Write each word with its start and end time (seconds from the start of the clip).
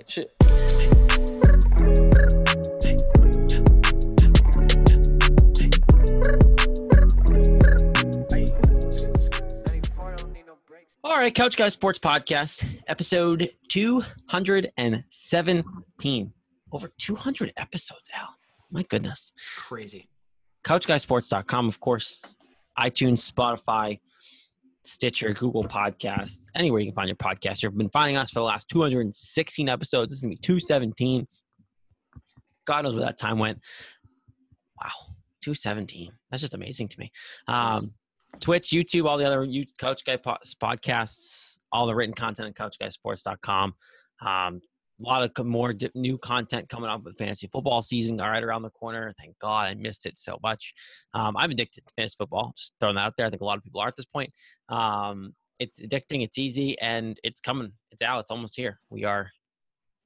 Hey, 0.00 0.06
shit. 0.08 0.32
All 11.04 11.16
right, 11.16 11.34
Couch 11.34 11.58
Guys 11.58 11.74
Sports 11.74 11.98
Podcast, 11.98 12.64
episode 12.88 13.50
217. 13.68 16.32
Over 16.72 16.90
200 16.98 17.52
episodes, 17.58 18.08
Al. 18.14 18.34
My 18.70 18.84
goodness. 18.84 19.32
Crazy. 19.56 20.08
CouchGuySports.com, 20.64 21.68
of 21.68 21.78
course, 21.80 22.34
iTunes, 22.78 23.30
Spotify, 23.30 23.98
Stitcher, 24.84 25.32
Google 25.32 25.64
Podcasts, 25.64 26.44
anywhere 26.54 26.80
you 26.80 26.86
can 26.86 26.94
find 26.94 27.08
your 27.08 27.16
podcast. 27.16 27.62
You've 27.62 27.76
been 27.76 27.90
finding 27.90 28.16
us 28.16 28.30
for 28.30 28.40
the 28.40 28.44
last 28.44 28.68
216 28.70 29.68
episodes. 29.68 30.10
This 30.10 30.18
is 30.18 30.24
going 30.24 30.36
to 30.36 30.40
be 30.40 30.46
217. 30.46 31.26
God 32.66 32.84
knows 32.84 32.94
where 32.94 33.04
that 33.04 33.18
time 33.18 33.38
went. 33.38 33.58
Wow, 34.82 34.90
217. 35.42 36.10
That's 36.30 36.40
just 36.40 36.54
amazing 36.54 36.88
to 36.88 36.98
me. 36.98 37.12
Um, 37.46 37.92
Twitch, 38.40 38.70
YouTube, 38.70 39.06
all 39.06 39.18
the 39.18 39.26
other 39.26 39.44
you, 39.44 39.66
Couch 39.78 40.02
Guy 40.04 40.16
podcasts, 40.16 41.58
all 41.72 41.86
the 41.86 41.94
written 41.94 42.14
content 42.14 42.48
at 42.48 42.54
CouchGuySports.com. 42.54 43.74
Um, 44.24 44.60
a 45.00 45.04
lot 45.04 45.22
of 45.22 45.46
more 45.46 45.74
new 45.94 46.18
content 46.18 46.68
coming 46.68 46.90
up 46.90 47.02
with 47.04 47.16
fantasy 47.18 47.48
football 47.52 47.82
season 47.82 48.18
right 48.18 48.42
around 48.42 48.62
the 48.62 48.70
corner. 48.70 49.12
Thank 49.18 49.38
God 49.38 49.66
I 49.68 49.74
missed 49.74 50.06
it 50.06 50.18
so 50.18 50.38
much. 50.42 50.74
Um, 51.14 51.36
I'm 51.36 51.50
addicted 51.50 51.86
to 51.86 51.94
fantasy 51.96 52.16
football. 52.18 52.52
Just 52.56 52.74
throwing 52.80 52.96
that 52.96 53.02
out 53.02 53.16
there. 53.16 53.26
I 53.26 53.30
think 53.30 53.42
a 53.42 53.44
lot 53.44 53.58
of 53.58 53.64
people 53.64 53.80
are 53.80 53.88
at 53.88 53.96
this 53.96 54.06
point. 54.06 54.32
Um, 54.68 55.34
it's 55.58 55.80
addicting. 55.80 56.22
It's 56.22 56.38
easy, 56.38 56.78
and 56.80 57.18
it's 57.22 57.40
coming. 57.40 57.72
It's 57.90 58.02
out. 58.02 58.20
It's 58.20 58.30
almost 58.30 58.56
here. 58.56 58.80
We 58.88 59.04
are 59.04 59.30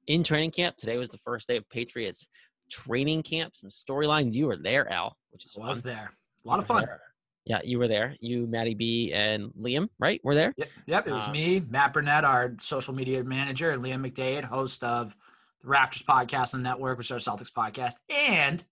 in 0.07 0.23
training 0.23 0.51
camp. 0.51 0.77
Today 0.77 0.97
was 0.97 1.09
the 1.09 1.19
first 1.19 1.47
day 1.47 1.57
of 1.57 1.69
Patriots 1.69 2.27
training 2.69 3.23
camp. 3.23 3.55
Some 3.55 3.69
storylines. 3.69 4.33
You 4.33 4.47
were 4.47 4.57
there, 4.57 4.91
Al, 4.91 5.15
which 5.31 5.45
is 5.45 5.57
I 5.61 5.67
was 5.67 5.81
fun. 5.81 5.91
there. 5.93 6.11
A 6.43 6.47
lot 6.47 6.59
of 6.59 6.65
fun. 6.65 6.83
there. 6.85 7.01
Yeah, 7.45 7.59
you 7.63 7.77
were 7.77 7.87
there. 7.87 8.15
You, 8.21 8.47
Maddie 8.47 8.73
B, 8.73 9.13
and 9.13 9.51
Liam, 9.59 9.87
right? 9.99 10.19
We're 10.23 10.33
there? 10.33 10.53
Yep, 10.57 10.69
yep. 10.87 11.07
It 11.07 11.13
was 11.13 11.27
Um, 11.27 11.31
me, 11.33 11.59
Matt 11.59 11.93
Burnett, 11.93 12.23
our 12.23 12.55
social 12.59 12.93
media 12.93 13.23
manager, 13.23 13.69
and 13.71 13.83
Liam 13.83 14.01
McDade, 14.09 14.43
host 14.43 14.83
of 14.83 15.15
the 15.61 15.67
Rafters 15.67 16.01
podcast 16.03 16.55
on 16.55 16.63
the 16.63 16.69
network, 16.69 16.97
which 16.97 17.11
is 17.11 17.11
our 17.11 17.19
Celtics 17.37 17.51
podcast, 17.51 17.93
and 18.09 18.63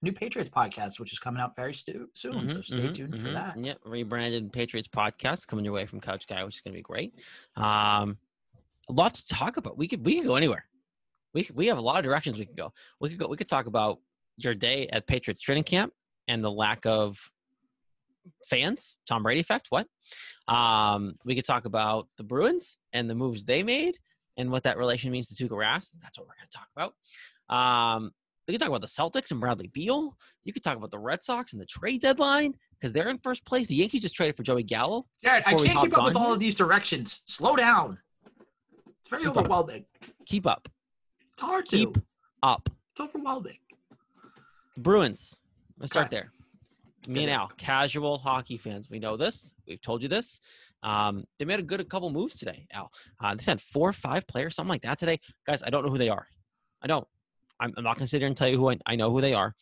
new 0.00 0.12
Patriots 0.12 0.48
podcast, 0.50 0.98
which 0.98 1.12
is 1.12 1.18
coming 1.18 1.42
out 1.42 1.54
very 1.54 1.74
stu- 1.74 2.08
soon. 2.14 2.48
so 2.48 2.56
Mhm, 2.56 2.64
stay 2.64 2.76
mhm, 2.78 2.94
tuned 2.94 3.20
for 3.20 3.28
mhm. 3.28 3.34
that. 3.34 3.62
Yep, 3.62 3.78
rebranded 3.84 4.50
Patriots 4.52 4.88
podcast 4.88 5.46
coming 5.46 5.64
your 5.64 5.74
way 5.74 5.84
from 5.84 6.00
Couch 6.00 6.26
Guy, 6.26 6.42
which 6.44 6.56
is 6.56 6.60
going 6.62 6.72
to 6.72 6.78
be 6.78 6.82
great. 6.82 7.14
Um, 7.56 8.16
a 8.88 8.92
lot 8.92 9.14
to 9.14 9.26
talk 9.28 9.58
about. 9.58 9.76
We 9.76 9.86
could 9.88 10.04
we 10.04 10.16
could 10.18 10.26
go 10.26 10.36
anywhere. 10.36 10.64
We 11.34 11.48
we 11.54 11.66
have 11.66 11.78
a 11.78 11.82
lot 11.82 11.98
of 11.98 12.04
directions 12.04 12.38
we 12.38 12.46
could 12.46 12.56
go. 12.56 12.72
We 12.98 13.10
could 13.10 13.18
go. 13.18 13.28
We 13.28 13.36
could 13.36 13.48
talk 13.48 13.66
about 13.66 14.00
your 14.38 14.54
day 14.54 14.88
at 14.88 15.06
Patriots 15.06 15.40
training 15.42 15.64
camp 15.64 15.92
and 16.28 16.42
the 16.42 16.50
lack 16.50 16.84
of 16.86 17.30
fans. 18.48 18.96
Tom 19.08 19.22
Brady 19.22 19.40
effect. 19.40 19.66
What? 19.70 19.86
Um, 20.48 21.14
we 21.24 21.34
could 21.34 21.44
talk 21.44 21.64
about 21.64 22.08
the 22.16 22.24
Bruins 22.24 22.76
and 22.92 23.08
the 23.08 23.14
moves 23.14 23.44
they 23.44 23.62
made 23.62 23.96
and 24.36 24.50
what 24.50 24.64
that 24.64 24.78
relation 24.78 25.10
means 25.10 25.28
to 25.28 25.34
Tuukka 25.34 25.56
Rask. 25.56 25.90
That's 26.02 26.18
what 26.18 26.26
we're 26.26 26.34
going 26.34 26.48
to 26.50 26.58
talk 26.58 26.68
about. 26.76 27.94
Um, 27.96 28.10
we 28.46 28.54
could 28.54 28.60
talk 28.60 28.68
about 28.68 28.80
the 28.80 28.86
Celtics 28.86 29.30
and 29.30 29.40
Bradley 29.40 29.68
Beal. 29.68 30.16
You 30.44 30.52
could 30.52 30.64
talk 30.64 30.76
about 30.76 30.90
the 30.90 30.98
Red 30.98 31.22
Sox 31.22 31.52
and 31.52 31.60
the 31.62 31.66
trade 31.66 32.00
deadline 32.00 32.54
because 32.72 32.92
they're 32.92 33.08
in 33.08 33.18
first 33.18 33.44
place. 33.44 33.66
The 33.68 33.76
Yankees 33.76 34.02
just 34.02 34.16
traded 34.16 34.36
for 34.36 34.42
Joey 34.42 34.64
Gallo. 34.64 35.06
Jared, 35.22 35.44
I 35.46 35.54
can't 35.54 35.80
keep 35.80 35.96
up 35.96 36.04
with 36.04 36.16
all 36.16 36.24
here? 36.24 36.32
of 36.34 36.40
these 36.40 36.54
directions. 36.54 37.22
Slow 37.26 37.54
down. 37.56 37.98
It's 39.00 39.08
very 39.08 39.22
Keep 39.22 39.30
up. 39.30 39.36
overwhelming. 39.38 39.84
Keep 40.26 40.46
up. 40.46 40.68
It's 41.34 41.42
hard 41.42 41.66
to. 41.68 41.76
Keep 41.76 41.98
up. 42.42 42.68
It's 42.92 43.00
overwhelming. 43.00 43.58
Bruins. 44.76 45.40
Let's 45.78 45.92
start 45.92 46.10
there. 46.10 46.32
Me 47.08 47.22
and 47.24 47.32
Al, 47.32 47.48
casual 47.56 48.18
hockey 48.18 48.56
fans. 48.56 48.88
We 48.88 48.98
know 48.98 49.16
this. 49.16 49.54
We've 49.66 49.80
told 49.80 50.02
you 50.02 50.08
this. 50.08 50.40
Um, 50.82 51.24
they 51.38 51.44
made 51.44 51.60
a 51.60 51.62
good 51.62 51.80
a 51.80 51.84
couple 51.84 52.10
moves 52.10 52.36
today, 52.36 52.66
Al. 52.72 52.90
Uh, 53.22 53.34
they 53.34 53.42
sent 53.42 53.60
four 53.60 53.88
or 53.88 53.92
five 53.92 54.26
players, 54.26 54.54
something 54.54 54.70
like 54.70 54.82
that 54.82 54.98
today. 54.98 55.18
Guys, 55.46 55.62
I 55.62 55.70
don't 55.70 55.84
know 55.84 55.90
who 55.90 55.98
they 55.98 56.08
are. 56.08 56.26
I 56.82 56.86
don't. 56.86 57.06
I'm, 57.60 57.72
I'm 57.76 57.84
not 57.84 57.96
going 57.96 58.06
to 58.06 58.10
sit 58.10 58.20
here 58.20 58.26
and 58.26 58.36
tell 58.36 58.48
you 58.48 58.56
who 58.56 58.70
I, 58.70 58.78
I 58.86 58.96
know 58.96 59.10
who 59.10 59.20
they 59.20 59.34
are. 59.34 59.54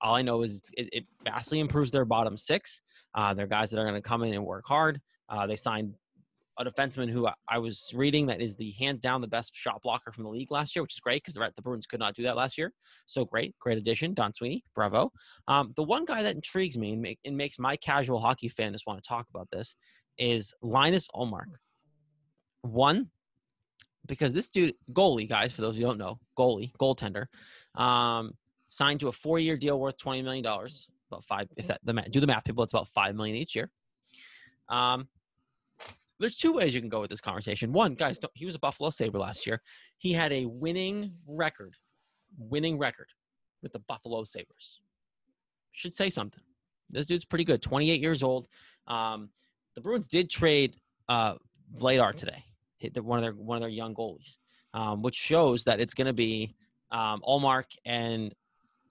All 0.00 0.14
I 0.14 0.22
know 0.22 0.42
is 0.42 0.62
it, 0.74 0.88
it 0.92 1.04
vastly 1.24 1.60
improves 1.60 1.90
their 1.90 2.04
bottom 2.04 2.36
six. 2.36 2.82
Uh, 3.14 3.32
they're 3.32 3.46
guys 3.46 3.70
that 3.70 3.78
are 3.78 3.84
going 3.84 3.94
to 3.94 4.06
come 4.06 4.22
in 4.24 4.34
and 4.34 4.44
work 4.44 4.64
hard. 4.66 5.00
Uh, 5.28 5.46
they 5.46 5.56
signed 5.56 5.94
a 6.58 6.64
defenseman 6.64 7.10
who 7.10 7.28
I, 7.48 7.58
was 7.58 7.92
reading 7.94 8.26
that 8.26 8.40
is 8.40 8.54
the 8.54 8.70
hands 8.72 9.00
down 9.00 9.20
the 9.20 9.26
best 9.26 9.52
shot 9.54 9.82
blocker 9.82 10.10
from 10.10 10.24
the 10.24 10.30
league 10.30 10.50
last 10.50 10.74
year, 10.74 10.82
which 10.82 10.94
is 10.94 11.00
great 11.00 11.22
because 11.22 11.34
the, 11.34 11.52
the 11.54 11.62
Bruins 11.62 11.86
could 11.86 12.00
not 12.00 12.14
do 12.14 12.22
that 12.22 12.36
last 12.36 12.56
year. 12.56 12.72
So 13.04 13.24
great, 13.24 13.54
great 13.60 13.78
addition, 13.78 14.14
Don 14.14 14.32
Sweeney, 14.32 14.64
bravo. 14.74 15.12
Um, 15.48 15.72
the 15.76 15.82
one 15.82 16.04
guy 16.04 16.22
that 16.22 16.34
intrigues 16.34 16.78
me 16.78 16.92
and, 16.92 17.02
make, 17.02 17.18
and 17.24 17.36
makes 17.36 17.58
my 17.58 17.76
casual 17.76 18.18
hockey 18.20 18.48
fan 18.48 18.72
just 18.72 18.86
want 18.86 19.02
to 19.02 19.06
talk 19.06 19.26
about 19.28 19.48
this 19.52 19.76
is 20.18 20.54
Linus 20.62 21.08
Ullmark. 21.14 21.52
One, 22.62 23.10
because 24.06 24.32
this 24.32 24.48
dude, 24.48 24.74
goalie, 24.92 25.28
guys, 25.28 25.52
for 25.52 25.60
those 25.60 25.76
who 25.76 25.82
don't 25.82 25.98
know, 25.98 26.18
goalie, 26.38 26.72
goaltender, 26.80 27.26
um, 27.80 28.32
signed 28.68 29.00
to 29.00 29.08
a 29.08 29.12
four-year 29.12 29.56
deal 29.56 29.78
worth 29.78 29.98
twenty 29.98 30.22
million 30.22 30.42
dollars. 30.42 30.88
About 31.10 31.22
five, 31.24 31.48
if 31.56 31.68
that 31.68 31.80
the 31.84 31.92
math, 31.92 32.10
do 32.10 32.18
the 32.18 32.26
math, 32.26 32.44
people, 32.44 32.64
it's 32.64 32.72
about 32.72 32.88
five 32.88 33.14
million 33.14 33.36
each 33.36 33.54
year. 33.54 33.70
Um, 34.68 35.06
there's 36.18 36.36
two 36.36 36.52
ways 36.52 36.74
you 36.74 36.80
can 36.80 36.88
go 36.88 37.00
with 37.00 37.10
this 37.10 37.20
conversation. 37.20 37.72
One, 37.72 37.94
guys, 37.94 38.18
don't, 38.18 38.32
he 38.34 38.46
was 38.46 38.54
a 38.54 38.58
Buffalo 38.58 38.90
Sabre 38.90 39.18
last 39.18 39.46
year. 39.46 39.60
He 39.98 40.12
had 40.12 40.32
a 40.32 40.46
winning 40.46 41.12
record, 41.26 41.74
winning 42.38 42.78
record 42.78 43.08
with 43.62 43.72
the 43.72 43.80
Buffalo 43.80 44.24
Sabres. 44.24 44.80
Should 45.72 45.94
say 45.94 46.10
something. 46.10 46.42
This 46.90 47.06
dude's 47.06 47.24
pretty 47.24 47.44
good. 47.44 47.62
28 47.62 48.00
years 48.00 48.22
old. 48.22 48.48
Um, 48.86 49.30
the 49.74 49.80
Bruins 49.80 50.06
did 50.06 50.30
trade 50.30 50.76
uh, 51.08 51.34
Vladar 51.78 52.14
today, 52.14 52.44
hit 52.78 53.02
one 53.02 53.18
of 53.18 53.22
their 53.22 53.32
one 53.32 53.56
of 53.56 53.60
their 53.60 53.68
young 53.68 53.94
goalies, 53.94 54.36
um, 54.72 55.02
which 55.02 55.14
shows 55.16 55.64
that 55.64 55.80
it's 55.80 55.94
going 55.94 56.06
to 56.06 56.12
be 56.12 56.54
um, 56.92 57.20
Ullmark 57.26 57.64
and 57.84 58.32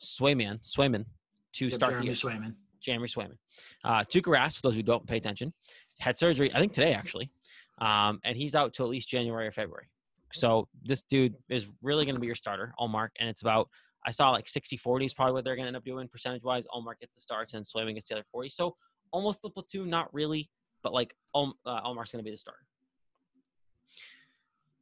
Swayman 0.01 0.59
Swayman 0.61 1.05
to 1.53 1.65
Yep, 1.65 1.73
start 1.73 1.91
Jeremy 1.93 2.09
the. 2.09 2.15
Swayman. 2.15 2.55
Jeremy 2.81 3.07
Swayman. 3.07 3.37
Uh, 3.83 4.03
Tuukka 4.03 4.27
Rask, 4.27 4.57
for 4.57 4.61
those 4.63 4.75
who 4.75 4.83
don't 4.83 5.07
pay 5.07 5.17
attention, 5.17 5.53
had 5.99 6.17
surgery, 6.17 6.53
I 6.53 6.59
think 6.59 6.73
today 6.73 6.93
actually, 6.93 7.31
um, 7.79 8.19
and 8.23 8.37
he's 8.37 8.55
out 8.55 8.73
till 8.73 8.85
at 8.85 8.89
least 8.89 9.09
January 9.09 9.47
or 9.47 9.51
February. 9.51 9.87
So 10.33 10.67
this 10.83 11.03
dude 11.03 11.35
is 11.49 11.67
really 11.81 12.05
going 12.05 12.15
to 12.15 12.21
be 12.21 12.27
your 12.27 12.35
starter, 12.35 12.73
Ullmark, 12.79 13.09
and 13.19 13.29
it's 13.29 13.41
about, 13.41 13.69
I 14.05 14.11
saw 14.11 14.31
like 14.31 14.45
60-40 14.45 15.05
is 15.05 15.13
probably 15.13 15.33
what 15.33 15.43
they're 15.43 15.55
going 15.55 15.65
to 15.65 15.67
end 15.67 15.77
up 15.77 15.85
doing 15.85 16.07
percentage-wise. 16.07 16.65
Ullmark 16.75 16.99
gets 16.99 17.13
the 17.13 17.21
starts 17.21 17.53
and 17.53 17.65
Swayman 17.65 17.95
gets 17.95 18.09
the 18.09 18.15
other 18.15 18.25
40. 18.31 18.49
So 18.49 18.75
almost 19.11 19.41
the 19.41 19.49
platoon, 19.49 19.89
not 19.89 20.13
really, 20.13 20.49
but 20.83 20.93
like 20.93 21.15
Al- 21.35 21.57
uh, 21.65 21.81
Ullmark's 21.81 22.11
going 22.11 22.23
to 22.23 22.23
be 22.23 22.31
the 22.31 22.37
starter. 22.37 22.59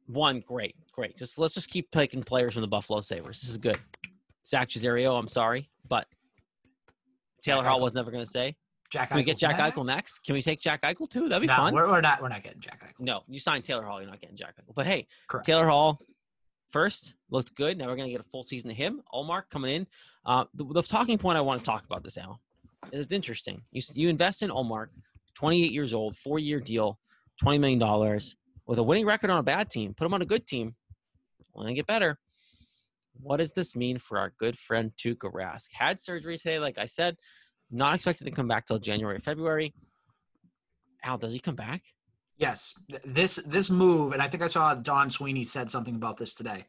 One, 0.06 0.40
great, 0.40 0.74
great. 0.92 1.16
Just 1.16 1.38
let's 1.38 1.54
just 1.54 1.70
keep 1.70 1.90
picking 1.90 2.22
players 2.22 2.54
from 2.54 2.60
the 2.60 2.68
Buffalo 2.68 3.00
Sabres. 3.00 3.40
This 3.40 3.48
is 3.48 3.58
good. 3.58 3.78
Zach 4.46 4.68
Cesario, 4.68 5.18
I'm 5.18 5.28
sorry, 5.28 5.70
but 5.88 6.06
Taylor 7.42 7.64
Hall 7.64 7.80
was 7.80 7.94
never 7.94 8.10
going 8.10 8.24
to 8.24 8.30
say. 8.30 8.56
Jack 8.94 9.08
Can 9.08 9.16
we 9.16 9.24
get 9.24 9.36
Jack 9.36 9.58
Eichel 9.58 9.84
next? 9.84 10.20
Can 10.20 10.34
we 10.34 10.42
take 10.42 10.60
Jack 10.60 10.82
Eichel 10.82 11.10
too? 11.10 11.28
That'd 11.28 11.40
be 11.40 11.48
No, 11.48 11.56
fun. 11.56 11.74
we're, 11.74 11.88
we're 11.88 12.00
not. 12.00 12.22
We're 12.22 12.28
not 12.28 12.44
getting 12.44 12.60
Jack 12.60 12.80
Eichel. 12.84 13.00
No, 13.04 13.22
you 13.26 13.40
signed 13.40 13.64
Taylor 13.64 13.82
Hall. 13.82 14.00
You're 14.00 14.08
not 14.08 14.20
getting 14.20 14.36
Jack 14.36 14.54
Eichel. 14.56 14.72
But 14.72 14.86
hey, 14.86 15.08
Correct. 15.26 15.44
Taylor 15.44 15.66
Hall 15.66 16.00
first 16.70 17.14
looked 17.28 17.56
good. 17.56 17.76
Now 17.76 17.86
we're 17.88 17.96
going 17.96 18.06
to 18.06 18.12
get 18.12 18.20
a 18.20 18.28
full 18.30 18.44
season 18.44 18.70
of 18.70 18.76
him. 18.76 19.02
Ullmark 19.12 19.50
coming 19.50 19.74
in. 19.74 19.86
Uh, 20.24 20.44
the, 20.54 20.64
the 20.64 20.82
talking 20.82 21.18
point 21.18 21.36
I 21.36 21.40
want 21.40 21.58
to 21.58 21.66
talk 21.66 21.84
about 21.84 22.04
this, 22.04 22.16
now 22.16 22.38
is 22.92 23.10
interesting. 23.10 23.62
You, 23.72 23.82
you 23.94 24.08
invest 24.08 24.44
in 24.44 24.50
Ullmark, 24.50 24.88
28 25.34 25.72
years 25.72 25.92
old, 25.92 26.16
four 26.16 26.38
year 26.38 26.60
deal, 26.60 27.00
$20 27.42 27.58
million 27.58 28.20
with 28.66 28.78
a 28.78 28.82
winning 28.82 29.06
record 29.06 29.30
on 29.30 29.38
a 29.38 29.42
bad 29.42 29.70
team. 29.70 29.92
Put 29.92 30.06
him 30.06 30.14
on 30.14 30.22
a 30.22 30.26
good 30.26 30.46
team. 30.46 30.76
Want 31.52 31.66
to 31.68 31.74
get 31.74 31.88
better. 31.88 32.16
What 33.20 33.38
does 33.38 33.50
this 33.52 33.74
mean 33.74 33.98
for 33.98 34.18
our 34.18 34.32
good 34.38 34.56
friend 34.56 34.92
Tuukka 34.96 35.32
Rask? 35.32 35.66
Had 35.72 36.00
surgery 36.00 36.38
today, 36.38 36.58
like 36.60 36.78
I 36.78 36.86
said, 36.86 37.16
not 37.74 37.94
expected 37.94 38.24
to 38.24 38.30
come 38.30 38.48
back 38.48 38.66
till 38.66 38.78
January, 38.78 39.18
February. 39.18 39.74
Al, 41.02 41.18
does 41.18 41.32
he 41.32 41.40
come 41.40 41.56
back? 41.56 41.82
Yes, 42.36 42.74
this 43.04 43.36
this 43.46 43.70
move, 43.70 44.12
and 44.12 44.22
I 44.22 44.28
think 44.28 44.42
I 44.42 44.48
saw 44.48 44.74
Don 44.74 45.10
Sweeney 45.10 45.44
said 45.44 45.70
something 45.70 45.94
about 45.94 46.16
this 46.16 46.34
today. 46.34 46.64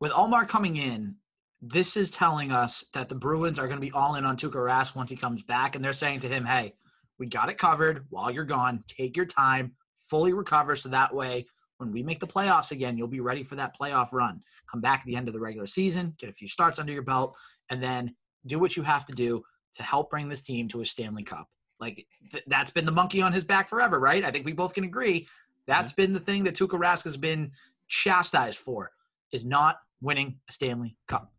With 0.00 0.12
Almar 0.12 0.44
coming 0.44 0.76
in, 0.76 1.16
this 1.62 1.96
is 1.96 2.10
telling 2.10 2.50
us 2.50 2.84
that 2.92 3.08
the 3.08 3.14
Bruins 3.14 3.58
are 3.58 3.68
going 3.68 3.80
to 3.80 3.86
be 3.86 3.92
all 3.92 4.16
in 4.16 4.24
on 4.24 4.36
Tuukka 4.36 4.56
Rask 4.56 4.96
once 4.96 5.10
he 5.10 5.16
comes 5.16 5.42
back, 5.42 5.74
and 5.74 5.84
they're 5.84 5.92
saying 5.92 6.20
to 6.20 6.28
him, 6.28 6.44
"Hey, 6.44 6.74
we 7.18 7.26
got 7.26 7.48
it 7.48 7.58
covered 7.58 8.06
while 8.10 8.30
you're 8.30 8.44
gone. 8.44 8.82
Take 8.88 9.16
your 9.16 9.26
time, 9.26 9.76
fully 10.08 10.32
recover, 10.32 10.74
so 10.76 10.88
that 10.88 11.14
way." 11.14 11.46
When 11.78 11.92
we 11.92 12.02
make 12.02 12.20
the 12.20 12.26
playoffs 12.26 12.70
again, 12.70 12.96
you'll 12.96 13.06
be 13.06 13.20
ready 13.20 13.42
for 13.42 13.54
that 13.56 13.76
playoff 13.78 14.10
run. 14.10 14.42
Come 14.70 14.80
back 14.80 15.00
at 15.00 15.04
the 15.06 15.14
end 15.14 15.28
of 15.28 15.34
the 15.34 15.40
regular 15.40 15.66
season, 15.66 16.14
get 16.16 16.30
a 16.30 16.32
few 16.32 16.48
starts 16.48 16.78
under 16.78 16.90
your 16.92 17.02
belt, 17.02 17.36
and 17.68 17.82
then 17.82 18.16
do 18.46 18.58
what 18.58 18.76
you 18.76 18.82
have 18.82 19.04
to 19.04 19.12
do 19.12 19.44
to 19.76 19.82
help 19.82 20.10
bring 20.10 20.28
this 20.28 20.40
team 20.40 20.68
to 20.68 20.80
a 20.80 20.84
Stanley 20.84 21.22
Cup. 21.22 21.48
Like 21.78 22.06
th- 22.32 22.44
that's 22.46 22.70
been 22.70 22.86
the 22.86 22.92
monkey 22.92 23.22
on 23.22 23.32
his 23.32 23.44
back 23.44 23.68
forever, 23.68 24.00
right? 24.00 24.24
I 24.24 24.30
think 24.30 24.46
we 24.46 24.52
both 24.52 24.74
can 24.74 24.84
agree. 24.84 25.28
That's 25.66 25.92
been 25.92 26.12
the 26.12 26.20
thing 26.20 26.44
that 26.44 26.54
Tuukka 26.54 26.78
Rask 26.78 27.04
has 27.04 27.16
been 27.16 27.52
chastised 27.88 28.58
for 28.58 28.92
is 29.32 29.44
not 29.44 29.78
winning 30.00 30.38
a 30.48 30.52
Stanley 30.52 30.96
Cup. 31.06 31.32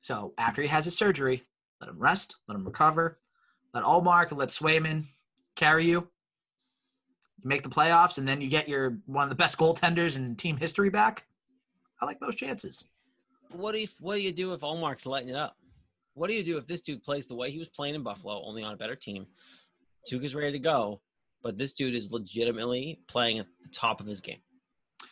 So 0.00 0.32
after 0.38 0.62
he 0.62 0.68
has 0.68 0.86
his 0.86 0.96
surgery, 0.96 1.44
let 1.80 1.90
him 1.90 1.98
rest, 1.98 2.36
let 2.48 2.54
him 2.54 2.64
recover, 2.64 3.18
let 3.74 3.84
Ullmark 3.84 4.30
and 4.30 4.38
let 4.38 4.48
Swayman 4.48 5.04
carry 5.56 5.86
you. 5.86 6.08
You 7.42 7.48
make 7.48 7.62
the 7.62 7.68
playoffs, 7.68 8.18
and 8.18 8.26
then 8.26 8.40
you 8.40 8.48
get 8.48 8.68
your 8.68 8.98
one 9.06 9.24
of 9.24 9.30
the 9.30 9.34
best 9.36 9.58
goaltenders 9.58 10.16
in 10.16 10.36
team 10.36 10.56
history 10.56 10.90
back. 10.90 11.26
I 12.00 12.06
like 12.06 12.20
those 12.20 12.34
chances. 12.34 12.88
What 13.52 13.72
do 13.72 13.78
you 13.78 13.88
What 13.98 14.14
do 14.14 14.20
you 14.20 14.32
do 14.32 14.52
if 14.52 14.60
Ullmark's 14.60 15.06
lighting 15.06 15.30
it 15.30 15.36
up? 15.36 15.56
What 16.20 16.28
do 16.28 16.34
you 16.34 16.44
do 16.44 16.58
if 16.58 16.66
this 16.66 16.82
dude 16.82 17.02
plays 17.02 17.28
the 17.28 17.34
way 17.34 17.50
he 17.50 17.58
was 17.58 17.70
playing 17.70 17.94
in 17.94 18.02
Buffalo, 18.02 18.42
only 18.44 18.62
on 18.62 18.74
a 18.74 18.76
better 18.76 18.94
team? 18.94 19.26
Tuukka's 20.06 20.34
ready 20.34 20.52
to 20.52 20.58
go, 20.58 21.00
but 21.42 21.56
this 21.56 21.72
dude 21.72 21.94
is 21.94 22.12
legitimately 22.12 23.00
playing 23.08 23.38
at 23.38 23.46
the 23.62 23.70
top 23.70 24.02
of 24.02 24.06
his 24.06 24.20
game. 24.20 24.36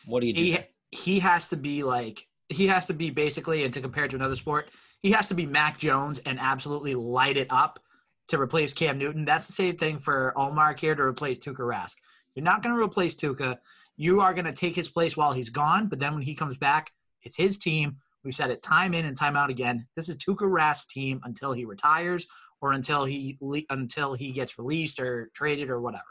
What 0.04 0.20
do 0.20 0.26
you 0.26 0.34
do? 0.34 0.42
He 0.42 0.58
he 0.90 1.18
has 1.20 1.48
to 1.48 1.56
be 1.56 1.82
like 1.82 2.26
he 2.50 2.66
has 2.66 2.84
to 2.88 2.92
be 2.92 3.08
basically, 3.08 3.64
and 3.64 3.72
to 3.72 3.80
compare 3.80 4.04
it 4.04 4.10
to 4.10 4.16
another 4.16 4.34
sport, 4.34 4.68
he 5.00 5.12
has 5.12 5.28
to 5.28 5.34
be 5.34 5.46
Mac 5.46 5.78
Jones 5.78 6.18
and 6.26 6.38
absolutely 6.38 6.94
light 6.94 7.38
it 7.38 7.46
up 7.48 7.80
to 8.26 8.38
replace 8.38 8.74
Cam 8.74 8.98
Newton. 8.98 9.24
That's 9.24 9.46
the 9.46 9.54
same 9.54 9.78
thing 9.78 10.00
for 10.00 10.34
Ullmark 10.36 10.78
here 10.78 10.94
to 10.94 11.02
replace 11.02 11.38
Tuukka 11.38 11.60
Rask. 11.60 11.94
You're 12.34 12.44
not 12.44 12.62
going 12.62 12.76
to 12.76 12.82
replace 12.82 13.16
Tuukka. 13.16 13.56
You 13.96 14.20
are 14.20 14.34
going 14.34 14.44
to 14.44 14.52
take 14.52 14.76
his 14.76 14.90
place 14.90 15.16
while 15.16 15.32
he's 15.32 15.48
gone, 15.48 15.86
but 15.86 16.00
then 16.00 16.12
when 16.12 16.22
he 16.22 16.34
comes 16.34 16.58
back, 16.58 16.92
it's 17.22 17.36
his 17.36 17.56
team. 17.56 17.96
We've 18.24 18.34
said 18.34 18.50
it 18.50 18.62
time 18.62 18.94
in 18.94 19.04
and 19.06 19.16
time 19.16 19.36
out 19.36 19.50
again. 19.50 19.86
This 19.96 20.08
is 20.08 20.16
Tuukka 20.16 20.48
Rask's 20.48 20.86
team 20.86 21.20
until 21.24 21.52
he 21.52 21.64
retires 21.64 22.26
or 22.60 22.72
until 22.72 23.04
he 23.04 23.38
until 23.70 24.14
he 24.14 24.32
gets 24.32 24.58
released 24.58 24.98
or 25.00 25.30
traded 25.34 25.70
or 25.70 25.80
whatever. 25.80 26.04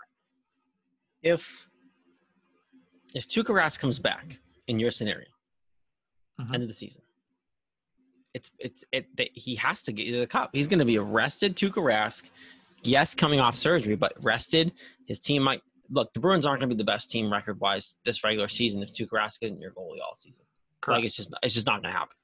If 1.22 1.68
if 3.14 3.28
Tuukka 3.28 3.48
Rask 3.50 3.80
comes 3.80 4.00
back 4.00 4.40
in 4.68 4.80
your 4.80 4.92
scenario, 4.92 5.28
Mhm. 6.40 6.54
end 6.54 6.64
of 6.64 6.70
the 6.70 6.74
season, 6.74 7.02
it's 8.34 8.52
it's 8.60 8.84
it. 8.92 9.08
He 9.34 9.56
has 9.56 9.84
to 9.84 9.92
get 9.92 10.06
you 10.06 10.14
to 10.14 10.20
the 10.20 10.28
cup. 10.28 10.52
He's 10.54 10.68
going 10.68 10.80
to 10.80 10.86
be 10.86 10.98
arrested. 10.98 11.56
Tuukka 11.56 11.84
Rask, 11.84 12.30
yes, 12.84 13.14
coming 13.16 13.40
off 13.40 13.56
surgery, 13.58 13.96
but 13.96 14.14
rested. 14.24 14.72
His 15.08 15.20
team 15.20 15.44
might 15.44 15.62
look. 15.90 16.14
The 16.14 16.20
Bruins 16.20 16.46
aren't 16.46 16.62
going 16.62 16.70
to 16.70 16.76
be 16.76 16.78
the 16.78 16.86
best 16.86 17.12
team 17.12 17.32
record 17.32 17.60
wise 17.60 17.96
this 18.06 18.24
regular 18.24 18.48
season 18.48 18.82
if 18.82 18.94
Tuukka 18.94 19.10
Rask 19.14 19.38
isn't 19.42 19.60
your 19.60 19.72
goalie 19.72 20.00
all 20.02 20.16
season. 20.16 20.46
Like 20.88 21.06
it's 21.06 21.16
just 21.16 21.34
it's 21.44 21.54
just 21.54 21.68
not 21.68 21.82
going 21.82 21.94
to 21.94 21.98
happen. 21.98 22.16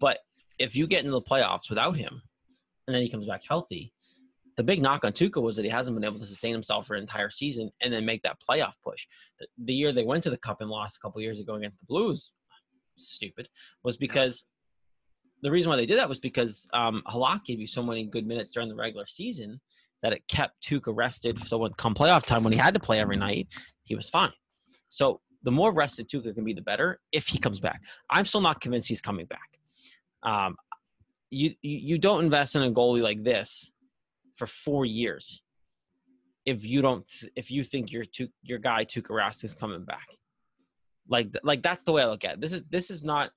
But 0.00 0.18
if 0.58 0.76
you 0.76 0.86
get 0.86 1.00
into 1.00 1.12
the 1.12 1.22
playoffs 1.22 1.68
without 1.68 1.96
him, 1.96 2.22
and 2.86 2.94
then 2.94 3.02
he 3.02 3.10
comes 3.10 3.26
back 3.26 3.42
healthy, 3.48 3.92
the 4.56 4.62
big 4.62 4.82
knock 4.82 5.04
on 5.04 5.12
Tuukka 5.12 5.42
was 5.42 5.56
that 5.56 5.64
he 5.64 5.70
hasn't 5.70 5.96
been 5.96 6.04
able 6.04 6.20
to 6.20 6.26
sustain 6.26 6.52
himself 6.52 6.86
for 6.86 6.94
an 6.94 7.02
entire 7.02 7.30
season 7.30 7.70
and 7.80 7.92
then 7.92 8.04
make 8.04 8.22
that 8.22 8.36
playoff 8.48 8.74
push. 8.84 9.06
The, 9.40 9.46
the 9.64 9.74
year 9.74 9.92
they 9.92 10.04
went 10.04 10.22
to 10.24 10.30
the 10.30 10.36
cup 10.36 10.60
and 10.60 10.70
lost 10.70 10.96
a 10.96 11.00
couple 11.00 11.20
years 11.20 11.40
ago 11.40 11.54
against 11.54 11.80
the 11.80 11.86
Blues, 11.86 12.32
stupid, 12.96 13.48
was 13.82 13.96
because 13.96 14.44
the 15.42 15.50
reason 15.50 15.70
why 15.70 15.76
they 15.76 15.86
did 15.86 15.98
that 15.98 16.08
was 16.08 16.20
because 16.20 16.68
um, 16.72 17.02
Halak 17.06 17.44
gave 17.44 17.60
you 17.60 17.66
so 17.66 17.82
many 17.82 18.04
good 18.04 18.26
minutes 18.26 18.52
during 18.52 18.68
the 18.68 18.74
regular 18.74 19.06
season 19.06 19.60
that 20.02 20.12
it 20.12 20.22
kept 20.28 20.62
Tuukka 20.64 20.94
rested. 20.94 21.38
So 21.38 21.58
when 21.58 21.72
come 21.72 21.94
playoff 21.94 22.24
time, 22.24 22.44
when 22.44 22.52
he 22.52 22.58
had 22.58 22.74
to 22.74 22.80
play 22.80 23.00
every 23.00 23.16
night, 23.16 23.48
he 23.84 23.94
was 23.94 24.08
fine. 24.08 24.32
So 24.88 25.20
the 25.44 25.50
more 25.50 25.72
rested 25.72 26.08
Tuukka 26.08 26.34
can 26.34 26.44
be, 26.44 26.52
the 26.52 26.62
better 26.62 27.00
if 27.12 27.28
he 27.28 27.38
comes 27.38 27.60
back. 27.60 27.82
I'm 28.10 28.24
still 28.24 28.40
not 28.40 28.60
convinced 28.60 28.88
he's 28.88 29.00
coming 29.00 29.26
back. 29.26 29.58
Um, 30.22 30.56
you 31.30 31.54
you 31.62 31.98
don't 31.98 32.24
invest 32.24 32.56
in 32.56 32.62
a 32.62 32.70
goalie 32.70 33.02
like 33.02 33.22
this 33.22 33.72
for 34.36 34.46
four 34.46 34.84
years 34.84 35.42
if 36.46 36.66
you 36.66 36.82
don't 36.82 37.04
if 37.36 37.50
you 37.50 37.64
think 37.64 37.90
your 37.90 38.04
tu- 38.04 38.28
your 38.42 38.58
guy 38.58 38.84
Tuukka 38.84 39.10
Rask 39.10 39.44
is 39.44 39.54
coming 39.54 39.84
back. 39.84 40.06
Like 41.08 41.28
like 41.42 41.62
that's 41.62 41.84
the 41.84 41.92
way 41.92 42.02
I 42.02 42.06
look 42.06 42.24
at 42.24 42.34
it. 42.34 42.40
This 42.40 42.52
is 42.52 42.62
this 42.70 42.90
is 42.90 43.02
not 43.02 43.30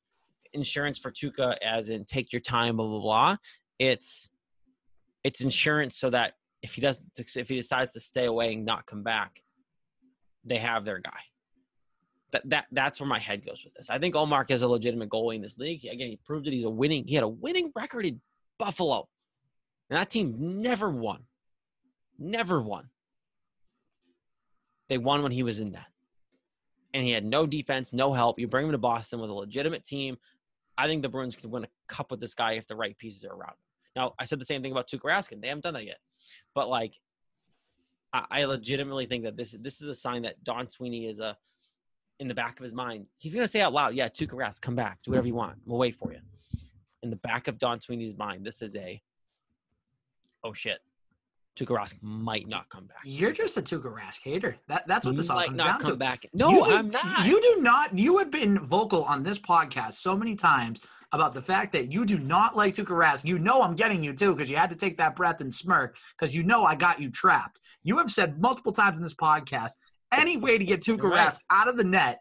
insurance 0.54 1.00
for 1.00 1.12
Tuukka 1.12 1.57
as 1.62 1.89
in 1.89 2.06
take 2.06 2.31
your 2.31 2.42
time 2.42 2.77
blah 2.77 2.88
blah 2.88 3.00
blah. 3.00 3.38
It's 3.80 4.30
it's 5.24 5.42
insurance 5.42 5.98
so 5.98 6.09
that 6.09 6.33
if 6.62 6.74
he 6.74 6.81
doesn't 6.81 7.06
if 7.18 7.50
he 7.50 7.56
decides 7.56 7.94
to 7.94 8.00
stay 8.00 8.25
away 8.25 8.54
and 8.54 8.65
not 8.65 8.86
come 8.86 9.04
back, 9.04 9.42
they 10.44 10.57
have 10.57 10.86
their 10.86 11.00
guy. 11.00 11.19
That 12.31 12.50
that 12.50 12.65
that's 12.71 13.00
where 13.00 13.07
my 13.07 13.19
head 13.19 13.45
goes 13.45 13.63
with 13.63 13.74
this. 13.74 13.89
I 13.89 14.00
think 14.00 14.15
Ullmark 14.15 14.51
is 14.51 14.62
a 14.62 14.68
legitimate 14.68 15.09
goalie 15.09 15.35
in 15.35 15.41
this 15.41 15.57
league. 15.57 15.79
He- 15.81 15.89
Again, 15.89 16.09
he 16.09 16.18
proved 16.25 16.45
that 16.45 16.53
he's 16.53 16.65
a 16.65 16.69
winning. 16.69 17.07
He 17.07 17.15
had 17.15 17.24
a 17.24 17.27
winning 17.27 17.71
record 17.75 18.06
in 18.06 18.19
Buffalo, 18.59 19.07
and 19.89 19.97
that 19.97 20.09
team 20.09 20.35
never 20.62 20.89
won. 20.89 21.24
Never 22.19 22.62
won. 22.62 22.89
They 24.89 24.97
won 24.97 25.21
when 25.24 25.31
he 25.31 25.44
was 25.44 25.59
in 25.59 25.71
that, 25.74 25.88
and 26.94 27.03
he 27.03 27.12
had 27.12 27.25
no 27.25 27.45
defense, 27.45 27.91
no 27.94 28.13
help. 28.13 28.39
You 28.39 28.47
bring 28.47 28.65
him 28.65 28.71
to 28.71 28.77
Boston 28.77 29.19
with 29.19 29.30
a 29.30 29.33
legitimate 29.33 29.85
team. 29.85 30.18
I 30.77 30.88
think 30.88 31.01
the 31.01 31.09
Bruins 31.09 31.35
could 31.35 31.50
win 31.51 31.63
a 31.65 31.68
cup 31.88 32.12
with 32.12 32.19
this 32.19 32.33
guy 32.33 32.53
if 32.53 32.68
the 32.68 32.75
right 32.75 32.97
pieces 32.97 33.23
are 33.25 33.33
around. 33.33 33.51
him. 33.51 33.57
Now, 33.95 34.13
I 34.19 34.25
said 34.25 34.39
the 34.39 34.45
same 34.45 34.62
thing 34.62 34.71
about 34.71 34.88
Tuukka 34.89 35.01
Rask. 35.03 35.41
They 35.41 35.47
haven't 35.47 35.63
done 35.63 35.73
that 35.73 35.85
yet, 35.85 35.97
but 36.53 36.69
like, 36.69 36.94
I, 38.13 38.25
I 38.30 38.44
legitimately 38.45 39.07
think 39.07 39.23
that 39.23 39.35
this 39.35 39.56
this 39.59 39.81
is 39.81 39.89
a 39.89 39.95
sign 39.95 40.21
that 40.23 40.44
Don 40.44 40.69
Sweeney 40.69 41.06
is 41.07 41.19
a 41.19 41.35
in 42.19 42.27
the 42.27 42.33
back 42.33 42.59
of 42.59 42.63
his 42.63 42.73
mind. 42.73 43.05
He's 43.17 43.33
gonna 43.35 43.47
say 43.47 43.61
out 43.61 43.73
loud, 43.73 43.93
"Yeah, 43.95 44.07
Tuukka 44.09 44.33
Rask, 44.33 44.61
come 44.61 44.75
back, 44.75 44.99
do 45.03 45.11
whatever 45.11 45.27
you 45.27 45.35
want. 45.35 45.57
We'll 45.65 45.77
wait 45.79 45.95
for 45.95 46.11
you." 46.11 46.19
In 47.03 47.09
the 47.09 47.15
back 47.17 47.47
of 47.47 47.57
Don 47.57 47.79
Sweeney's 47.79 48.15
mind, 48.17 48.45
this 48.45 48.61
is 48.61 48.75
a, 48.75 49.01
oh 50.43 50.53
shit, 50.53 50.79
Tuukka 51.57 51.77
Rask 51.77 51.95
might 52.01 52.47
not 52.47 52.69
come 52.69 52.85
back. 52.85 52.97
You're 53.03 53.31
just 53.31 53.57
a 53.57 53.61
Tuukka 53.61 53.93
Rask 53.93 54.19
hater. 54.23 54.57
That, 54.67 54.87
that's 54.87 55.05
what 55.05 55.15
this 55.15 55.29
all 55.29 55.43
comes 55.43 55.57
not 55.57 55.67
down 55.67 55.79
come 55.81 55.91
to. 55.91 55.95
back. 55.97 56.25
No, 56.33 56.49
You 56.49 56.63
do- 56.63 56.71
I'm 56.71 56.89
not. 56.89 57.25
You 57.25 57.41
do 57.41 57.61
not. 57.61 57.97
You 57.97 58.17
have 58.17 58.31
been 58.31 58.59
vocal 58.65 59.03
on 59.03 59.23
this 59.23 59.39
podcast 59.39 59.93
so 59.93 60.15
many 60.17 60.35
times 60.35 60.81
about 61.13 61.33
the 61.33 61.41
fact 61.41 61.71
that 61.71 61.91
you 61.91 62.05
do 62.05 62.19
not 62.19 62.55
like 62.55 62.73
Tuukka 62.75 62.87
Rask. 62.97 63.23
You 63.25 63.39
know 63.39 63.61
I'm 63.61 63.75
getting 63.75 64.03
you 64.03 64.13
too 64.13 64.33
because 64.33 64.49
you 64.49 64.57
had 64.57 64.69
to 64.71 64.75
take 64.75 64.97
that 64.97 65.15
breath 65.15 65.39
and 65.41 65.53
smirk 65.53 65.95
because 66.17 66.35
you 66.35 66.43
know 66.43 66.63
I 66.65 66.75
got 66.75 66.99
you 66.99 67.09
trapped. 67.09 67.59
You 67.83 67.97
have 67.99 68.11
said 68.11 68.39
multiple 68.41 68.73
times 68.73 68.97
in 68.97 69.03
this 69.03 69.13
podcast, 69.13 69.71
any 70.12 70.38
way 70.38 70.57
to 70.57 70.65
get 70.65 70.81
Tuukka 70.81 71.04
right. 71.04 71.30
Rask 71.30 71.39
out 71.50 71.68
of 71.68 71.77
the 71.77 71.83
net, 71.83 72.19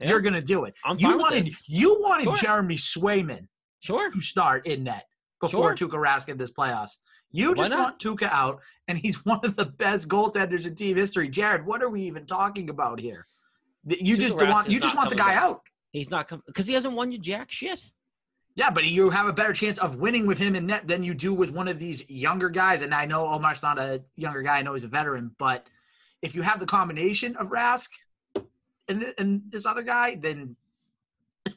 Yeah. 0.00 0.08
you're 0.10 0.20
gonna 0.20 0.42
do 0.42 0.64
it. 0.64 0.74
I'm 0.84 0.98
you 0.98 1.18
wanted 1.18 1.48
you 1.66 2.00
wanted 2.00 2.24
Sure. 2.24 2.36
Jeremy 2.36 2.76
Swayman 2.76 3.48
Sure. 3.80 4.10
to 4.10 4.20
start 4.20 4.66
in 4.66 4.84
net 4.84 5.06
before 5.40 5.76
Sure. 5.76 5.88
Tuukka 5.88 5.98
Rask 6.02 6.28
in 6.28 6.36
this 6.38 6.50
playoffs. 6.50 6.98
You 7.32 7.54
just 7.54 7.70
want 7.70 7.98
Tuukka 8.00 8.28
out, 8.30 8.60
and 8.88 8.98
he's 8.98 9.24
one 9.24 9.40
of 9.44 9.56
the 9.56 9.66
best 9.66 10.08
goaltenders 10.08 10.66
in 10.66 10.74
team 10.74 10.96
history. 10.96 11.28
Jared, 11.28 11.64
what 11.64 11.82
are 11.82 11.88
we 11.88 12.02
even 12.02 12.26
talking 12.26 12.68
about 12.70 12.98
here? 13.00 13.26
You 13.86 14.16
Tuukka 14.16 14.20
just 14.20 14.36
Rask 14.36 14.50
want 14.52 14.68
you 14.70 14.80
just 14.80 14.96
want 14.96 15.10
the 15.10 15.16
guy 15.16 15.34
back. 15.34 15.42
out. 15.42 15.62
He's 15.92 16.10
not 16.10 16.28
coming 16.28 16.42
because 16.46 16.66
he 16.66 16.74
hasn't 16.74 16.94
won 16.94 17.10
you 17.12 17.18
jack 17.18 17.50
shit. 17.50 17.90
Yeah, 18.56 18.70
but 18.70 18.84
you 18.84 19.10
have 19.10 19.26
a 19.26 19.32
better 19.32 19.52
chance 19.52 19.78
of 19.78 19.96
winning 19.96 20.26
with 20.26 20.36
him 20.38 20.54
in 20.56 20.66
net 20.66 20.86
than 20.86 21.02
you 21.04 21.14
do 21.14 21.32
with 21.32 21.50
one 21.50 21.68
of 21.68 21.78
these 21.78 22.08
younger 22.10 22.50
guys. 22.50 22.82
And 22.82 22.92
I 22.92 23.06
know 23.06 23.24
Omar's 23.26 23.62
not 23.62 23.78
a 23.78 24.02
younger 24.16 24.42
guy. 24.42 24.58
I 24.58 24.62
know 24.62 24.72
he's 24.72 24.84
a 24.84 24.88
veteran, 24.88 25.34
but 25.38 25.66
if 26.22 26.34
you 26.34 26.42
have 26.42 26.60
the 26.60 26.66
combination 26.66 27.36
of 27.36 27.48
Rask 27.48 27.88
and, 28.88 29.00
th- 29.00 29.14
and 29.18 29.42
this 29.48 29.66
other 29.66 29.82
guy, 29.82 30.16
then 30.20 30.56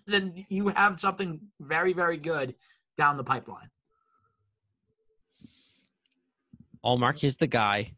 then 0.06 0.34
you 0.50 0.70
have 0.70 1.00
something 1.00 1.40
very 1.60 1.94
very 1.94 2.18
good 2.18 2.56
down 2.98 3.18
the 3.18 3.24
pipeline. 3.24 3.70
Ullmark 6.86 7.24
is 7.24 7.38
the 7.38 7.48
guy. 7.48 7.94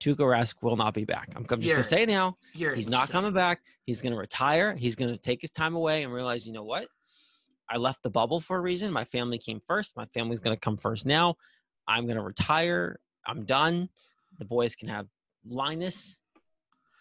Tuukka 0.00 0.18
Rask 0.18 0.54
will 0.62 0.76
not 0.76 0.94
be 0.94 1.04
back. 1.04 1.28
I'm, 1.36 1.46
I'm 1.48 1.60
just 1.60 1.74
gonna 1.74 1.84
say 1.84 2.06
now. 2.06 2.36
He's 2.74 2.88
not 2.88 3.10
coming 3.10 3.32
back. 3.32 3.60
He's 3.84 4.00
going 4.00 4.12
to 4.12 4.18
retire. 4.18 4.76
He's 4.76 4.94
going 4.94 5.10
to 5.10 5.18
take 5.18 5.40
his 5.40 5.50
time 5.50 5.74
away 5.74 6.04
and 6.04 6.12
realize, 6.12 6.46
you 6.46 6.52
know 6.52 6.62
what? 6.62 6.86
I 7.68 7.78
left 7.78 8.02
the 8.04 8.10
bubble 8.10 8.38
for 8.38 8.56
a 8.56 8.60
reason. 8.60 8.92
My 8.92 9.04
family 9.04 9.38
came 9.38 9.60
first. 9.66 9.96
My 9.96 10.06
family's 10.06 10.38
going 10.38 10.54
to 10.54 10.60
come 10.60 10.76
first 10.76 11.04
now. 11.04 11.34
I'm 11.88 12.04
going 12.04 12.16
to 12.16 12.22
retire. 12.22 13.00
I'm 13.26 13.44
done. 13.44 13.88
The 14.38 14.44
boys 14.44 14.76
can 14.76 14.88
have 14.88 15.08
Linus, 15.46 16.16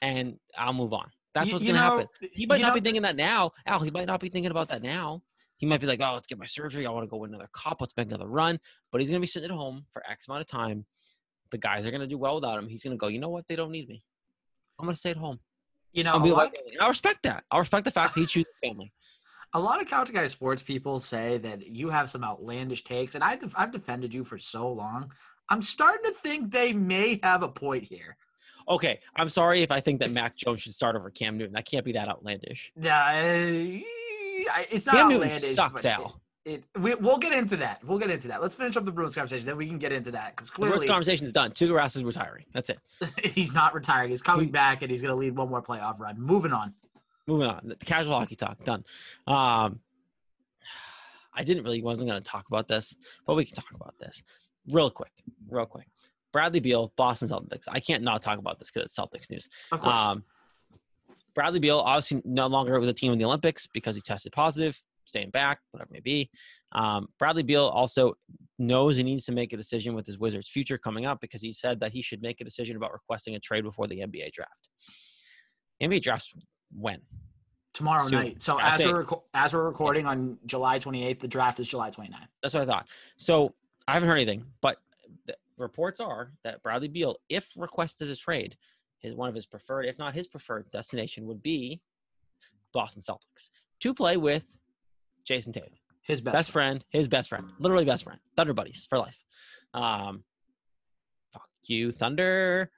and 0.01 0.38
I'll 0.57 0.74
move 0.74 0.93
on. 0.93 1.10
That's 1.33 1.48
You- 1.48 1.53
what's 1.53 1.63
going 1.63 1.75
to 1.75 1.81
happen. 1.81 2.07
He 2.33 2.45
might 2.45 2.62
not 2.62 2.69
know, 2.69 2.74
be 2.75 2.81
thinking 2.81 3.03
that 3.03 3.15
now. 3.15 3.51
Al, 3.65 3.79
he 3.79 3.91
might 3.91 4.07
not 4.07 4.19
be 4.19 4.29
thinking 4.29 4.51
about 4.51 4.69
that 4.69 4.81
now. 4.81 5.21
He 5.57 5.65
might 5.67 5.79
be 5.79 5.86
like, 5.88 6.01
oh, 6.01 6.13
let's 6.15 6.27
get 6.27 6.39
my 6.39 6.45
surgery. 6.48 6.88
I 6.88 6.89
want 6.91 7.03
to 7.03 7.07
go 7.07 7.24
another 7.24 7.48
cop. 7.53 7.79
Let's 7.81 7.93
make 7.95 8.07
another 8.07 8.27
run. 8.27 8.60
But 8.91 9.00
he's 9.00 9.10
going 9.10 9.19
to 9.19 9.24
be 9.24 9.27
sitting 9.27 9.50
at 9.51 9.55
home 9.55 9.86
for 9.93 10.03
X 10.10 10.27
amount 10.27 10.41
of 10.41 10.48
time. 10.48 10.86
The 11.51 11.57
guys 11.60 11.86
are 11.86 11.91
going 11.91 12.01
to 12.01 12.07
do 12.07 12.17
well 12.17 12.36
without 12.36 12.57
him. 12.57 12.67
He's 12.67 12.83
going 12.83 12.93
to 12.93 12.98
go, 12.98 13.07
you 13.07 13.19
know 13.19 13.29
what? 13.29 13.45
They 13.48 13.55
don't 13.55 13.71
need 13.71 13.88
me. 13.88 14.03
I'm 14.79 14.86
going 14.86 14.95
to 14.95 15.00
stay 15.00 15.12
at 15.12 15.17
home. 15.17 15.39
You 15.93 16.03
know, 16.03 16.13
I'll 16.13 16.21
a 16.21 16.24
be 16.24 16.31
lot, 16.31 16.38
like, 16.45 16.57
I 16.81 16.88
respect 16.89 17.24
that. 17.24 17.43
I 17.51 17.60
respect 17.60 17.86
the 17.86 17.91
fact 17.91 18.15
that 18.15 18.21
he 18.21 18.25
chooses 18.25 18.51
family. 18.63 18.91
a 19.53 19.60
lot 19.60 19.81
of 19.81 19.88
couch 19.88 20.12
guy 20.12 20.25
sports 20.27 20.63
people 20.63 21.00
say 21.00 21.38
that 21.39 21.67
you 21.67 21.89
have 21.89 22.10
some 22.10 22.24
outlandish 22.24 22.83
takes, 22.83 23.13
and 23.15 23.24
I 23.24 23.36
def- 23.36 23.53
I've 23.55 23.71
defended 23.71 24.13
you 24.13 24.24
for 24.24 24.39
so 24.39 24.71
long. 24.71 25.12
I'm 25.50 25.62
starting 25.62 26.05
to 26.05 26.12
think 26.17 26.51
they 26.51 26.71
may 26.74 27.19
have 27.21 27.43
a 27.43 27.50
point 27.50 27.83
here. 27.83 28.15
Okay, 28.68 29.00
I'm 29.15 29.30
sorry 29.30 29.62
if 29.63 29.72
I 29.72 29.80
think 29.80 30.00
that 30.00 30.12
Mac 30.12 30.36
Jones 30.36 30.62
should 30.62 30.74
start 30.74 30.96
over 30.96 31.10
Cam 31.10 31.38
Newton. 31.38 31.53
That 31.53 31.65
can't 31.65 31.86
be 31.86 31.94
that 31.94 32.08
outlandish. 32.08 32.72
Yeah, 32.80 33.06
uh, 33.06 34.63
it's 34.72 34.86
not 34.86 34.96
Cam 34.96 35.10
Newton 35.10 35.30
sucks, 35.32 35.86
Al. 35.86 36.22
It, 36.44 36.63
it, 36.74 36.80
we, 36.80 36.96
we'll 36.96 37.18
get 37.18 37.34
into 37.34 37.58
that. 37.58 37.84
We'll 37.84 38.00
get 38.00 38.10
into 38.10 38.27
that. 38.30 38.41
Let's 38.41 38.56
finish 38.56 38.75
up 38.75 38.86
the 38.86 38.91
Bruins 38.91 39.15
conversation, 39.15 39.46
then 39.46 39.58
we 39.58 39.68
can 39.68 39.77
get 39.77 39.91
into 39.91 40.12
that 40.12 40.36
because 40.36 40.50
The 40.50 40.62
worst 40.62 40.74
clearly 40.74 40.88
conversation 40.88 41.25
is 41.25 41.32
done. 41.32 41.51
Tuukka 41.51 41.96
is 41.96 42.03
retiring. 42.03 42.46
That's 42.53 42.70
it. 42.70 42.80
he's 43.24 43.53
not 43.53 43.74
retiring. 43.74 44.10
He's 44.10 44.24
coming 44.24 44.50
back, 44.50 44.82
and 44.82 44.89
he's 44.89 45.01
going 45.01 45.12
to 45.12 45.15
lead 45.15 45.36
one 45.36 45.50
more 45.50 45.62
playoff 45.62 46.00
run. 46.00 46.20
Moving 46.20 46.51
on. 46.51 46.74
moving 47.27 47.48
on. 47.48 47.62
The 47.65 47.75
casual 47.86 48.18
hockey 48.18 48.36
talk 48.36 48.63
done. 48.63 48.84
Um, 49.27 49.80
I 51.34 51.44
didn't 51.44 51.63
really 51.63 51.82
wasn't 51.82 52.08
going 52.08 52.22
to 52.22 52.27
talk 52.30 52.48
about 52.48 52.68
this, 52.68 52.96
but 53.25 53.36
we 53.36 53.46
can 53.46 53.56
talk 53.56 53.72
about 53.74 53.96
this 54.00 54.24
real 54.68 54.89
quick, 54.89 55.12
real 55.50 55.65
quick. 55.65 55.88
Bradley 56.33 56.59
Beal, 56.59 56.93
Boston 56.95 57.29
Celtics. 57.29 57.65
I 57.69 57.79
can't 57.79 58.03
not 58.03 58.21
talk 58.21 58.39
about 58.39 58.59
this 58.59 58.71
because 58.71 58.85
it's 58.85 58.97
Celtics 58.97 59.29
news. 59.29 59.50
Of 59.71 59.81
course. 59.81 60.00
Um, 60.00 60.23
Bradley 61.33 61.59
Beal 61.59 61.79
obviously 61.79 62.21
no 62.25 62.47
longer 62.47 62.79
with 62.79 62.88
the 62.88 62.93
team 62.93 63.13
in 63.13 63.19
the 63.19 63.25
Olympics 63.25 63.67
because 63.67 63.95
he 63.95 64.01
tested 64.01 64.33
positive, 64.33 64.81
staying 65.05 65.29
back, 65.29 65.59
whatever 65.71 65.89
it 65.89 65.93
may 65.93 66.00
be. 66.01 66.29
Um, 66.73 67.07
Bradley 67.19 67.43
Beal 67.43 67.65
also 67.65 68.13
knows 68.59 68.97
he 68.97 69.03
needs 69.03 69.25
to 69.25 69.31
make 69.31 69.53
a 69.53 69.57
decision 69.57 69.93
with 69.93 70.05
his 70.05 70.17
Wizards' 70.19 70.50
future 70.50 70.77
coming 70.77 71.05
up 71.05 71.19
because 71.21 71.41
he 71.41 71.53
said 71.53 71.79
that 71.81 71.91
he 71.91 72.01
should 72.01 72.21
make 72.21 72.41
a 72.41 72.43
decision 72.43 72.75
about 72.75 72.91
requesting 72.93 73.35
a 73.35 73.39
trade 73.39 73.63
before 73.63 73.88
the 73.88 74.00
NBA 74.00 74.31
draft. 74.31 74.69
NBA 75.81 76.01
drafts 76.01 76.33
when? 76.73 77.00
Tomorrow 77.73 78.07
soon. 78.07 78.19
night. 78.19 78.41
So 78.41 78.59
as 78.59 78.83
we're 78.83 79.05
reco- 79.05 79.23
as 79.33 79.53
we're 79.53 79.63
recording 79.63 80.05
on 80.05 80.38
July 80.45 80.77
28th, 80.77 81.19
the 81.19 81.27
draft 81.27 81.59
is 81.59 81.67
July 81.69 81.89
29th. 81.89 82.27
That's 82.41 82.53
what 82.53 82.63
I 82.63 82.65
thought. 82.65 82.88
So 83.17 83.53
I 83.88 83.93
haven't 83.93 84.09
heard 84.09 84.17
anything, 84.17 84.45
but 84.61 84.77
reports 85.62 86.00
are 86.00 86.32
that 86.44 86.62
Bradley 86.63 86.88
Beal, 86.88 87.15
if 87.30 87.48
requested 87.56 88.10
a 88.10 88.15
trade, 88.15 88.56
his 89.00 89.15
one 89.15 89.30
of 89.30 89.36
his 89.36 89.46
preferred, 89.46 89.86
if 89.86 89.98
not 89.98 90.13
his 90.13 90.27
preferred 90.27 90.70
destination, 90.72 91.25
would 91.27 91.41
be 91.41 91.82
Boston 92.74 93.01
Celtics 93.01 93.50
to 93.82 93.94
play 93.94 94.18
with 94.18 94.44
Jayson 95.25 95.53
Tatum, 95.53 95.70
His 96.03 96.22
best, 96.22 96.36
best, 96.36 96.51
friend, 96.51 96.84
his 96.89 97.08
best 97.08 97.30
friend, 97.30 97.46
literally 97.60 97.86
best 97.86 98.03
friend, 98.03 98.20
Thunder 98.36 98.53
buddies 98.53 98.86
for 98.89 98.98
life. 98.98 99.18
Um, 99.74 100.24
fuck 101.34 101.50
you, 101.65 101.91
Thunder. 101.91 102.70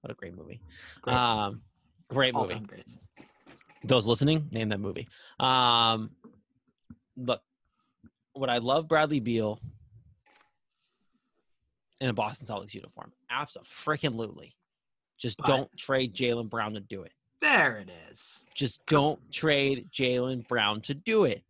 What 0.00 0.10
a 0.10 0.14
great 0.14 0.34
movie. 0.34 0.60
Great. 1.02 1.16
Um, 1.16 1.62
great 2.08 2.34
movie 2.34 2.60
those 3.84 4.06
listening, 4.06 4.48
name 4.50 4.68
that 4.70 4.80
movie. 4.80 5.08
Um, 5.40 6.10
look, 7.16 7.42
what 8.32 8.50
I 8.50 8.58
love 8.58 8.88
Bradley 8.88 9.20
Beal 9.20 9.60
in 12.02 12.08
a 12.08 12.12
Boston 12.12 12.46
Celtics 12.48 12.74
uniform. 12.74 13.12
Absolutely. 13.30 14.54
Just 15.18 15.38
But- 15.38 15.46
don't 15.46 15.76
trade 15.78 16.14
Jaylen 16.14 16.50
Brown 16.50 16.74
to 16.74 16.80
do 16.80 17.02
it. 17.02 17.12
There 17.40 17.76
it 17.78 17.90
is. 18.10 18.44
Just 18.54 18.84
don't 18.86 19.20
trade 19.32 19.88
Jaylen 19.92 20.46
Brown 20.48 20.80
to 20.82 20.94
do 20.94 21.24
it. 21.24 21.42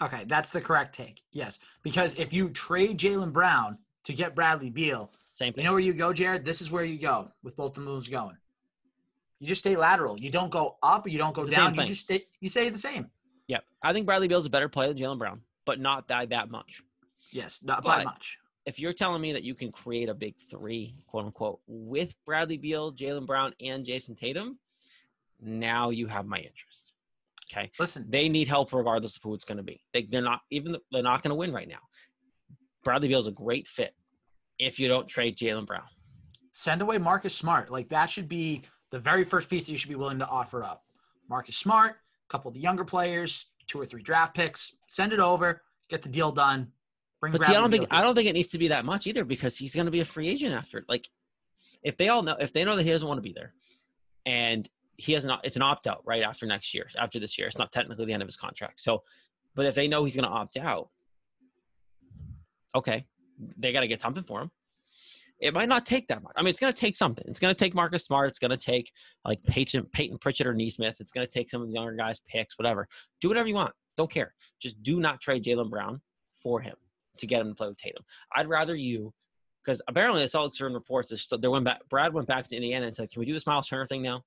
Okay, 0.00 0.24
that's 0.24 0.50
the 0.50 0.60
correct 0.60 0.94
take. 0.94 1.22
Yes, 1.32 1.58
because 1.82 2.14
if 2.16 2.32
you 2.32 2.50
trade 2.50 2.98
Jaylen 2.98 3.32
Brown 3.32 3.78
to 4.04 4.12
get 4.12 4.34
Bradley 4.34 4.68
Beal, 4.70 5.10
Same 5.34 5.52
thing. 5.54 5.62
you 5.62 5.68
know 5.68 5.72
where 5.72 5.80
you 5.80 5.94
go, 5.94 6.12
Jared. 6.12 6.44
This 6.44 6.60
is 6.60 6.70
where 6.70 6.84
you 6.84 6.98
go 6.98 7.30
with 7.42 7.56
both 7.56 7.72
the 7.74 7.80
moves 7.80 8.08
going. 8.08 8.36
You 9.40 9.46
just 9.46 9.60
stay 9.62 9.74
lateral. 9.76 10.18
You 10.20 10.30
don't 10.30 10.50
go 10.50 10.76
up. 10.82 11.08
You 11.08 11.16
don't 11.18 11.34
go 11.34 11.46
down. 11.46 11.74
You 11.74 11.84
just 11.84 12.02
stay. 12.02 12.26
You 12.40 12.48
stay 12.50 12.68
the 12.70 12.78
same. 12.78 13.10
yeah, 13.46 13.60
I 13.82 13.92
think 13.94 14.04
Bradley 14.06 14.28
Beal's 14.28 14.46
a 14.46 14.50
better 14.50 14.68
player 14.68 14.88
than 14.88 14.98
Jaylen 14.98 15.18
Brown, 15.18 15.40
but 15.64 15.80
not 15.80 16.08
that 16.08 16.28
that 16.30 16.50
much. 16.50 16.82
Yes, 17.30 17.60
not 17.62 17.82
by 17.82 18.04
much. 18.04 18.38
If 18.66 18.80
you're 18.80 18.92
telling 18.92 19.22
me 19.22 19.32
that 19.32 19.44
you 19.44 19.54
can 19.54 19.70
create 19.70 20.08
a 20.08 20.14
big 20.14 20.34
three, 20.50 20.96
quote 21.06 21.26
unquote, 21.26 21.60
with 21.68 22.14
Bradley 22.24 22.58
Beal, 22.58 22.92
Jaylen 22.92 23.26
Brown, 23.26 23.54
and 23.60 23.86
Jayson 23.86 24.16
Tatum, 24.16 24.58
now 25.40 25.90
you 25.90 26.08
have 26.08 26.26
my 26.26 26.38
interest. 26.38 26.92
Okay. 27.50 27.70
Listen, 27.78 28.04
they 28.08 28.28
need 28.28 28.48
help 28.48 28.72
regardless 28.72 29.16
of 29.16 29.22
who 29.22 29.34
it's 29.34 29.44
going 29.44 29.58
to 29.58 29.62
be. 29.62 29.80
They, 29.94 30.02
they're 30.02 30.20
not 30.20 30.40
even 30.50 30.76
they're 30.90 31.02
not 31.02 31.22
going 31.22 31.30
to 31.30 31.36
win 31.36 31.52
right 31.52 31.68
now. 31.68 31.78
Bradley 32.82 33.06
Beal 33.08 33.20
is 33.20 33.28
a 33.28 33.32
great 33.32 33.68
fit 33.68 33.94
if 34.58 34.80
you 34.80 34.88
don't 34.88 35.06
trade 35.08 35.36
Jaylen 35.36 35.66
Brown. 35.66 35.84
send 36.50 36.82
away 36.82 36.98
Marcus 36.98 37.34
Smart. 37.34 37.70
Like 37.70 37.88
that 37.90 38.06
should 38.10 38.28
be 38.28 38.62
the 38.90 38.98
very 38.98 39.24
first 39.24 39.48
piece 39.48 39.66
that 39.66 39.72
you 39.72 39.78
should 39.78 39.90
be 39.90 39.94
willing 39.96 40.18
to 40.18 40.26
offer 40.26 40.64
up. 40.64 40.82
Marcus 41.28 41.56
Smart, 41.56 41.92
a 41.92 42.28
couple 42.28 42.48
of 42.48 42.54
the 42.54 42.60
younger 42.60 42.84
players, 42.84 43.48
two 43.68 43.80
or 43.80 43.86
three 43.86 44.02
draft 44.02 44.34
picks. 44.34 44.72
Send 44.88 45.12
it 45.12 45.20
over. 45.20 45.62
Get 45.88 46.02
the 46.02 46.08
deal 46.08 46.32
done. 46.32 46.72
Bring 47.20 47.32
But 47.32 47.44
see, 47.44 47.54
I 47.54 47.60
don't 47.60 47.70
think 47.70 47.86
I 47.90 48.02
don't 48.02 48.14
think 48.14 48.28
it 48.28 48.34
needs 48.34 48.48
to 48.48 48.58
be 48.58 48.68
that 48.68 48.84
much 48.84 49.06
either 49.06 49.24
because 49.24 49.56
he's 49.56 49.74
going 49.74 49.86
to 49.86 49.90
be 49.90 50.00
a 50.00 50.04
free 50.04 50.28
agent 50.28 50.54
after. 50.54 50.84
Like, 50.88 51.08
if 51.82 51.96
they 51.96 52.08
all 52.08 52.22
know 52.22 52.36
if 52.38 52.52
they 52.52 52.64
know 52.64 52.76
that 52.76 52.84
he 52.84 52.90
doesn't 52.90 53.08
want 53.08 53.18
to 53.18 53.22
be 53.22 53.32
there, 53.32 53.54
and 54.26 54.68
he 54.96 55.12
has 55.12 55.24
not, 55.24 55.40
it's 55.44 55.56
an 55.56 55.62
opt 55.62 55.86
out 55.86 56.02
right 56.04 56.22
after 56.22 56.46
next 56.46 56.74
year. 56.74 56.88
After 56.98 57.18
this 57.18 57.38
year, 57.38 57.46
it's 57.46 57.58
not 57.58 57.72
technically 57.72 58.06
the 58.06 58.12
end 58.12 58.22
of 58.22 58.28
his 58.28 58.36
contract. 58.36 58.80
So, 58.80 59.02
but 59.54 59.66
if 59.66 59.74
they 59.74 59.88
know 59.88 60.04
he's 60.04 60.16
going 60.16 60.28
to 60.28 60.34
opt 60.34 60.56
out, 60.56 60.88
okay, 62.74 63.06
they 63.58 63.72
got 63.72 63.80
to 63.80 63.88
get 63.88 64.00
something 64.00 64.24
for 64.24 64.42
him. 64.42 64.50
It 65.38 65.52
might 65.52 65.68
not 65.68 65.84
take 65.84 66.08
that 66.08 66.22
much. 66.22 66.32
I 66.34 66.40
mean, 66.40 66.48
it's 66.48 66.60
going 66.60 66.72
to 66.72 66.78
take 66.78 66.96
something. 66.96 67.24
It's 67.28 67.38
going 67.38 67.54
to 67.54 67.58
take 67.58 67.74
Marcus 67.74 68.04
Smart. 68.04 68.30
It's 68.30 68.38
going 68.38 68.52
to 68.52 68.56
take 68.56 68.90
like 69.22 69.42
Payton, 69.44 69.84
Payton 69.92 70.16
Pritchard 70.18 70.46
or 70.46 70.54
Nesmith. 70.54 70.96
It's 70.98 71.12
going 71.12 71.26
to 71.26 71.32
take 71.32 71.50
some 71.50 71.60
of 71.60 71.68
the 71.68 71.74
younger 71.74 71.92
guys' 71.92 72.20
picks, 72.20 72.58
whatever. 72.58 72.88
Do 73.20 73.28
whatever 73.28 73.46
you 73.46 73.54
want. 73.54 73.74
Don't 73.98 74.10
care. 74.10 74.34
Just 74.60 74.82
do 74.82 74.98
not 74.98 75.20
trade 75.20 75.44
Jaylen 75.44 75.68
Brown 75.68 76.00
for 76.42 76.62
him 76.62 76.74
to 77.18 77.26
get 77.26 77.40
him 77.40 77.48
to 77.48 77.54
play 77.54 77.68
with 77.68 77.78
Tatum. 77.78 78.04
I'd 78.34 78.48
rather 78.48 78.74
you, 78.74 79.12
because 79.64 79.82
apparently 79.88 80.22
the 80.22 80.28
Celtics 80.28 80.60
are 80.60 80.66
in 80.66 80.74
reports 80.74 81.08
that 81.08 81.40
they 81.40 81.48
went 81.48 81.64
back. 81.64 81.80
Brad 81.88 82.12
went 82.12 82.28
back 82.28 82.46
to 82.48 82.56
Indiana 82.56 82.86
and 82.86 82.94
said, 82.94 83.10
"Can 83.10 83.20
we 83.20 83.26
do 83.26 83.32
this 83.32 83.46
Miles 83.46 83.68
Turner 83.68 83.86
thing 83.86 84.02
now?" 84.02 84.24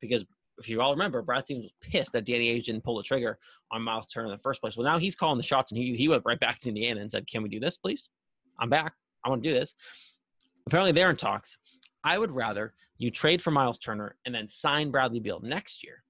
Because 0.00 0.24
if 0.58 0.68
you 0.68 0.80
all 0.80 0.92
remember, 0.92 1.22
Brad 1.22 1.44
was 1.48 1.70
pissed 1.80 2.12
that 2.12 2.24
Danny 2.24 2.54
Ainge 2.54 2.64
didn't 2.64 2.84
pull 2.84 2.96
the 2.96 3.02
trigger 3.02 3.38
on 3.70 3.82
Miles 3.82 4.06
Turner 4.06 4.26
in 4.26 4.32
the 4.32 4.38
first 4.38 4.60
place. 4.60 4.76
Well, 4.76 4.84
now 4.84 4.98
he's 4.98 5.16
calling 5.16 5.36
the 5.36 5.42
shots, 5.42 5.70
and 5.70 5.78
he 5.78 5.96
he 5.96 6.08
went 6.08 6.24
right 6.24 6.40
back 6.40 6.58
to 6.60 6.68
Indiana 6.68 7.00
and 7.00 7.10
said, 7.10 7.26
"Can 7.26 7.42
we 7.42 7.48
do 7.48 7.60
this, 7.60 7.76
please? 7.76 8.08
I'm 8.58 8.70
back. 8.70 8.94
I 9.24 9.28
want 9.28 9.42
to 9.42 9.48
do 9.48 9.54
this." 9.54 9.74
Apparently, 10.66 10.92
they're 10.92 11.10
in 11.10 11.16
talks. 11.16 11.56
I 12.04 12.18
would 12.18 12.30
rather 12.30 12.74
you 12.98 13.10
trade 13.10 13.40
for 13.40 13.50
Miles 13.50 13.78
Turner 13.78 14.16
and 14.24 14.34
then 14.34 14.48
sign 14.48 14.90
Bradley 14.90 15.20
Beal 15.20 15.40
next 15.40 15.82
year, 15.84 16.02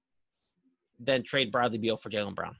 than 0.99 1.23
trade 1.23 1.51
Bradley 1.51 1.77
Beal 1.77 1.97
for 1.97 2.09
Jaylen 2.09 2.35
Brown. 2.35 2.55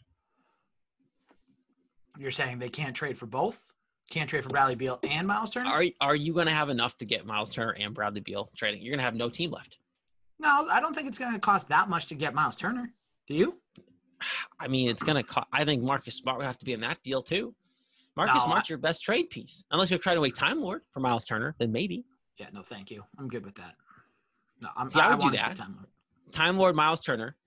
You're 2.20 2.32
saying 2.32 2.60
they 2.60 2.70
can't 2.70 2.94
trade 2.94 3.18
for 3.18 3.26
both? 3.26 3.74
Can't 4.10 4.30
trade 4.30 4.44
for 4.44 4.50
Bradley 4.50 4.76
Beal 4.76 5.00
and 5.04 5.26
Miles 5.26 5.52
Turner? 5.52 5.70
Are 5.70 5.86
are 6.02 6.16
you 6.16 6.34
going 6.34 6.48
to 6.48 6.52
have 6.54 6.68
enough 6.70 6.98
to 6.98 7.06
get 7.06 7.26
Miles 7.26 7.50
Turner 7.50 7.72
and 7.80 7.94
Bradley 7.94 8.20
Beal 8.20 8.50
trading? 8.58 8.82
You're 8.82 8.92
going 8.92 9.00
to 9.00 9.06
have 9.06 9.16
no 9.16 9.30
team 9.30 9.52
left. 9.52 9.78
no, 10.38 10.68
I 10.70 10.82
don't 10.82 10.94
think 10.94 11.08
it's 11.08 11.18
going 11.18 11.32
to 11.34 11.40
cost 11.40 11.70
that 11.70 11.88
much 11.90 12.08
to 12.08 12.16
get 12.16 12.34
Miles 12.34 12.58
Turner. 12.58 12.92
Do 13.28 13.36
you? 13.36 13.56
I 14.60 14.68
mean, 14.68 14.90
it's 14.90 15.02
going 15.02 15.16
to 15.16 15.24
cost. 15.24 15.48
I 15.54 15.64
think 15.64 15.82
Marcus 15.82 16.16
Smart 16.16 16.38
would 16.38 16.46
have 16.46 16.58
to 16.60 16.66
be 16.66 16.74
in 16.74 16.82
that 16.82 17.02
deal 17.04 17.24
too. 17.24 17.56
Marcus 18.18 18.36
No, 18.36 18.46
Smart's 18.46 18.68
your 18.68 18.80
best 18.80 19.02
trade 19.02 19.30
piece, 19.30 19.64
unless 19.72 19.90
you're 19.90 20.00
trying 20.00 20.18
to 20.18 20.22
wait 20.22 20.36
Time 20.36 20.60
Lord 20.60 20.82
for 20.92 21.00
Miles 21.00 21.24
Turner. 21.24 21.56
Then 21.58 21.72
maybe 21.72 22.04
Yeah, 22.38 22.48
no, 22.52 22.64
thank 22.64 22.92
you. 22.92 23.04
I'm 23.18 23.30
good 23.30 23.46
with 23.46 23.56
that. 23.56 23.76
No, 24.60 24.68
I'm. 24.76 24.90
See, 24.92 25.00
I 25.00 25.08
I, 25.08 25.16
would 25.16 25.22
do 25.22 25.30
that. 25.38 25.56
time. 25.56 25.76
Lord. 25.78 25.88
Time 26.34 26.58
Lord, 26.58 26.76
Miles 26.76 27.00
Turner. 27.00 27.38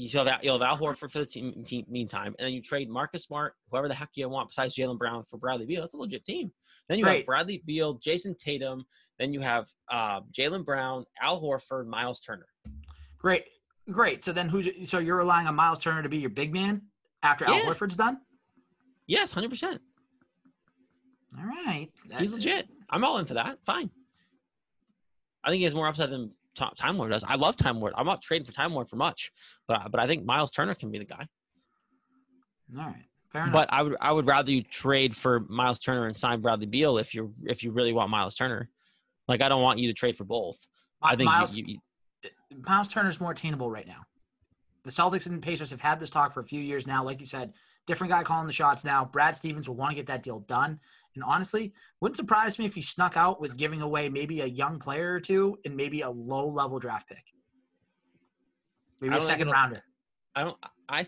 You 0.00 0.08
still 0.08 0.24
have 0.24 0.40
you'll 0.42 0.58
have 0.58 0.66
Al 0.66 0.78
Horford 0.78 1.10
for 1.10 1.18
the 1.18 1.26
team, 1.26 1.62
team 1.62 1.84
meantime, 1.86 2.34
and 2.38 2.46
then 2.46 2.54
you 2.54 2.62
trade 2.62 2.88
Marcus 2.88 3.24
Smart, 3.24 3.52
whoever 3.70 3.86
the 3.86 3.94
heck 3.94 4.08
you 4.14 4.26
want 4.30 4.48
besides 4.48 4.74
Jaylen 4.74 4.96
Brown 4.96 5.24
for 5.28 5.36
Bradley 5.36 5.66
Beal. 5.66 5.84
It's 5.84 5.92
a 5.92 5.98
legit 5.98 6.24
team. 6.24 6.50
Then 6.88 6.98
you 6.98 7.04
have 7.04 7.26
Bradley 7.26 7.62
Beal, 7.66 7.98
Jayson 7.98 8.34
Tatum. 8.38 8.86
Then 9.18 9.34
you 9.34 9.40
have 9.40 9.68
uh, 9.92 10.22
Jaylen 10.32 10.64
Brown, 10.64 11.04
Al 11.20 11.38
Horford, 11.38 11.86
Miles 11.86 12.18
Turner. 12.20 12.46
Great, 13.18 13.44
great. 13.90 14.24
So 14.24 14.32
then, 14.32 14.48
who's 14.48 14.68
so 14.88 15.00
you're 15.00 15.18
relying 15.18 15.46
on 15.46 15.54
Miles 15.54 15.78
Turner 15.78 16.02
to 16.02 16.08
be 16.08 16.16
your 16.16 16.30
big 16.30 16.54
man 16.54 16.80
after 17.22 17.44
Al 17.44 17.60
Horford's 17.60 17.96
done? 17.96 18.20
Yes, 19.06 19.32
hundred 19.32 19.50
percent. 19.50 19.82
All 21.38 21.44
right, 21.44 21.90
He's 22.04 22.10
That's- 22.10 22.32
legit. 22.32 22.68
I'm 22.88 23.04
all 23.04 23.18
in 23.18 23.26
for 23.26 23.34
that. 23.34 23.58
Fine. 23.66 23.90
I 25.44 25.50
think 25.50 25.58
he 25.58 25.64
has 25.64 25.74
more 25.74 25.88
upside 25.88 26.08
than 26.10 26.32
Time 26.78 26.98
Lord 26.98 27.10
does. 27.10 27.24
I 27.24 27.36
love 27.36 27.56
Time 27.56 27.80
Lord. 27.80 27.92
I'm 27.96 28.06
not 28.06 28.22
trading 28.22 28.46
for 28.46 28.52
Time 28.52 28.72
Lord 28.72 28.88
for 28.88 28.96
much, 28.96 29.32
but 29.66 29.90
but 29.90 30.00
I 30.00 30.06
think 30.06 30.24
Miles 30.24 30.50
Turner 30.50 30.74
can 30.74 30.90
be 30.90 30.98
the 30.98 31.04
guy. 31.04 31.26
All 32.78 32.84
right, 32.86 33.04
fair 33.32 33.42
enough. 33.42 33.52
But 33.52 33.68
I 33.72 33.82
would 33.82 33.96
I 34.00 34.12
would 34.12 34.26
rather 34.26 34.50
you 34.50 34.62
trade 34.62 35.16
for 35.16 35.40
Miles 35.48 35.80
Turner 35.80 36.06
and 36.06 36.16
sign 36.16 36.40
Bradley 36.40 36.66
Beal 36.66 36.98
if 36.98 37.14
you 37.14 37.34
if 37.44 37.62
you 37.62 37.72
really 37.72 37.92
want 37.92 38.10
Miles 38.10 38.34
Turner. 38.34 38.68
Like 39.28 39.42
I 39.42 39.48
don't 39.48 39.62
want 39.62 39.78
you 39.78 39.88
to 39.88 39.94
trade 39.94 40.16
for 40.16 40.24
both. 40.24 40.56
I 41.02 41.10
think 41.10 41.20
you- 41.20 41.24
Miles, 41.26 41.56
you, 41.56 41.64
you, 41.66 41.78
Miles 42.66 42.88
Turner's 42.88 43.20
more 43.20 43.32
attainable 43.32 43.70
right 43.70 43.86
now. 43.86 44.02
The 44.82 44.90
Celtics 44.90 45.26
and 45.26 45.42
Pacers 45.42 45.70
have 45.70 45.80
had 45.80 46.00
this 46.00 46.10
talk 46.10 46.32
for 46.32 46.40
a 46.40 46.44
few 46.44 46.60
years 46.60 46.86
now. 46.86 47.04
Like 47.04 47.20
you 47.20 47.26
said, 47.26 47.52
different 47.86 48.10
guy 48.12 48.22
calling 48.22 48.46
the 48.46 48.52
shots 48.52 48.84
now. 48.84 49.04
Brad 49.04 49.36
Stevens 49.36 49.68
will 49.68 49.76
want 49.76 49.90
to 49.90 49.96
get 49.96 50.06
that 50.06 50.22
deal 50.22 50.40
done. 50.40 50.80
And 51.14 51.24
honestly, 51.24 51.72
wouldn't 52.00 52.16
surprise 52.16 52.58
me 52.58 52.64
if 52.64 52.74
he 52.74 52.82
snuck 52.82 53.16
out 53.16 53.40
with 53.40 53.56
giving 53.56 53.82
away 53.82 54.08
maybe 54.08 54.40
a 54.40 54.46
young 54.46 54.78
player 54.78 55.12
or 55.12 55.20
two 55.20 55.58
and 55.64 55.76
maybe 55.76 56.02
a 56.02 56.10
low 56.10 56.46
level 56.46 56.78
draft 56.78 57.08
pick. 57.08 57.24
Maybe 59.00 59.16
a 59.16 59.20
second 59.20 59.50
rounder. 59.50 59.82
I 60.36 60.44
don't 60.44 60.56
I 60.88 61.06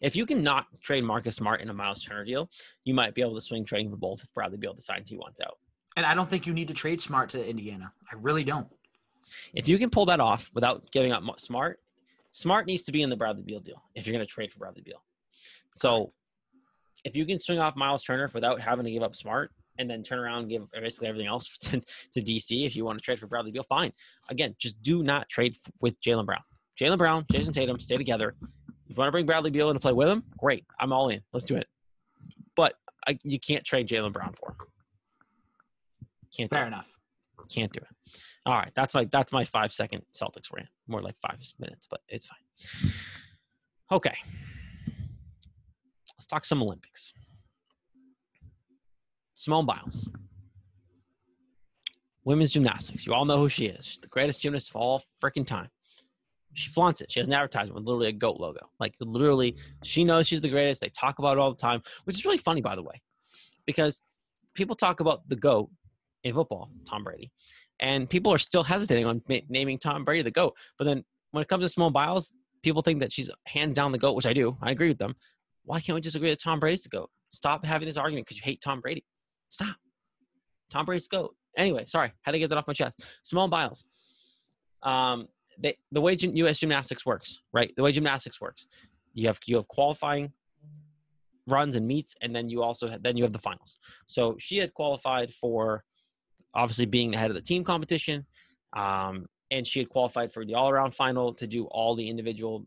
if 0.00 0.16
you 0.16 0.26
can 0.26 0.42
not 0.42 0.66
trade 0.82 1.04
Marcus 1.04 1.36
Smart 1.36 1.60
in 1.60 1.70
a 1.70 1.74
Miles 1.74 2.02
Turner 2.02 2.24
deal, 2.24 2.50
you 2.84 2.94
might 2.94 3.14
be 3.14 3.22
able 3.22 3.34
to 3.34 3.40
swing 3.40 3.64
trading 3.64 3.90
for 3.90 3.96
both 3.96 4.22
if 4.22 4.32
Bradley 4.34 4.58
Beal 4.58 4.74
decides 4.74 5.08
he 5.08 5.16
wants 5.16 5.40
out. 5.40 5.58
And 5.96 6.06
I 6.06 6.14
don't 6.14 6.28
think 6.28 6.46
you 6.46 6.54
need 6.54 6.68
to 6.68 6.74
trade 6.74 7.00
Smart 7.00 7.28
to 7.30 7.46
Indiana. 7.46 7.92
I 8.10 8.16
really 8.16 8.44
don't. 8.44 8.68
If 9.54 9.68
you 9.68 9.78
can 9.78 9.90
pull 9.90 10.06
that 10.06 10.20
off 10.20 10.50
without 10.54 10.90
giving 10.92 11.12
up 11.12 11.22
Smart, 11.38 11.80
Smart 12.30 12.66
needs 12.66 12.82
to 12.84 12.92
be 12.92 13.02
in 13.02 13.10
the 13.10 13.16
Bradley 13.16 13.42
Beal 13.42 13.60
deal 13.60 13.82
if 13.94 14.06
you're 14.06 14.14
going 14.14 14.26
to 14.26 14.30
trade 14.32 14.52
for 14.52 14.58
Bradley 14.58 14.82
Beal. 14.82 15.02
So 15.72 16.10
if 17.04 17.16
you 17.16 17.24
can 17.26 17.40
swing 17.40 17.58
off 17.58 17.76
Miles 17.76 18.02
Turner 18.02 18.30
without 18.32 18.60
having 18.60 18.84
to 18.84 18.90
give 18.90 19.02
up 19.02 19.16
Smart 19.16 19.50
and 19.78 19.88
then 19.88 20.02
turn 20.02 20.18
around 20.18 20.40
and 20.40 20.48
give 20.50 20.70
basically 20.72 21.08
everything 21.08 21.28
else 21.28 21.56
to, 21.62 21.80
to 22.12 22.20
DC 22.20 22.66
if 22.66 22.74
you 22.76 22.84
want 22.84 22.98
to 22.98 23.04
trade 23.04 23.18
for 23.18 23.26
Bradley 23.26 23.50
Beal, 23.50 23.62
fine. 23.62 23.92
Again, 24.28 24.54
just 24.58 24.82
do 24.82 25.02
not 25.02 25.28
trade 25.28 25.56
with 25.80 26.00
Jaylen 26.00 26.26
Brown. 26.26 26.42
Jaylen 26.80 26.98
Brown, 26.98 27.24
Jayson 27.32 27.52
Tatum, 27.52 27.80
stay 27.80 27.96
together. 27.96 28.34
If 28.88 28.96
you 28.96 28.96
want 28.96 29.08
to 29.08 29.12
bring 29.12 29.26
Bradley 29.26 29.50
Beal 29.50 29.70
in 29.70 29.74
to 29.74 29.80
play 29.80 29.92
with 29.92 30.08
him, 30.08 30.22
great. 30.38 30.64
I'm 30.80 30.92
all 30.92 31.08
in. 31.08 31.20
Let's 31.32 31.44
do 31.44 31.56
it. 31.56 31.66
But 32.56 32.74
I, 33.06 33.18
you 33.22 33.38
can't 33.38 33.64
trade 33.64 33.88
Jaylen 33.88 34.12
Brown 34.12 34.34
for 34.38 34.50
him. 34.50 34.56
Can't 36.36 36.50
Fair 36.50 36.66
enough. 36.66 36.88
it. 36.88 37.52
Can't 37.52 37.72
do 37.72 37.80
it. 37.80 38.12
All 38.46 38.54
right, 38.54 38.70
that's 38.74 38.94
my 38.94 39.04
that's 39.04 39.32
my 39.32 39.44
five 39.44 39.72
second 39.72 40.02
Celtics 40.14 40.52
rant. 40.52 40.68
More 40.86 41.02
like 41.02 41.16
five 41.20 41.38
minutes, 41.58 41.86
but 41.90 42.00
it's 42.08 42.26
fine. 42.26 42.92
Okay, 43.90 44.16
let's 46.18 46.26
talk 46.26 46.44
some 46.44 46.62
Olympics. 46.62 47.12
Simone 49.34 49.66
Biles, 49.66 50.08
women's 52.24 52.50
gymnastics. 52.50 53.06
You 53.06 53.14
all 53.14 53.24
know 53.24 53.38
who 53.38 53.48
she 53.48 53.66
is. 53.66 53.86
She's 53.86 53.98
the 53.98 54.08
greatest 54.08 54.40
gymnast 54.40 54.70
of 54.70 54.76
all 54.76 55.02
freaking 55.22 55.46
time. 55.46 55.68
She 56.54 56.70
flaunts 56.70 57.00
it. 57.00 57.12
She 57.12 57.20
has 57.20 57.28
an 57.28 57.34
advertisement 57.34 57.76
with 57.76 57.84
literally 57.84 58.08
a 58.08 58.12
goat 58.12 58.40
logo. 58.40 58.60
Like 58.80 58.94
literally, 59.00 59.56
she 59.84 60.02
knows 60.02 60.26
she's 60.26 60.40
the 60.40 60.48
greatest. 60.48 60.80
They 60.80 60.88
talk 60.88 61.20
about 61.20 61.36
it 61.36 61.40
all 61.40 61.50
the 61.50 61.56
time, 61.56 61.82
which 62.04 62.16
is 62.16 62.24
really 62.24 62.38
funny, 62.38 62.60
by 62.60 62.74
the 62.74 62.82
way, 62.82 63.00
because 63.64 64.00
people 64.54 64.74
talk 64.74 64.98
about 64.98 65.28
the 65.28 65.36
goat 65.36 65.70
in 66.24 66.34
football, 66.34 66.68
Tom 66.84 67.04
Brady, 67.04 67.30
and 67.78 68.10
people 68.10 68.32
are 68.32 68.38
still 68.38 68.64
hesitating 68.64 69.06
on 69.06 69.22
naming 69.48 69.78
Tom 69.78 70.04
Brady 70.04 70.22
the 70.22 70.32
goat. 70.32 70.56
But 70.78 70.86
then 70.86 71.04
when 71.30 71.42
it 71.42 71.48
comes 71.48 71.62
to 71.62 71.68
Simone 71.68 71.92
Biles, 71.92 72.32
people 72.62 72.82
think 72.82 72.98
that 73.00 73.12
she's 73.12 73.30
hands 73.46 73.76
down 73.76 73.92
the 73.92 73.98
goat, 73.98 74.16
which 74.16 74.26
I 74.26 74.32
do. 74.32 74.56
I 74.60 74.72
agree 74.72 74.88
with 74.88 74.98
them. 74.98 75.14
Why 75.68 75.80
can't 75.80 75.94
we 75.94 76.00
just 76.00 76.16
agree 76.16 76.30
that 76.30 76.40
Tom 76.40 76.60
Brady's 76.60 76.82
the 76.82 76.88
goat? 76.88 77.10
Stop 77.28 77.62
having 77.62 77.86
this 77.86 77.98
argument 77.98 78.26
because 78.26 78.38
you 78.38 78.42
hate 78.42 78.58
Tom 78.62 78.80
Brady. 78.80 79.04
Stop. 79.50 79.76
Tom 80.70 80.86
Brady's 80.86 81.08
goat. 81.08 81.36
Anyway, 81.58 81.84
sorry, 81.84 82.10
had 82.22 82.32
to 82.32 82.38
get 82.38 82.48
that 82.48 82.56
off 82.56 82.66
my 82.66 82.72
chest. 82.72 83.04
Simone 83.22 83.50
Biles. 83.50 83.84
Um, 84.82 85.28
they, 85.58 85.76
the 85.92 86.00
way 86.00 86.16
U.S. 86.18 86.58
gymnastics 86.58 87.04
works, 87.04 87.40
right? 87.52 87.70
The 87.76 87.82
way 87.82 87.92
gymnastics 87.92 88.40
works, 88.40 88.66
you 89.12 89.26
have 89.26 89.38
you 89.44 89.56
have 89.56 89.68
qualifying 89.68 90.32
runs 91.46 91.76
and 91.76 91.86
meets, 91.86 92.14
and 92.22 92.34
then 92.34 92.48
you 92.48 92.62
also 92.62 92.96
then 93.02 93.18
you 93.18 93.24
have 93.24 93.34
the 93.34 93.38
finals. 93.38 93.76
So 94.06 94.36
she 94.38 94.56
had 94.56 94.72
qualified 94.72 95.34
for 95.34 95.84
obviously 96.54 96.86
being 96.86 97.10
the 97.10 97.18
head 97.18 97.28
of 97.28 97.34
the 97.34 97.42
team 97.42 97.62
competition, 97.62 98.24
um, 98.74 99.26
and 99.50 99.66
she 99.66 99.80
had 99.80 99.90
qualified 99.90 100.32
for 100.32 100.46
the 100.46 100.54
all-around 100.54 100.94
final 100.94 101.34
to 101.34 101.46
do 101.46 101.64
all 101.66 101.94
the 101.94 102.08
individual 102.08 102.64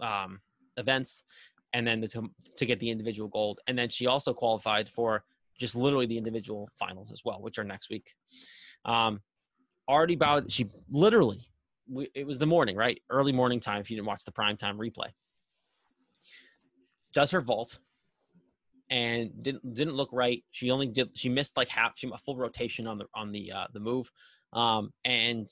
um, 0.00 0.40
events, 0.76 1.22
and 1.72 1.86
then 1.86 2.00
the, 2.00 2.08
to 2.08 2.30
to 2.56 2.66
get 2.66 2.80
the 2.80 2.90
individual 2.90 3.28
gold, 3.28 3.60
and 3.66 3.78
then 3.78 3.88
she 3.88 4.06
also 4.06 4.32
qualified 4.32 4.88
for 4.88 5.24
just 5.58 5.74
literally 5.74 6.06
the 6.06 6.18
individual 6.18 6.68
finals 6.78 7.12
as 7.12 7.22
well, 7.24 7.40
which 7.40 7.58
are 7.58 7.64
next 7.64 7.90
week. 7.90 8.14
Um, 8.84 9.20
already 9.88 10.16
bowed. 10.16 10.50
She 10.50 10.68
literally, 10.90 11.48
we, 11.88 12.10
it 12.14 12.26
was 12.26 12.38
the 12.38 12.46
morning, 12.46 12.76
right? 12.76 13.00
Early 13.10 13.32
morning 13.32 13.60
time. 13.60 13.80
If 13.80 13.90
you 13.90 13.96
didn't 13.96 14.08
watch 14.08 14.24
the 14.24 14.32
prime 14.32 14.56
time 14.56 14.78
replay, 14.78 15.10
does 17.12 17.30
her 17.30 17.40
vault 17.40 17.78
and 18.90 19.30
didn't 19.42 19.74
didn't 19.74 19.94
look 19.94 20.10
right. 20.12 20.44
She 20.50 20.70
only 20.70 20.86
did. 20.86 21.10
She 21.14 21.28
missed 21.28 21.56
like 21.56 21.68
half. 21.68 21.92
She 21.96 22.10
a 22.12 22.18
full 22.18 22.36
rotation 22.36 22.86
on 22.86 22.98
the 22.98 23.06
on 23.14 23.32
the 23.32 23.52
uh, 23.52 23.66
the 23.72 23.80
move, 23.80 24.10
um, 24.52 24.92
and 25.04 25.48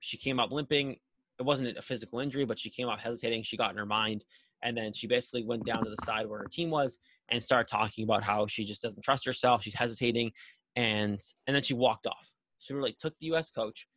she 0.00 0.16
came 0.16 0.38
up 0.38 0.50
limping. 0.50 0.96
It 1.42 1.46
wasn't 1.46 1.76
a 1.76 1.82
physical 1.82 2.20
injury, 2.20 2.44
but 2.44 2.56
she 2.56 2.70
came 2.70 2.88
out 2.88 3.00
hesitating. 3.00 3.42
She 3.42 3.56
got 3.56 3.72
in 3.72 3.76
her 3.76 3.84
mind, 3.84 4.24
and 4.62 4.76
then 4.76 4.92
she 4.92 5.08
basically 5.08 5.42
went 5.42 5.64
down 5.64 5.82
to 5.82 5.90
the 5.90 5.96
side 5.96 6.28
where 6.28 6.38
her 6.38 6.46
team 6.46 6.70
was 6.70 7.00
and 7.30 7.42
started 7.42 7.66
talking 7.68 8.04
about 8.04 8.22
how 8.22 8.46
she 8.46 8.64
just 8.64 8.80
doesn't 8.80 9.02
trust 9.02 9.26
herself. 9.26 9.64
She's 9.64 9.74
hesitating, 9.74 10.30
and 10.76 11.20
and 11.48 11.56
then 11.56 11.64
she 11.64 11.74
walked 11.74 12.06
off. 12.06 12.30
She 12.60 12.74
really 12.74 12.92
took 12.96 13.18
the 13.18 13.26
U.S. 13.26 13.50
coach, 13.50 13.88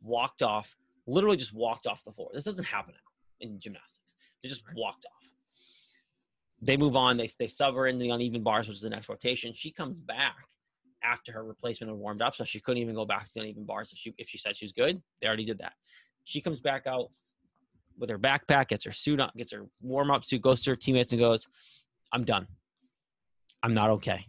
walked 0.00 0.42
off, 0.42 0.74
literally 1.06 1.36
just 1.36 1.52
walked 1.52 1.86
off 1.86 2.02
the 2.04 2.12
floor. 2.12 2.30
This 2.32 2.44
doesn't 2.44 2.64
happen 2.64 2.94
in 3.40 3.60
gymnastics. 3.60 4.14
They 4.42 4.48
just 4.48 4.62
walked 4.74 5.04
off. 5.04 5.28
They 6.62 6.78
move 6.78 6.96
on. 6.96 7.18
They 7.18 7.28
they 7.38 7.48
sub 7.48 7.74
her 7.74 7.86
in 7.86 7.98
the 7.98 8.08
uneven 8.08 8.42
bars, 8.42 8.66
which 8.66 8.76
is 8.76 8.82
the 8.82 8.88
next 8.88 9.10
rotation. 9.10 9.52
She 9.52 9.72
comes 9.72 10.00
back 10.00 10.36
after 11.02 11.32
her 11.32 11.44
replacement 11.44 11.90
had 11.90 11.98
warmed 11.98 12.22
up, 12.22 12.34
so 12.34 12.44
she 12.44 12.60
couldn't 12.60 12.82
even 12.82 12.94
go 12.94 13.04
back 13.04 13.26
to 13.26 13.34
the 13.34 13.40
uneven 13.40 13.64
bars 13.64 13.92
if 13.92 13.98
she 13.98 14.14
if 14.16 14.26
she 14.26 14.38
said 14.38 14.56
she 14.56 14.64
was 14.64 14.72
good. 14.72 15.02
They 15.20 15.26
already 15.28 15.44
did 15.44 15.58
that. 15.58 15.74
She 16.28 16.42
comes 16.42 16.60
back 16.60 16.86
out 16.86 17.10
with 17.96 18.10
her 18.10 18.18
backpack, 18.18 18.68
gets 18.68 18.84
her 18.84 18.92
suit 18.92 19.18
on, 19.18 19.30
gets 19.34 19.50
her 19.50 19.64
warm 19.80 20.10
up 20.10 20.26
suit, 20.26 20.42
goes 20.42 20.60
to 20.60 20.70
her 20.70 20.76
teammates 20.76 21.10
and 21.12 21.18
goes, 21.18 21.48
"I'm 22.12 22.22
done. 22.22 22.46
I'm 23.62 23.72
not 23.72 23.88
okay. 23.90 24.26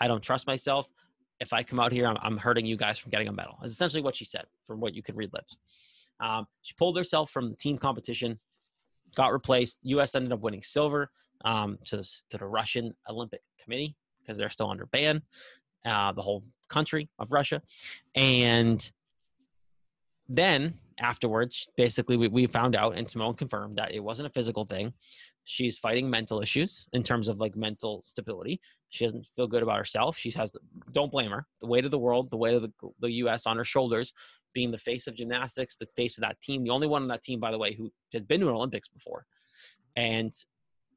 I 0.00 0.08
don't 0.08 0.22
trust 0.24 0.48
myself. 0.48 0.88
If 1.38 1.52
I 1.52 1.62
come 1.62 1.78
out 1.78 1.92
here, 1.92 2.08
I'm, 2.08 2.16
I'm 2.20 2.36
hurting 2.36 2.66
you 2.66 2.76
guys 2.76 2.98
from 2.98 3.10
getting 3.10 3.28
a 3.28 3.32
medal." 3.32 3.56
Is 3.62 3.70
essentially 3.70 4.02
what 4.02 4.16
she 4.16 4.24
said, 4.24 4.46
from 4.66 4.80
what 4.80 4.92
you 4.92 5.04
could 5.04 5.16
read 5.16 5.32
lips. 5.32 5.56
Um, 6.18 6.48
she 6.62 6.74
pulled 6.74 6.96
herself 6.96 7.30
from 7.30 7.48
the 7.48 7.56
team 7.56 7.78
competition, 7.78 8.40
got 9.14 9.32
replaced. 9.32 9.84
U.S. 9.84 10.16
ended 10.16 10.32
up 10.32 10.40
winning 10.40 10.64
silver 10.64 11.12
um, 11.44 11.78
to 11.84 11.98
the 11.98 12.22
to 12.30 12.38
the 12.38 12.46
Russian 12.46 12.92
Olympic 13.08 13.42
Committee 13.62 13.94
because 14.20 14.36
they're 14.36 14.50
still 14.50 14.68
under 14.68 14.86
ban, 14.86 15.22
uh, 15.86 16.10
the 16.10 16.22
whole 16.22 16.42
country 16.68 17.08
of 17.20 17.30
Russia, 17.30 17.62
and 18.16 18.90
then 20.28 20.74
afterwards, 20.98 21.68
basically, 21.76 22.16
we, 22.16 22.28
we 22.28 22.46
found 22.46 22.76
out 22.76 22.96
and 22.96 23.10
Simone 23.10 23.34
confirmed 23.34 23.76
that 23.76 23.92
it 23.92 24.00
wasn't 24.00 24.26
a 24.26 24.32
physical 24.32 24.64
thing. 24.64 24.92
She's 25.44 25.78
fighting 25.78 26.08
mental 26.08 26.40
issues 26.40 26.86
in 26.92 27.02
terms 27.02 27.28
of 27.28 27.38
like 27.38 27.56
mental 27.56 28.02
stability. 28.04 28.60
She 28.88 29.04
doesn't 29.04 29.26
feel 29.36 29.46
good 29.46 29.62
about 29.62 29.78
herself. 29.78 30.16
She 30.16 30.30
has, 30.32 30.52
don't 30.92 31.12
blame 31.12 31.30
her. 31.30 31.46
The 31.60 31.66
weight 31.66 31.84
of 31.84 31.90
the 31.90 31.98
world, 31.98 32.30
the 32.30 32.36
weight 32.36 32.54
of 32.54 32.62
the, 32.62 32.72
the 33.00 33.10
U.S. 33.12 33.46
on 33.46 33.56
her 33.56 33.64
shoulders, 33.64 34.12
being 34.52 34.70
the 34.70 34.78
face 34.78 35.06
of 35.06 35.16
gymnastics, 35.16 35.76
the 35.76 35.88
face 35.96 36.16
of 36.16 36.22
that 36.22 36.40
team, 36.40 36.64
the 36.64 36.70
only 36.70 36.86
one 36.86 37.02
on 37.02 37.08
that 37.08 37.22
team, 37.22 37.40
by 37.40 37.50
the 37.50 37.58
way, 37.58 37.74
who 37.74 37.92
has 38.12 38.22
been 38.22 38.40
to 38.40 38.48
an 38.48 38.54
Olympics 38.54 38.88
before. 38.88 39.26
And 39.96 40.32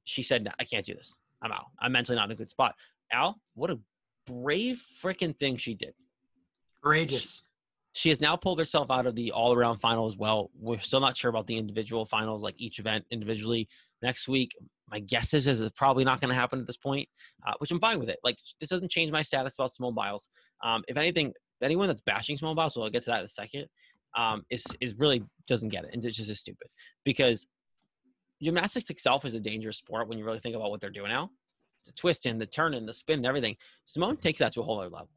she 0.05 0.21
said, 0.21 0.47
I 0.59 0.63
can't 0.63 0.85
do 0.85 0.93
this. 0.93 1.19
I'm 1.41 1.51
out. 1.51 1.65
I'm 1.79 1.91
mentally 1.91 2.15
not 2.15 2.25
in 2.25 2.31
a 2.31 2.35
good 2.35 2.49
spot. 2.49 2.75
Al, 3.11 3.39
what 3.55 3.69
a 3.69 3.79
brave 4.25 4.81
freaking 5.01 5.37
thing 5.37 5.57
she 5.57 5.73
did. 5.73 5.93
Courageous. 6.83 7.43
She 7.97 8.09
has 8.09 8.21
now 8.21 8.35
pulled 8.35 8.59
herself 8.59 8.91
out 8.91 9.07
of 9.07 9.15
the 9.15 9.31
all 9.31 9.53
around 9.53 9.79
final 9.79 10.05
as 10.05 10.15
well. 10.15 10.51
We're 10.53 10.79
still 10.79 10.99
not 10.99 11.17
sure 11.17 11.29
about 11.29 11.47
the 11.47 11.57
individual 11.57 12.05
finals, 12.05 12.43
like 12.43 12.53
each 12.59 12.77
event 12.77 13.05
individually. 13.09 13.67
Next 14.03 14.27
week, 14.27 14.51
my 14.87 14.99
guess 14.99 15.33
is, 15.33 15.47
is 15.47 15.61
it's 15.61 15.75
probably 15.75 16.03
not 16.03 16.21
going 16.21 16.29
to 16.29 16.35
happen 16.35 16.59
at 16.59 16.67
this 16.67 16.77
point, 16.77 17.09
uh, 17.47 17.53
which 17.57 17.71
I'm 17.71 17.79
fine 17.79 17.99
with 17.99 18.09
it. 18.09 18.19
Like, 18.23 18.37
this 18.59 18.69
doesn't 18.69 18.91
change 18.91 19.11
my 19.11 19.23
status 19.23 19.55
about 19.55 19.71
Simone 19.71 19.95
Biles. 19.95 20.27
Um, 20.63 20.83
if 20.87 20.95
anything, 20.95 21.33
anyone 21.63 21.87
that's 21.87 22.01
bashing 22.01 22.37
Simone 22.37 22.55
Biles, 22.55 22.75
so 22.75 22.83
I'll 22.83 22.91
get 22.91 23.01
to 23.05 23.09
that 23.09 23.21
in 23.21 23.25
a 23.25 23.29
second, 23.29 23.65
um, 24.15 24.45
is, 24.51 24.63
is 24.79 24.93
really 24.99 25.23
doesn't 25.47 25.69
get 25.69 25.83
it. 25.83 25.89
And 25.91 26.05
it's 26.05 26.17
just 26.17 26.35
stupid 26.35 26.67
because 27.03 27.47
gymnastics 28.43 28.91
itself 28.91 29.25
is 29.25 29.33
a 29.33 29.39
dangerous 29.39 29.77
sport 29.77 30.07
when 30.07 30.19
you 30.19 30.23
really 30.23 30.39
think 30.39 30.55
about 30.55 30.69
what 30.69 30.81
they're 30.81 30.91
doing 30.91 31.09
now. 31.09 31.31
The 31.87 31.93
twisting, 31.93 32.37
the 32.37 32.45
turning, 32.45 32.85
the 32.85 32.93
spin, 32.93 33.17
and 33.17 33.25
everything. 33.25 33.55
Simone 33.85 34.17
takes 34.17 34.37
that 34.37 34.53
to 34.53 34.61
a 34.61 34.63
whole 34.63 34.81
other 34.81 34.91
level. 34.91 35.09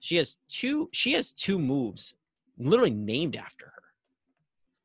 She 0.00 0.16
has 0.16 0.36
two. 0.48 0.88
She 0.92 1.12
has 1.12 1.30
two 1.30 1.58
moves, 1.58 2.14
literally 2.58 2.90
named 2.90 3.36
after 3.36 3.66
her, 3.66 3.82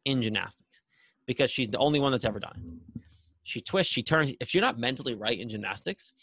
in 0.05 0.21
gymnastics, 0.21 0.81
because 1.25 1.49
she's 1.49 1.67
the 1.67 1.77
only 1.77 1.99
one 1.99 2.11
that's 2.11 2.25
ever 2.25 2.39
done 2.39 2.79
it. 2.95 3.01
She 3.43 3.61
twists. 3.61 3.91
She 3.91 4.03
turns. 4.03 4.33
If 4.39 4.53
you're 4.53 4.61
not 4.61 4.77
mentally 4.77 5.15
right 5.15 5.39
in 5.39 5.49
gymnastics, 5.49 6.13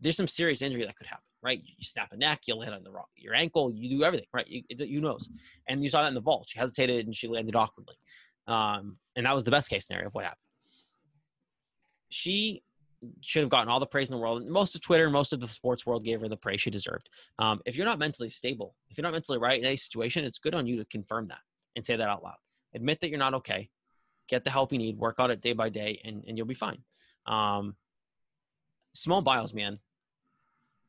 there's 0.00 0.16
some 0.16 0.28
serious 0.28 0.62
injury 0.62 0.84
that 0.84 0.96
could 0.96 1.06
happen. 1.06 1.24
Right? 1.42 1.60
You 1.64 1.84
snap 1.84 2.12
a 2.12 2.16
neck. 2.16 2.42
You 2.46 2.54
land 2.54 2.74
on 2.74 2.84
the 2.84 2.90
wrong, 2.90 3.06
your 3.16 3.34
ankle. 3.34 3.72
You 3.74 3.98
do 3.98 4.04
everything. 4.04 4.28
Right? 4.32 4.46
You, 4.46 4.62
you 4.68 5.00
knows. 5.00 5.28
And 5.68 5.82
you 5.82 5.88
saw 5.88 6.02
that 6.02 6.08
in 6.08 6.14
the 6.14 6.20
vault. 6.20 6.46
She 6.48 6.58
hesitated 6.58 7.06
and 7.06 7.14
she 7.14 7.26
landed 7.26 7.56
awkwardly. 7.56 7.96
Um, 8.46 8.96
and 9.16 9.26
that 9.26 9.34
was 9.34 9.44
the 9.44 9.50
best 9.50 9.68
case 9.68 9.86
scenario 9.86 10.08
of 10.08 10.14
what 10.14 10.24
happened 10.24 10.38
she 12.12 12.62
should 13.20 13.42
have 13.42 13.50
gotten 13.50 13.68
all 13.68 13.80
the 13.80 13.86
praise 13.86 14.08
in 14.08 14.14
the 14.14 14.20
world. 14.20 14.46
Most 14.46 14.74
of 14.74 14.80
Twitter, 14.80 15.10
most 15.10 15.32
of 15.32 15.40
the 15.40 15.48
sports 15.48 15.84
world 15.84 16.04
gave 16.04 16.20
her 16.20 16.28
the 16.28 16.36
praise 16.36 16.60
she 16.60 16.70
deserved. 16.70 17.08
Um, 17.38 17.60
if 17.66 17.76
you're 17.76 17.86
not 17.86 17.98
mentally 17.98 18.30
stable, 18.30 18.74
if 18.88 18.96
you're 18.96 19.02
not 19.02 19.12
mentally 19.12 19.38
right 19.38 19.58
in 19.58 19.66
any 19.66 19.76
situation, 19.76 20.24
it's 20.24 20.38
good 20.38 20.54
on 20.54 20.66
you 20.66 20.76
to 20.76 20.84
confirm 20.86 21.28
that 21.28 21.40
and 21.76 21.84
say 21.84 21.96
that 21.96 22.08
out 22.08 22.22
loud. 22.22 22.36
Admit 22.74 23.00
that 23.00 23.10
you're 23.10 23.18
not 23.18 23.34
okay. 23.34 23.68
Get 24.28 24.44
the 24.44 24.50
help 24.50 24.72
you 24.72 24.78
need. 24.78 24.98
Work 24.98 25.18
on 25.18 25.30
it 25.30 25.40
day 25.40 25.52
by 25.52 25.68
day, 25.68 26.00
and, 26.04 26.24
and 26.26 26.36
you'll 26.36 26.46
be 26.46 26.54
fine. 26.54 26.78
Um, 27.26 27.76
Simone 28.94 29.24
Biles, 29.24 29.54
man, 29.54 29.78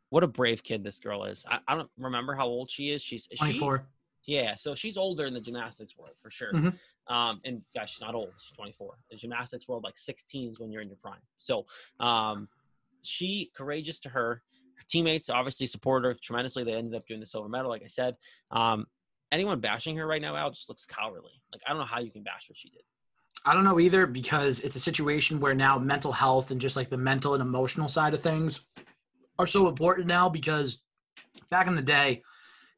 what 0.10 0.24
a 0.24 0.28
brave 0.28 0.64
kid 0.64 0.84
this 0.84 1.00
girl 1.00 1.26
is. 1.26 1.46
I, 1.50 1.60
I 1.68 1.76
don't 1.76 1.90
remember 1.98 2.36
how 2.36 2.46
old 2.46 2.70
she 2.70 2.92
is. 2.92 3.02
She's 3.02 3.28
is 3.32 3.40
24. 3.40 3.88
Yeah, 4.26 4.56
so 4.56 4.74
she's 4.76 4.98
older 4.98 5.26
in 5.26 5.34
the 5.34 5.42
gymnastics 5.42 5.98
world 5.98 6.16
for 6.22 6.32
sure. 6.32 6.54
Mhm. 6.54 6.78
Um, 7.08 7.42
and 7.44 7.62
gosh, 7.74 7.94
she's 7.94 8.02
not 8.02 8.16
old. 8.16 8.32
She's 8.40 8.56
24. 8.56 8.98
The 9.12 9.18
gymnastics 9.18 9.68
world, 9.68 9.84
like 9.84 9.98
16 9.98 10.52
is 10.52 10.60
when 10.60 10.72
you're 10.72 10.82
in 10.82 10.88
your 10.88 10.98
prime. 10.98 11.22
So, 11.38 11.66
um, 12.00 12.48
she 13.02 13.52
courageous 13.54 14.00
to 14.00 14.10
her. 14.10 14.42
Her 14.76 14.84
teammates 14.88 15.30
obviously 15.30 15.66
support 15.66 16.06
her 16.06 16.14
tremendously. 16.14 16.64
They 16.64 16.74
ended 16.74 16.96
up 16.96 17.06
doing 17.06 17.20
the 17.20 17.26
silver 17.26 17.50
medal, 17.50 17.70
like 17.70 17.84
I 17.84 17.88
said. 17.88 18.16
Um, 18.52 18.88
anyone 19.32 19.60
bashing 19.60 19.98
her 19.98 20.08
right 20.08 20.22
now, 20.22 20.38
Al, 20.38 20.52
just 20.52 20.70
looks 20.70 20.86
cowardly. 20.86 21.42
Like 21.52 21.62
I 21.68 21.72
don't 21.72 21.80
know 21.80 21.86
how 21.86 22.00
you 22.00 22.12
can 22.12 22.24
bash 22.24 22.50
what 22.50 22.58
she 22.58 22.70
did. 22.70 22.84
I 23.46 23.54
don't 23.54 23.66
know 23.66 23.80
either 23.80 24.08
because 24.08 24.62
it's 24.62 24.78
a 24.78 24.80
situation 24.80 25.42
where 25.42 25.54
now 25.54 25.78
mental 25.78 26.14
health 26.14 26.52
and 26.52 26.62
just 26.62 26.78
like 26.78 26.90
the 26.90 26.98
mental 26.98 27.34
and 27.34 27.42
emotional 27.42 27.90
side 27.90 28.14
of 28.14 28.22
things 28.22 28.62
are 29.38 29.48
so 29.48 29.68
important 29.68 30.08
now 30.08 30.30
because 30.30 30.82
back 31.50 31.68
in 31.68 31.76
the 31.76 31.82
day, 31.82 32.24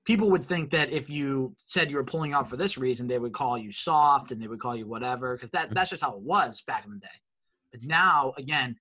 people 0.06 0.30
would 0.30 0.44
think 0.44 0.72
that 0.72 0.92
if 0.92 1.10
you 1.10 1.56
said 1.58 1.90
you 1.90 1.98
were 1.98 2.04
pulling 2.04 2.34
out 2.34 2.50
for 2.50 2.58
this 2.58 2.78
reason, 2.78 3.08
they 3.08 3.20
would 3.20 3.34
call 3.34 3.58
you 3.58 3.72
soft 3.72 4.32
and 4.32 4.42
they 4.42 4.48
would 4.48 4.60
call 4.60 4.76
you 4.76 4.88
whatever 4.88 5.36
because 5.36 5.50
that 5.52 5.74
that's 5.74 5.90
just 5.90 6.04
how 6.04 6.14
it 6.14 6.22
was 6.22 6.62
back 6.62 6.86
in 6.86 6.92
the 6.92 6.98
day. 7.00 7.08
But 7.72 7.84
now, 7.84 8.34
again, 8.38 8.78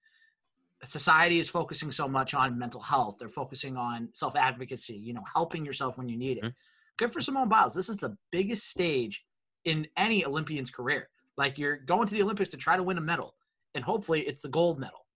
society 0.84 1.38
is 1.38 1.48
focusing 1.48 1.90
so 1.90 2.06
much 2.06 2.34
on 2.34 2.58
mental 2.58 2.80
health. 2.80 3.16
They're 3.18 3.28
focusing 3.28 3.76
on 3.76 4.10
self 4.12 4.36
advocacy. 4.36 4.96
You 4.96 5.14
know, 5.14 5.24
helping 5.34 5.64
yourself 5.64 5.96
when 5.98 6.08
you 6.08 6.16
need 6.16 6.38
it. 6.38 6.44
Mhm. 6.44 6.54
Good 6.98 7.12
for 7.12 7.20
Simone 7.20 7.48
Biles. 7.48 7.74
This 7.74 7.88
is 7.88 7.96
the 7.96 8.16
biggest 8.30 8.68
stage 8.68 9.24
in 9.64 9.88
any 9.96 10.24
Olympian's 10.24 10.70
career. 10.70 11.08
Like 11.36 11.58
you're 11.58 11.76
going 11.76 12.06
to 12.06 12.14
the 12.14 12.22
Olympics 12.22 12.50
to 12.50 12.56
try 12.56 12.76
to 12.76 12.82
win 12.82 12.98
a 12.98 13.00
medal, 13.00 13.34
and 13.74 13.82
hopefully 13.82 14.20
it's 14.20 14.42
the 14.42 14.48
gold 14.48 14.78
medal. 14.78 15.06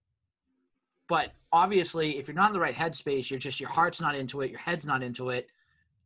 But 1.07 1.33
obviously, 1.53 2.19
if 2.19 2.29
you're 2.29 2.35
not 2.35 2.49
in 2.49 2.53
the 2.53 2.61
right 2.61 2.75
headspace, 2.75 3.31
you're 3.31 3.39
just 3.39 3.61
your 3.61 3.71
heart's 3.71 4.01
not 4.01 4.15
into 4.15 4.41
it, 4.41 4.51
your 4.51 4.59
head's 4.59 4.87
not 4.87 5.03
into 5.03 5.31
it. 5.31 5.49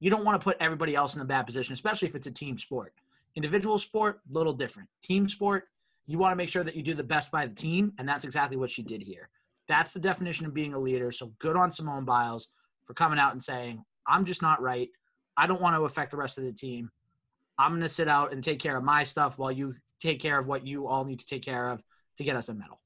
You 0.02 0.10
don't 0.10 0.24
want 0.24 0.40
to 0.40 0.42
put 0.42 0.56
everybody 0.58 0.96
else 0.96 1.14
in 1.14 1.20
a 1.20 1.24
bad 1.24 1.46
position, 1.46 1.74
especially 1.74 2.08
if 2.08 2.16
it's 2.16 2.26
a 2.26 2.30
team 2.32 2.58
sport. 2.58 2.92
Individual 3.36 3.78
sport, 3.78 4.20
little 4.28 4.52
different. 4.52 4.88
Team 5.00 5.28
sport, 5.28 5.68
you 6.08 6.18
want 6.18 6.32
to 6.32 6.36
make 6.36 6.48
sure 6.48 6.64
that 6.64 6.74
you 6.74 6.82
do 6.82 6.92
the 6.92 7.04
best 7.04 7.30
by 7.30 7.46
the 7.46 7.54
team, 7.54 7.92
and 7.98 8.08
that's 8.08 8.24
exactly 8.24 8.56
what 8.56 8.68
she 8.68 8.82
did 8.82 9.00
here. 9.00 9.28
That's 9.68 9.92
the 9.92 10.00
definition 10.00 10.44
of 10.44 10.52
being 10.52 10.74
a 10.74 10.78
leader. 10.78 11.12
So 11.12 11.32
good 11.38 11.54
on 11.54 11.70
Simone 11.70 12.04
Biles 12.04 12.48
for 12.82 12.94
coming 12.94 13.20
out 13.20 13.30
and 13.30 13.40
saying, 13.40 13.84
"I'm 14.04 14.24
just 14.24 14.42
not 14.42 14.60
right. 14.60 14.90
I 15.36 15.46
don't 15.46 15.60
want 15.60 15.76
to 15.76 15.84
affect 15.84 16.10
the 16.10 16.16
rest 16.16 16.36
of 16.36 16.42
the 16.42 16.52
team. 16.52 16.90
I'm 17.56 17.70
going 17.70 17.82
to 17.82 17.88
sit 17.88 18.08
out 18.08 18.32
and 18.32 18.42
take 18.42 18.58
care 18.58 18.76
of 18.76 18.82
my 18.82 19.04
stuff 19.04 19.38
while 19.38 19.52
you 19.52 19.72
take 20.00 20.18
care 20.18 20.36
of 20.36 20.48
what 20.48 20.66
you 20.66 20.88
all 20.88 21.04
need 21.04 21.20
to 21.20 21.26
take 21.26 21.44
care 21.44 21.68
of 21.70 21.80
to 22.16 22.24
get 22.24 22.34
us 22.34 22.48
a 22.48 22.54
medal." 22.54 22.80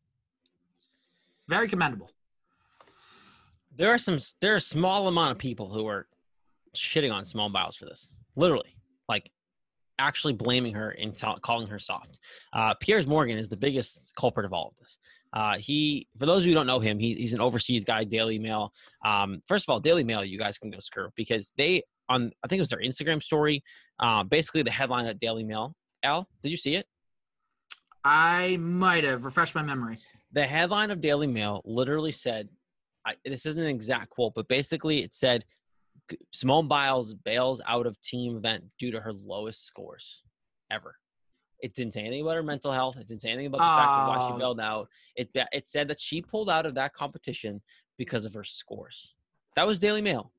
Very 1.48 1.66
commendable. 1.66 2.10
There 3.74 3.88
are 3.88 3.96
some. 3.96 4.18
There 4.40 4.52
are 4.52 4.56
a 4.56 4.60
small 4.60 5.08
amount 5.08 5.30
of 5.30 5.38
people 5.38 5.72
who 5.72 5.86
are 5.86 6.08
shitting 6.78 7.12
on 7.12 7.24
Simone 7.24 7.52
Biles 7.52 7.76
for 7.76 7.84
this. 7.86 8.14
Literally, 8.36 8.76
like 9.08 9.30
actually 9.98 10.34
blaming 10.34 10.74
her 10.74 10.90
and 10.90 11.14
ta- 11.14 11.38
calling 11.38 11.66
her 11.68 11.78
soft. 11.78 12.18
Uh, 12.52 12.74
Piers 12.80 13.06
Morgan 13.06 13.38
is 13.38 13.48
the 13.48 13.56
biggest 13.56 14.14
culprit 14.16 14.44
of 14.44 14.52
all 14.52 14.68
of 14.68 14.74
this. 14.78 14.98
Uh, 15.32 15.56
he, 15.58 16.06
for 16.18 16.26
those 16.26 16.40
of 16.42 16.46
you 16.46 16.52
who 16.52 16.54
don't 16.54 16.66
know 16.66 16.78
him, 16.80 16.98
he, 16.98 17.14
he's 17.14 17.32
an 17.34 17.40
overseas 17.40 17.84
guy. 17.84 18.04
Daily 18.04 18.38
Mail. 18.38 18.72
Um, 19.04 19.42
first 19.46 19.64
of 19.68 19.72
all, 19.72 19.80
Daily 19.80 20.04
Mail, 20.04 20.24
you 20.24 20.38
guys 20.38 20.56
can 20.58 20.70
go 20.70 20.78
screw 20.78 21.08
because 21.16 21.52
they 21.56 21.82
on 22.08 22.30
I 22.44 22.48
think 22.48 22.58
it 22.58 22.62
was 22.62 22.68
their 22.70 22.80
Instagram 22.80 23.22
story. 23.22 23.62
Uh, 23.98 24.22
basically, 24.22 24.62
the 24.62 24.70
headline 24.70 25.06
at 25.06 25.18
Daily 25.18 25.44
Mail. 25.44 25.74
Al, 26.02 26.28
did 26.42 26.50
you 26.50 26.56
see 26.56 26.74
it? 26.76 26.86
I 28.04 28.56
might 28.58 29.04
have 29.04 29.24
refreshed 29.24 29.54
my 29.54 29.62
memory. 29.62 29.98
the 30.32 30.46
headline 30.46 30.90
of 30.90 31.00
Daily 31.00 31.26
Mail 31.26 31.62
literally 31.64 32.12
said, 32.12 32.48
I, 33.04 33.14
this 33.24 33.46
isn't 33.46 33.60
an 33.60 33.66
exact 33.66 34.10
quote, 34.10 34.34
but 34.34 34.46
basically 34.48 35.02
it 35.02 35.12
said 35.12 35.42
"G- 35.42 35.46
Simone 36.32 36.68
Biles 36.68 37.14
bails 37.14 37.60
out 37.66 37.86
of 37.86 38.00
team 38.00 38.36
event 38.36 38.64
due 38.78 38.90
to 38.90 39.00
her 39.00 39.12
lowest 39.12 39.64
scores 39.64 40.22
ever. 40.70 40.96
It 41.60 41.74
didn't 41.74 41.94
say 41.94 42.00
anything 42.00 42.22
about 42.22 42.36
her 42.36 42.42
mental 42.42 42.72
health. 42.72 42.96
It 42.96 43.06
didn't 43.06 43.22
say 43.22 43.30
anything 43.30 43.46
about 43.46 43.58
the 43.58 43.82
fact 43.82 43.90
of 43.90 44.08
why 44.08 44.28
she 44.28 44.34
ah. 44.34 44.38
bailed 44.38 44.60
out. 44.60 44.88
It 45.16 45.30
it 45.52 45.66
said 45.66 45.88
that 45.88 46.00
she 46.00 46.20
pulled 46.20 46.50
out 46.50 46.66
of 46.66 46.74
that 46.74 46.92
competition 46.92 47.62
because 47.96 48.26
of 48.26 48.34
her 48.34 48.44
scores. 48.44 49.14
That 49.56 49.66
was 49.66 49.80
Daily 49.80 50.02
Mail. 50.02 50.32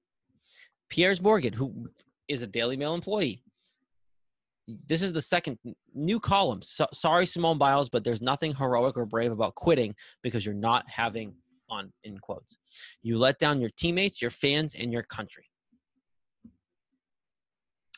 Piers 0.90 1.22
Morgan, 1.22 1.54
who 1.54 1.90
is 2.28 2.44
a 2.44 2.48
Daily 2.48 2.78
Mail 2.78 2.94
employee, 2.94 3.42
this 4.88 5.02
is 5.02 5.14
the 5.14 5.22
second 5.22 5.58
new 5.94 6.20
column. 6.20 6.62
So, 6.62 6.88
sorry, 6.94 7.26
Simone 7.26 7.58
Biles, 7.58 7.90
but 7.90 8.04
there's 8.04 8.22
nothing 8.22 8.54
heroic 8.54 8.98
or 8.98 9.06
brave 9.06 9.32
about 9.32 9.56
quitting 9.56 9.96
because 10.22 10.46
you're 10.46 10.56
not 10.56 10.86
having 10.90 11.34
fun. 11.70 11.92
In 12.04 12.18
quotes, 12.20 12.58
you 13.02 13.18
let 13.18 13.40
down 13.40 13.62
your 13.62 13.70
teammates, 13.72 14.22
your 14.22 14.32
fans, 14.32 14.76
and 14.76 14.92
your 14.92 15.04
country. 15.04 15.46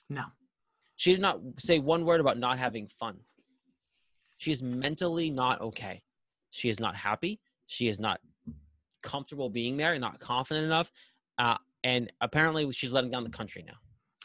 No. 0.10 0.26
She 0.96 1.12
did 1.12 1.22
not 1.22 1.40
say 1.60 1.80
one 1.80 2.06
word 2.06 2.20
about 2.20 2.38
not 2.38 2.58
having 2.60 2.88
fun. 3.00 3.20
She 4.38 4.52
is 4.52 4.62
mentally 4.64 5.30
not 5.30 5.62
okay. 5.62 6.02
She 6.52 6.70
is 6.70 6.80
not 6.80 6.96
happy. 6.96 7.40
She 7.68 7.88
is 7.88 8.00
not 8.00 8.20
comfortable 9.02 9.50
being 9.50 9.78
there, 9.78 9.94
and 9.94 10.02
not 10.02 10.20
confident 10.20 10.66
enough. 10.66 10.92
Uh, 11.38 11.58
and 11.84 12.12
apparently, 12.22 12.70
she's 12.72 12.92
letting 12.92 13.12
down 13.12 13.24
the 13.24 13.30
country 13.30 13.64
now. 13.66 13.76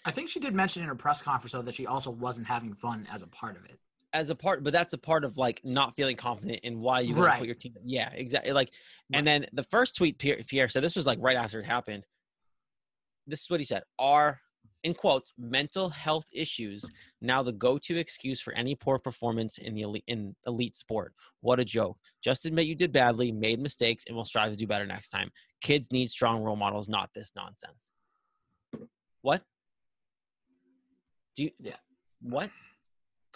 I 0.04 0.10
think 0.10 0.28
she 0.28 0.40
did 0.40 0.54
mention 0.54 0.82
in 0.82 0.88
her 0.88 0.94
press 0.94 1.22
conference 1.22 1.52
though 1.52 1.62
that 1.62 1.74
she 1.74 1.86
also 1.86 2.10
wasn't 2.10 2.46
having 2.46 2.74
fun 2.74 3.06
as 3.12 3.22
a 3.22 3.26
part 3.28 3.56
of 3.56 3.64
it. 3.66 3.78
as 4.12 4.30
a 4.30 4.34
part, 4.34 4.62
but 4.62 4.72
that's 4.72 4.92
a 4.92 4.98
part 4.98 5.24
of 5.24 5.38
like 5.38 5.60
not 5.64 5.96
feeling 5.96 6.16
confident 6.16 6.60
in 6.62 6.78
why 6.80 7.00
you 7.00 7.14
Right. 7.14 7.38
put 7.38 7.46
your 7.46 7.56
team. 7.56 7.74
Yeah, 7.84 8.10
exactly. 8.12 8.52
Like, 8.52 8.70
and 9.12 9.26
then 9.26 9.46
the 9.52 9.64
first 9.64 9.96
tweet 9.96 10.18
Pierre, 10.18 10.40
Pierre 10.46 10.68
said 10.68 10.84
this 10.84 10.94
was 10.94 11.04
like 11.06 11.18
right 11.20 11.36
after 11.36 11.58
it 11.60 11.64
happened. 11.66 12.06
This 13.26 13.42
is 13.42 13.50
what 13.50 13.58
he 13.60 13.64
said: 13.66 13.82
"Are 13.98 14.40
in 14.84 14.94
quotes 14.94 15.32
mental 15.38 15.88
health 15.88 16.26
issues 16.32 16.84
now 17.20 17.42
the 17.42 17.52
go-to 17.52 17.96
excuse 17.96 18.40
for 18.40 18.52
any 18.52 18.74
poor 18.74 18.98
performance 18.98 19.58
in 19.58 19.74
the 19.74 19.82
elite 19.82 20.04
in 20.06 20.36
elite 20.46 20.76
sport? 20.76 21.12
What 21.40 21.58
a 21.58 21.64
joke! 21.64 21.98
Just 22.22 22.44
admit 22.44 22.66
you 22.66 22.74
did 22.74 22.92
badly, 22.92 23.32
made 23.32 23.60
mistakes, 23.60 24.04
and 24.06 24.16
will 24.16 24.24
strive 24.24 24.52
to 24.52 24.56
do 24.56 24.66
better 24.66 24.86
next 24.86 25.08
time. 25.08 25.30
Kids 25.60 25.90
need 25.90 26.10
strong 26.10 26.42
role 26.42 26.56
models, 26.56 26.88
not 26.88 27.10
this 27.14 27.32
nonsense." 27.34 27.92
What? 29.22 29.42
Do 31.36 31.44
you? 31.44 31.50
Yeah. 31.58 31.76
What? 32.20 32.50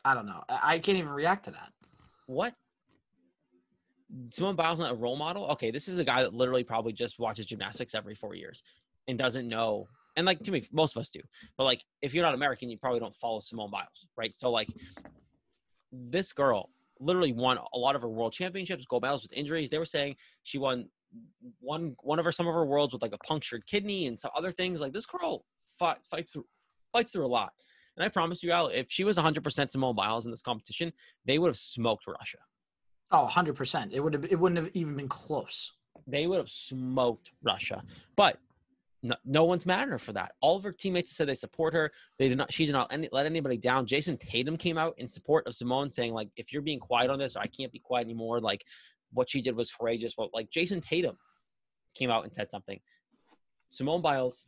I 0.05 0.15
don't 0.15 0.27
know. 0.27 0.45
I, 0.49 0.75
I 0.75 0.79
can't 0.79 0.99
even 0.99 1.11
react 1.11 1.47
to 1.47 1.51
that. 1.53 1.73
What? 2.27 2.55
Simone 4.31 4.57
Biles 4.57 4.81
not 4.81 4.93
a 4.93 4.95
role 4.95 5.17
model? 5.17 5.47
Okay, 5.49 5.71
this 5.71 5.89
is 5.89 5.99
a 5.99 6.05
guy 6.05 6.23
that 6.23 6.33
literally 6.33 6.65
probably 6.65 6.93
just 6.93 7.19
watches 7.19 7.47
gymnastics 7.47 7.95
every 7.95 8.15
four 8.15 8.35
years 8.35 8.63
and 9.07 9.19
doesn't 9.19 9.49
know. 9.49 9.89
And 10.19 10.27
like 10.27 10.43
to 10.43 10.51
me, 10.51 10.67
most 10.73 10.97
of 10.97 11.01
us 11.01 11.11
do. 11.11 11.21
But 11.57 11.63
like, 11.63 11.85
if 12.03 12.13
you're 12.13 12.25
not 12.25 12.35
American, 12.35 12.69
you 12.69 12.77
probably 12.77 12.99
don't 12.99 13.15
follow 13.15 13.39
Simone 13.39 13.71
Biles, 13.71 14.09
right? 14.17 14.35
So 14.35 14.51
like, 14.51 14.69
this 15.93 16.33
girl 16.33 16.71
literally 16.99 17.33
won 17.33 17.57
a 17.73 17.79
lot 17.79 17.95
of 17.95 18.03
her 18.03 18.09
world 18.09 18.33
championships, 18.33 18.85
gold 18.85 19.03
medals 19.03 19.23
with 19.23 19.33
injuries. 19.33 19.71
They 19.71 19.79
were 19.79 19.85
saying 19.85 20.17
she 20.43 20.59
won 20.59 20.89
one 21.61 21.95
one 22.03 22.19
of 22.19 22.25
her 22.25 22.33
some 22.33 22.49
of 22.49 22.53
her 22.53 22.67
worlds 22.67 22.93
with 22.93 23.01
like 23.01 23.15
a 23.15 23.19
punctured 23.19 23.65
kidney 23.65 24.09
and 24.09 24.21
some 24.21 24.33
other 24.37 24.51
things. 24.51 24.81
Like 24.81 24.93
this 24.93 25.07
girl 25.07 25.45
fights 25.79 26.09
fights 26.09 26.33
through 26.33 26.47
fights 26.93 27.13
through 27.13 27.25
a 27.25 27.29
lot. 27.29 27.53
And 27.97 28.05
I 28.05 28.09
promise 28.09 28.43
you, 28.43 28.51
Al, 28.51 28.67
if 28.67 28.91
she 28.91 29.05
was 29.05 29.17
100% 29.17 29.71
Simone 29.71 29.95
Biles 29.95 30.25
in 30.25 30.33
this 30.33 30.43
competition, 30.43 30.93
they 31.27 31.39
would 31.39 31.49
have 31.49 31.57
smoked 31.57 32.07
Russia. 32.09 32.39
Oh, 33.13 33.29
100%. 33.31 33.93
It 33.93 34.01
would 34.01 34.15
have 34.15 34.25
it 34.25 34.39
wouldn't 34.39 34.59
have 34.59 34.71
even 34.75 34.97
been 34.97 35.09
close. 35.09 35.73
They 36.09 36.27
would 36.27 36.39
have 36.39 36.51
smoked 36.51 37.31
Russia. 37.41 37.85
But 38.17 38.41
no, 39.03 39.15
no 39.25 39.45
one's 39.45 39.67
mad 39.67 39.83
at 39.83 39.89
her 39.89 39.99
for 39.99 40.13
that. 40.15 40.33
All 40.41 40.57
of 40.57 40.65
her 40.65 40.73
teammates 40.73 41.17
said 41.17 41.29
they 41.29 41.35
support 41.35 41.73
her. 41.75 41.93
They 42.19 42.29
did 42.29 42.39
not. 42.39 42.53
She 42.53 42.67
did 42.67 42.73
not 42.73 42.93
any, 42.93 43.09
let 43.13 43.27
anybody 43.27 43.57
down. 43.57 43.87
Jayson 43.87 44.19
Tatum 44.19 44.57
came 44.57 44.77
out 44.77 44.95
in 44.99 45.07
support 45.07 45.47
of 45.47 45.55
Simone, 45.55 45.91
saying 45.91 46.13
like, 46.13 46.29
"If 46.37 46.53
you're 46.53 46.63
being 46.63 46.81
quiet 46.81 47.11
on 47.11 47.19
this, 47.19 47.37
I 47.37 47.47
can't 47.47 47.73
be 47.73 47.79
quiet 47.79 48.05
anymore. 48.05 48.41
Like, 48.41 48.65
what 49.13 49.31
she 49.31 49.41
did 49.41 49.55
was 49.55 49.71
courageous." 49.71 50.15
Well, 50.19 50.31
like 50.35 50.51
Jayson 50.51 50.81
Tatum 50.81 51.17
came 51.95 52.11
out 52.11 52.25
and 52.25 52.33
said 52.33 52.51
something. 52.51 52.81
Simone 53.71 54.03
Biles, 54.03 54.47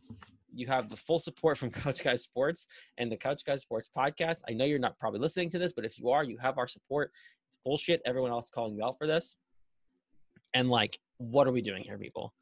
you 0.52 0.66
have 0.66 0.88
the 0.88 0.96
full 0.96 1.18
support 1.18 1.56
from 1.58 1.70
Couch 1.70 2.02
Guys 2.02 2.22
Sports 2.22 2.66
and 2.98 3.10
the 3.10 3.16
Couch 3.16 3.44
Guys 3.44 3.62
Sports 3.62 3.88
podcast. 3.96 4.38
I 4.48 4.52
know 4.52 4.64
you're 4.64 4.78
not 4.78 4.98
probably 4.98 5.20
listening 5.20 5.50
to 5.50 5.58
this, 5.58 5.72
but 5.72 5.84
if 5.84 5.98
you 5.98 6.10
are, 6.10 6.24
you 6.24 6.38
have 6.38 6.58
our 6.58 6.66
support. 6.66 7.12
It's 7.48 7.58
bullshit. 7.64 8.02
Everyone 8.04 8.30
else 8.30 8.50
calling 8.50 8.74
you 8.74 8.84
out 8.84 8.98
for 8.98 9.06
this. 9.06 9.36
And 10.54 10.68
like, 10.68 10.98
what 11.18 11.46
are 11.46 11.52
we 11.52 11.62
doing 11.62 11.84
here, 11.84 11.98
people? 11.98 12.32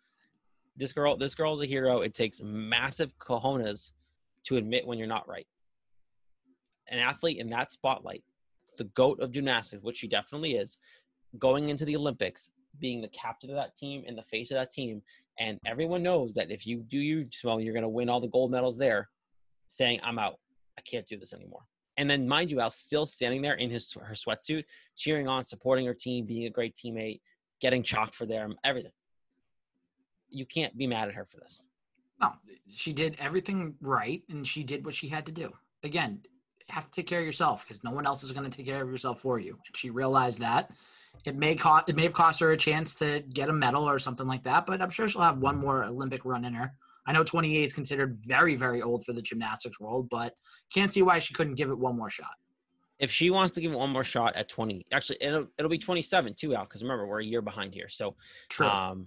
This 0.78 0.92
girl, 0.92 1.16
this 1.16 1.34
girl's 1.34 1.60
a 1.60 1.66
hero. 1.66 2.02
It 2.02 2.14
takes 2.14 2.40
massive 2.40 3.12
cojones 3.18 3.90
to 4.44 4.56
admit 4.56 4.86
when 4.86 4.96
you're 4.96 5.08
not 5.08 5.28
right. 5.28 5.46
An 6.88 7.00
athlete 7.00 7.38
in 7.38 7.48
that 7.48 7.72
spotlight, 7.72 8.22
the 8.78 8.84
goat 8.84 9.18
of 9.20 9.32
gymnastics, 9.32 9.82
which 9.82 9.98
she 9.98 10.06
definitely 10.06 10.54
is, 10.54 10.78
going 11.38 11.68
into 11.68 11.84
the 11.84 11.96
Olympics, 11.96 12.50
being 12.78 13.02
the 13.02 13.08
captain 13.08 13.50
of 13.50 13.56
that 13.56 13.76
team 13.76 14.04
and 14.06 14.16
the 14.16 14.22
face 14.22 14.52
of 14.52 14.54
that 14.54 14.70
team, 14.70 15.02
and 15.40 15.58
everyone 15.66 16.02
knows 16.02 16.34
that 16.34 16.50
if 16.50 16.64
you 16.64 16.78
do 16.88 16.98
you 16.98 17.28
well, 17.42 17.60
you're 17.60 17.74
going 17.74 17.82
to 17.82 17.88
win 17.88 18.08
all 18.08 18.20
the 18.20 18.28
gold 18.28 18.52
medals 18.52 18.78
there. 18.78 19.08
Saying, 19.66 20.00
"I'm 20.02 20.18
out. 20.18 20.38
I 20.78 20.80
can't 20.82 21.06
do 21.06 21.18
this 21.18 21.34
anymore." 21.34 21.62
And 21.96 22.08
then, 22.08 22.28
mind 22.28 22.50
you, 22.50 22.60
Al 22.60 22.70
still 22.70 23.04
standing 23.04 23.42
there 23.42 23.54
in 23.54 23.68
his 23.68 23.92
her 23.92 24.14
sweatsuit, 24.14 24.64
cheering 24.96 25.26
on, 25.26 25.42
supporting 25.42 25.84
her 25.86 25.94
team, 25.94 26.24
being 26.24 26.46
a 26.46 26.50
great 26.50 26.74
teammate, 26.74 27.20
getting 27.60 27.82
chalk 27.82 28.14
for 28.14 28.26
them, 28.26 28.56
everything. 28.64 28.92
You 30.30 30.46
can't 30.46 30.76
be 30.76 30.86
mad 30.86 31.08
at 31.08 31.14
her 31.14 31.24
for 31.24 31.38
this. 31.38 31.64
No, 32.20 32.32
she 32.74 32.92
did 32.92 33.16
everything 33.18 33.74
right 33.80 34.22
and 34.28 34.46
she 34.46 34.64
did 34.64 34.84
what 34.84 34.94
she 34.94 35.08
had 35.08 35.26
to 35.26 35.32
do. 35.32 35.52
Again, 35.82 36.20
you 36.24 36.74
have 36.74 36.86
to 36.86 36.90
take 36.90 37.06
care 37.06 37.20
of 37.20 37.26
yourself 37.26 37.64
because 37.66 37.82
no 37.84 37.92
one 37.92 38.06
else 38.06 38.22
is 38.22 38.32
going 38.32 38.48
to 38.48 38.56
take 38.56 38.66
care 38.66 38.82
of 38.82 38.90
yourself 38.90 39.20
for 39.20 39.38
you. 39.38 39.58
And 39.66 39.76
she 39.76 39.90
realized 39.90 40.40
that. 40.40 40.70
It 41.24 41.36
may 41.36 41.56
cost 41.56 41.88
it 41.88 41.96
may 41.96 42.04
have 42.04 42.12
cost 42.12 42.40
her 42.40 42.52
a 42.52 42.56
chance 42.56 42.94
to 42.96 43.20
get 43.32 43.48
a 43.48 43.52
medal 43.52 43.88
or 43.88 43.98
something 43.98 44.26
like 44.26 44.44
that, 44.44 44.66
but 44.66 44.80
I'm 44.80 44.90
sure 44.90 45.08
she'll 45.08 45.22
have 45.22 45.38
one 45.38 45.56
more 45.56 45.84
Olympic 45.84 46.24
run 46.24 46.44
in 46.44 46.54
her. 46.54 46.72
I 47.08 47.12
know 47.12 47.24
28 47.24 47.64
is 47.64 47.72
considered 47.72 48.18
very, 48.22 48.54
very 48.54 48.82
old 48.82 49.04
for 49.06 49.14
the 49.14 49.22
gymnastics 49.22 49.80
world, 49.80 50.08
but 50.10 50.34
can't 50.72 50.92
see 50.92 51.00
why 51.00 51.18
she 51.18 51.32
couldn't 51.32 51.54
give 51.54 51.70
it 51.70 51.78
one 51.78 51.96
more 51.96 52.10
shot. 52.10 52.34
If 52.98 53.10
she 53.10 53.30
wants 53.30 53.52
to 53.54 53.62
give 53.62 53.72
it 53.72 53.78
one 53.78 53.90
more 53.90 54.04
shot 54.04 54.36
at 54.36 54.50
20, 54.50 54.84
actually, 54.92 55.16
it'll, 55.22 55.46
it'll 55.56 55.70
be 55.70 55.78
27 55.78 56.34
too, 56.34 56.54
Al, 56.54 56.64
because 56.64 56.82
remember, 56.82 57.06
we're 57.06 57.20
a 57.20 57.24
year 57.24 57.40
behind 57.40 57.72
here. 57.72 57.88
So, 57.88 58.14
True. 58.50 58.68
um, 58.68 59.06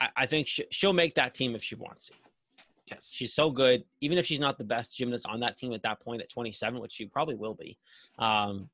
I, 0.00 0.08
I 0.16 0.26
think 0.26 0.46
sh- 0.46 0.60
she'll 0.70 0.92
make 0.92 1.14
that 1.16 1.34
team 1.34 1.54
if 1.54 1.62
she 1.62 1.74
wants 1.74 2.06
to. 2.06 2.12
Yes. 2.86 3.08
She's 3.12 3.32
so 3.32 3.50
good. 3.50 3.84
Even 4.00 4.18
if 4.18 4.26
she's 4.26 4.40
not 4.40 4.58
the 4.58 4.64
best 4.64 4.96
gymnast 4.96 5.26
on 5.26 5.40
that 5.40 5.56
team 5.56 5.72
at 5.72 5.82
that 5.82 6.00
point 6.00 6.22
at 6.22 6.28
27, 6.28 6.80
which 6.80 6.92
she 6.92 7.06
probably 7.06 7.36
will 7.36 7.54
be, 7.54 7.78
um, 8.18 8.68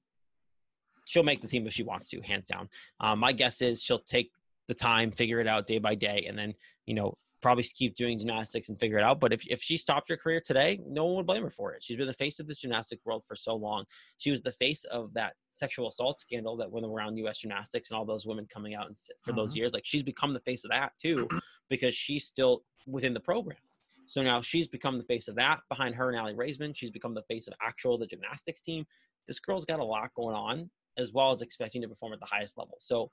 she'll 1.05 1.23
make 1.23 1.43
the 1.43 1.49
team 1.49 1.67
if 1.67 1.75
she 1.75 1.83
wants 1.83 2.09
to, 2.09 2.21
hands 2.23 2.49
down. 2.49 2.69
Um, 3.01 3.19
my 3.19 3.33
guess 3.33 3.61
is 3.61 3.83
she'll 3.83 3.99
take 3.99 4.31
the 4.69 4.75
time, 4.75 5.11
figure 5.11 5.41
it 5.41 5.47
out 5.47 5.67
day 5.67 5.79
by 5.79 5.95
day, 5.95 6.25
and 6.29 6.39
then 6.39 6.55
you 6.87 6.95
know 6.95 7.17
probably 7.43 7.63
keep 7.65 7.95
doing 7.97 8.19
gymnastics 8.19 8.69
and 8.69 8.79
figure 8.81 8.99
it 8.99 9.05
out. 9.05 9.21
But 9.21 9.33
if, 9.33 9.47
if 9.47 9.63
she 9.63 9.77
stopped 9.77 10.09
her 10.09 10.17
career 10.17 10.41
today, 10.45 10.81
no 10.87 11.05
one 11.05 11.17
would 11.17 11.27
blame 11.27 11.43
her 11.43 11.51
for 11.51 11.73
it. 11.75 11.85
She's 11.85 11.97
been 11.97 12.07
the 12.07 12.13
face 12.13 12.41
of 12.41 12.47
this 12.47 12.59
gymnastic 12.59 12.99
world 13.05 13.25
for 13.27 13.37
so 13.37 13.55
long. 13.55 13.85
She 14.19 14.31
was 14.31 14.43
the 14.43 14.53
face 14.53 14.85
of 14.85 15.13
that 15.15 15.35
sexual 15.51 15.89
assault 15.89 16.19
scandal 16.19 16.57
that 16.57 16.71
went 16.71 16.87
around 16.87 17.17
U.S. 17.19 17.39
gymnastics 17.39 17.91
and 17.91 17.99
all 17.99 18.05
those 18.05 18.27
women 18.27 18.47
coming 18.53 18.75
out 18.75 18.87
and 18.87 18.97
for 19.23 19.33
those 19.33 19.53
Mhm. 19.53 19.57
years. 19.57 19.73
Like 19.75 19.85
she's 19.85 20.03
become 20.03 20.33
the 20.33 20.41
face 20.41 20.65
of 20.65 20.71
that 20.71 20.93
too, 21.01 21.29
because 21.69 21.95
she's 21.95 22.25
still 22.25 22.65
within 22.87 23.13
the 23.15 23.21
program. 23.21 23.59
So 24.07 24.23
now 24.23 24.41
she's 24.41 24.69
become 24.69 24.99
the 24.99 25.05
face 25.05 25.29
of 25.29 25.35
that. 25.35 25.61
Behind 25.69 25.95
her 25.95 26.11
and 26.11 26.19
Aly 26.19 26.35
Raisman, 26.35 26.75
she's 26.77 26.91
become 26.91 27.13
the 27.13 27.23
face 27.25 27.49
of 27.49 27.55
actual 27.61 27.99
the 27.99 28.07
gymnastics 28.07 28.63
team. 28.63 28.87
This 29.27 29.41
girl's 29.41 29.65
got 29.65 29.81
a 29.81 29.85
lot 29.85 30.11
going 30.15 30.37
on, 30.37 30.71
as 30.97 31.13
well 31.13 31.33
as 31.33 31.43
expecting 31.43 31.83
to 31.83 31.89
perform 31.89 32.13
at 32.13 32.21
the 32.21 32.27
highest 32.27 32.57
level. 32.57 32.77
So 32.79 33.11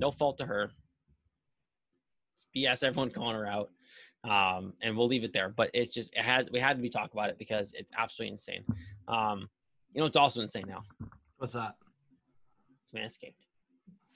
no 0.00 0.10
fault 0.10 0.38
to 0.38 0.46
her. 0.46 0.70
BS 2.54 2.84
everyone 2.84 3.10
calling 3.10 3.36
her 3.36 3.46
out. 3.46 3.70
Um, 4.24 4.74
and 4.82 4.96
we'll 4.96 5.08
leave 5.08 5.24
it 5.24 5.32
there. 5.32 5.48
But 5.48 5.70
it's 5.74 5.92
just 5.92 6.12
it 6.14 6.22
had 6.22 6.48
we 6.52 6.60
had 6.60 6.76
to 6.76 6.82
be 6.82 6.88
talk 6.88 7.12
about 7.12 7.28
it 7.28 7.38
because 7.38 7.72
it's 7.74 7.90
absolutely 7.96 8.32
insane. 8.32 8.64
Um, 9.08 9.48
you 9.92 10.00
know 10.00 10.06
it's 10.06 10.16
also 10.16 10.40
insane 10.40 10.64
now. 10.68 10.82
What's 11.38 11.54
that? 11.54 11.74
It's 12.82 12.92
Manscaped. 12.92 13.34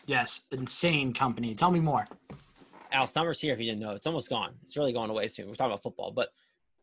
Yes, 0.07 0.43
insane 0.53 1.13
company. 1.13 1.55
Tell 1.55 1.71
me 1.71 1.81
more. 1.81 2.07
Al 2.93 3.09
Summer's 3.09 3.41
here 3.41 3.53
if 3.53 3.59
you 3.59 3.67
didn't 3.67 3.81
know. 3.81 3.91
It's 3.91 4.07
almost 4.07 4.31
gone. 4.31 4.55
It's 4.65 4.77
really 4.77 4.93
going 4.93 5.11
away 5.11 5.27
soon. 5.27 5.49
We're 5.49 5.57
talking 5.57 5.73
about 5.73 5.83
football. 5.83 6.13
But 6.13 6.29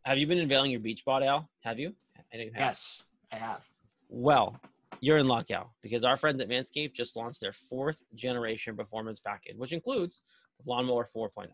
have 0.03 0.17
you 0.17 0.27
been 0.27 0.39
unveiling 0.39 0.71
your 0.71 0.81
beach 0.81 1.05
bod, 1.05 1.23
Al? 1.23 1.49
Have 1.61 1.79
you? 1.79 1.93
I 2.33 2.37
you 2.37 2.51
have. 2.53 2.61
Yes, 2.61 3.03
I 3.31 3.37
have. 3.37 3.61
Well, 4.09 4.59
you're 5.01 5.17
in 5.17 5.27
luck, 5.27 5.51
Al, 5.51 5.73
because 5.81 6.03
our 6.03 6.17
friends 6.17 6.41
at 6.41 6.49
Manscaped 6.49 6.93
just 6.93 7.15
launched 7.15 7.41
their 7.41 7.53
fourth 7.53 8.01
generation 8.15 8.75
performance 8.75 9.19
package, 9.19 9.57
which 9.57 9.71
includes 9.71 10.21
Lawnmower 10.65 11.07
4.0. 11.15 11.47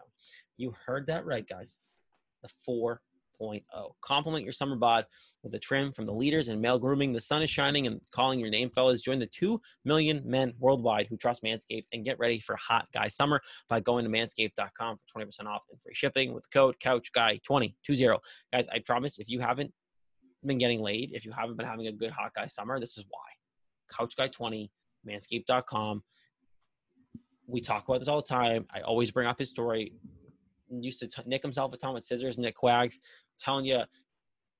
You 0.57 0.75
heard 0.85 1.07
that 1.07 1.25
right, 1.25 1.47
guys. 1.47 1.77
The 2.43 2.49
4.0. 2.67 3.61
Complement 4.01 4.43
your 4.43 4.53
summer 4.53 4.75
bod 4.75 5.05
with 5.43 5.53
a 5.55 5.59
trim 5.59 5.91
from 5.91 6.05
the 6.05 6.13
leaders 6.13 6.47
in 6.47 6.61
male 6.61 6.79
grooming. 6.79 7.13
The 7.13 7.21
sun 7.21 7.41
is 7.41 7.49
shining 7.49 7.87
and 7.87 8.01
calling 8.11 8.39
your 8.39 8.49
name, 8.49 8.69
fellas. 8.69 9.01
Join 9.01 9.19
the 9.19 9.27
2 9.27 9.59
million 9.85 10.21
men 10.25 10.53
worldwide 10.59 11.07
who 11.07 11.17
trust 11.17 11.43
Manscaped 11.43 11.85
and 11.91 12.05
get 12.05 12.19
ready 12.19 12.39
for 12.39 12.55
hot 12.55 12.87
guy 12.93 13.07
summer 13.07 13.41
by 13.67 13.79
going 13.79 14.05
to 14.05 14.11
manscaped.com 14.11 14.97
for 14.97 15.21
20% 15.21 15.45
off 15.47 15.63
and 15.71 15.81
free 15.81 15.93
shipping 15.93 16.33
with 16.33 16.49
code 16.51 16.75
CouchGuy2020. 16.83 18.17
Guys, 18.53 18.67
I 18.71 18.79
promise 18.85 19.19
if 19.19 19.29
you 19.29 19.39
haven't 19.39 19.73
been 20.45 20.57
getting 20.57 20.81
laid, 20.81 21.11
if 21.13 21.25
you 21.25 21.31
haven't 21.31 21.57
been 21.57 21.65
having 21.65 21.87
a 21.87 21.91
good 21.91 22.11
hot 22.11 22.33
guy 22.35 22.47
summer, 22.47 22.79
this 22.79 22.97
is 22.97 23.05
why. 23.09 23.19
Couch 23.91 24.15
Guy 24.15 24.27
20, 24.27 24.71
manscaped.com. 25.07 26.03
We 27.47 27.61
talk 27.61 27.87
about 27.87 27.99
this 27.99 28.07
all 28.07 28.21
the 28.21 28.27
time. 28.27 28.65
I 28.73 28.81
always 28.81 29.11
bring 29.11 29.27
up 29.27 29.39
his 29.39 29.49
story. 29.49 29.93
Used 30.69 30.99
to 30.99 31.07
t- 31.07 31.23
nick 31.25 31.41
himself 31.41 31.73
a 31.73 31.77
ton 31.77 31.95
with 31.95 32.03
scissors, 32.03 32.37
Nick 32.37 32.55
Quags. 32.55 32.99
telling 33.39 33.65
you, 33.65 33.81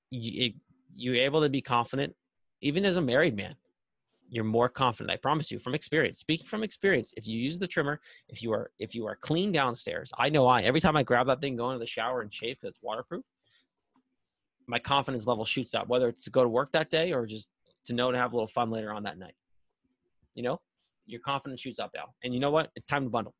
you, 0.09 0.53
you're 0.95 1.15
able 1.15 1.41
to 1.41 1.49
be 1.49 1.61
confident, 1.61 2.15
even 2.61 2.83
as 2.85 2.97
a 2.97 3.01
married 3.01 3.35
man. 3.35 3.55
You're 4.31 4.43
more 4.43 4.69
confident. 4.69 5.11
I 5.11 5.17
promise 5.17 5.51
you, 5.51 5.59
from 5.59 5.73
experience. 5.73 6.19
Speaking 6.19 6.45
from 6.45 6.63
experience, 6.63 7.13
if 7.17 7.27
you 7.27 7.39
use 7.39 7.57
the 7.57 7.67
trimmer, 7.67 7.99
if 8.27 8.43
you 8.43 8.51
are 8.53 8.69
if 8.77 8.93
you 8.93 9.07
are 9.07 9.15
clean 9.15 9.51
downstairs, 9.51 10.11
I 10.19 10.29
know 10.29 10.45
I. 10.45 10.61
Every 10.61 10.79
time 10.79 10.95
I 10.95 11.01
grab 11.01 11.25
that 11.27 11.41
thing, 11.41 11.55
go 11.55 11.69
into 11.71 11.79
the 11.79 11.87
shower 11.87 12.21
and 12.21 12.31
shave 12.31 12.57
because 12.59 12.75
it's 12.75 12.83
waterproof, 12.83 13.23
my 14.69 14.79
confidence 14.79 15.25
level 15.25 15.45
shoots 15.45 15.73
up. 15.73 15.87
Whether 15.87 16.07
it's 16.07 16.23
to 16.25 16.29
go 16.29 16.43
to 16.43 16.49
work 16.49 16.71
that 16.73 16.89
day 16.89 17.11
or 17.11 17.25
just 17.25 17.47
to 17.85 17.93
know 17.93 18.11
to 18.11 18.17
have 18.17 18.31
a 18.33 18.35
little 18.35 18.47
fun 18.47 18.69
later 18.69 18.93
on 18.93 19.03
that 19.03 19.17
night. 19.17 19.33
You 20.35 20.43
know, 20.43 20.61
your 21.07 21.21
confidence 21.21 21.61
shoots 21.61 21.79
up, 21.79 21.91
Al. 21.97 22.13
And 22.23 22.33
you 22.33 22.39
know 22.39 22.51
what? 22.51 22.69
It's 22.75 22.85
time 22.85 23.03
to 23.03 23.09
bundle 23.09 23.33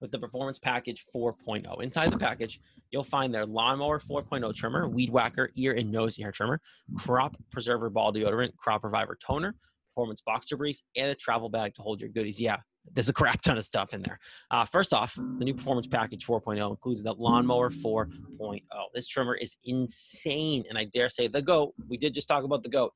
with 0.00 0.10
the 0.10 0.18
Performance 0.18 0.58
Package 0.58 1.04
4.0. 1.14 1.82
Inside 1.82 2.12
the 2.12 2.18
package, 2.18 2.60
you'll 2.90 3.04
find 3.04 3.32
their 3.32 3.46
Lawnmower 3.46 4.00
4.0 4.00 4.54
trimmer, 4.54 4.88
Weed 4.88 5.10
Whacker 5.10 5.50
ear 5.56 5.72
and 5.72 5.90
nose 5.90 6.16
hair 6.16 6.32
trimmer, 6.32 6.60
Crop 6.96 7.36
Preserver 7.50 7.90
ball 7.90 8.12
deodorant, 8.12 8.56
Crop 8.56 8.84
Reviver 8.84 9.18
toner, 9.24 9.54
Performance 9.94 10.22
boxer 10.24 10.56
briefs, 10.56 10.82
and 10.96 11.10
a 11.10 11.14
travel 11.14 11.48
bag 11.48 11.74
to 11.74 11.82
hold 11.82 12.00
your 12.00 12.10
goodies. 12.10 12.40
Yeah, 12.40 12.56
there's 12.92 13.08
a 13.08 13.12
crap 13.12 13.42
ton 13.42 13.58
of 13.58 13.64
stuff 13.64 13.92
in 13.92 14.00
there. 14.02 14.18
Uh, 14.50 14.64
first 14.64 14.92
off, 14.92 15.14
the 15.14 15.44
new 15.44 15.54
Performance 15.54 15.86
Package 15.86 16.26
4.0 16.26 16.70
includes 16.70 17.02
the 17.02 17.12
Lawnmower 17.12 17.70
4.0. 17.70 18.60
This 18.94 19.08
trimmer 19.08 19.34
is 19.34 19.56
insane, 19.64 20.64
and 20.68 20.78
I 20.78 20.84
dare 20.84 21.08
say 21.08 21.28
the 21.28 21.42
GOAT. 21.42 21.74
We 21.88 21.96
did 21.96 22.14
just 22.14 22.28
talk 22.28 22.44
about 22.44 22.62
the 22.62 22.68
GOAT. 22.68 22.92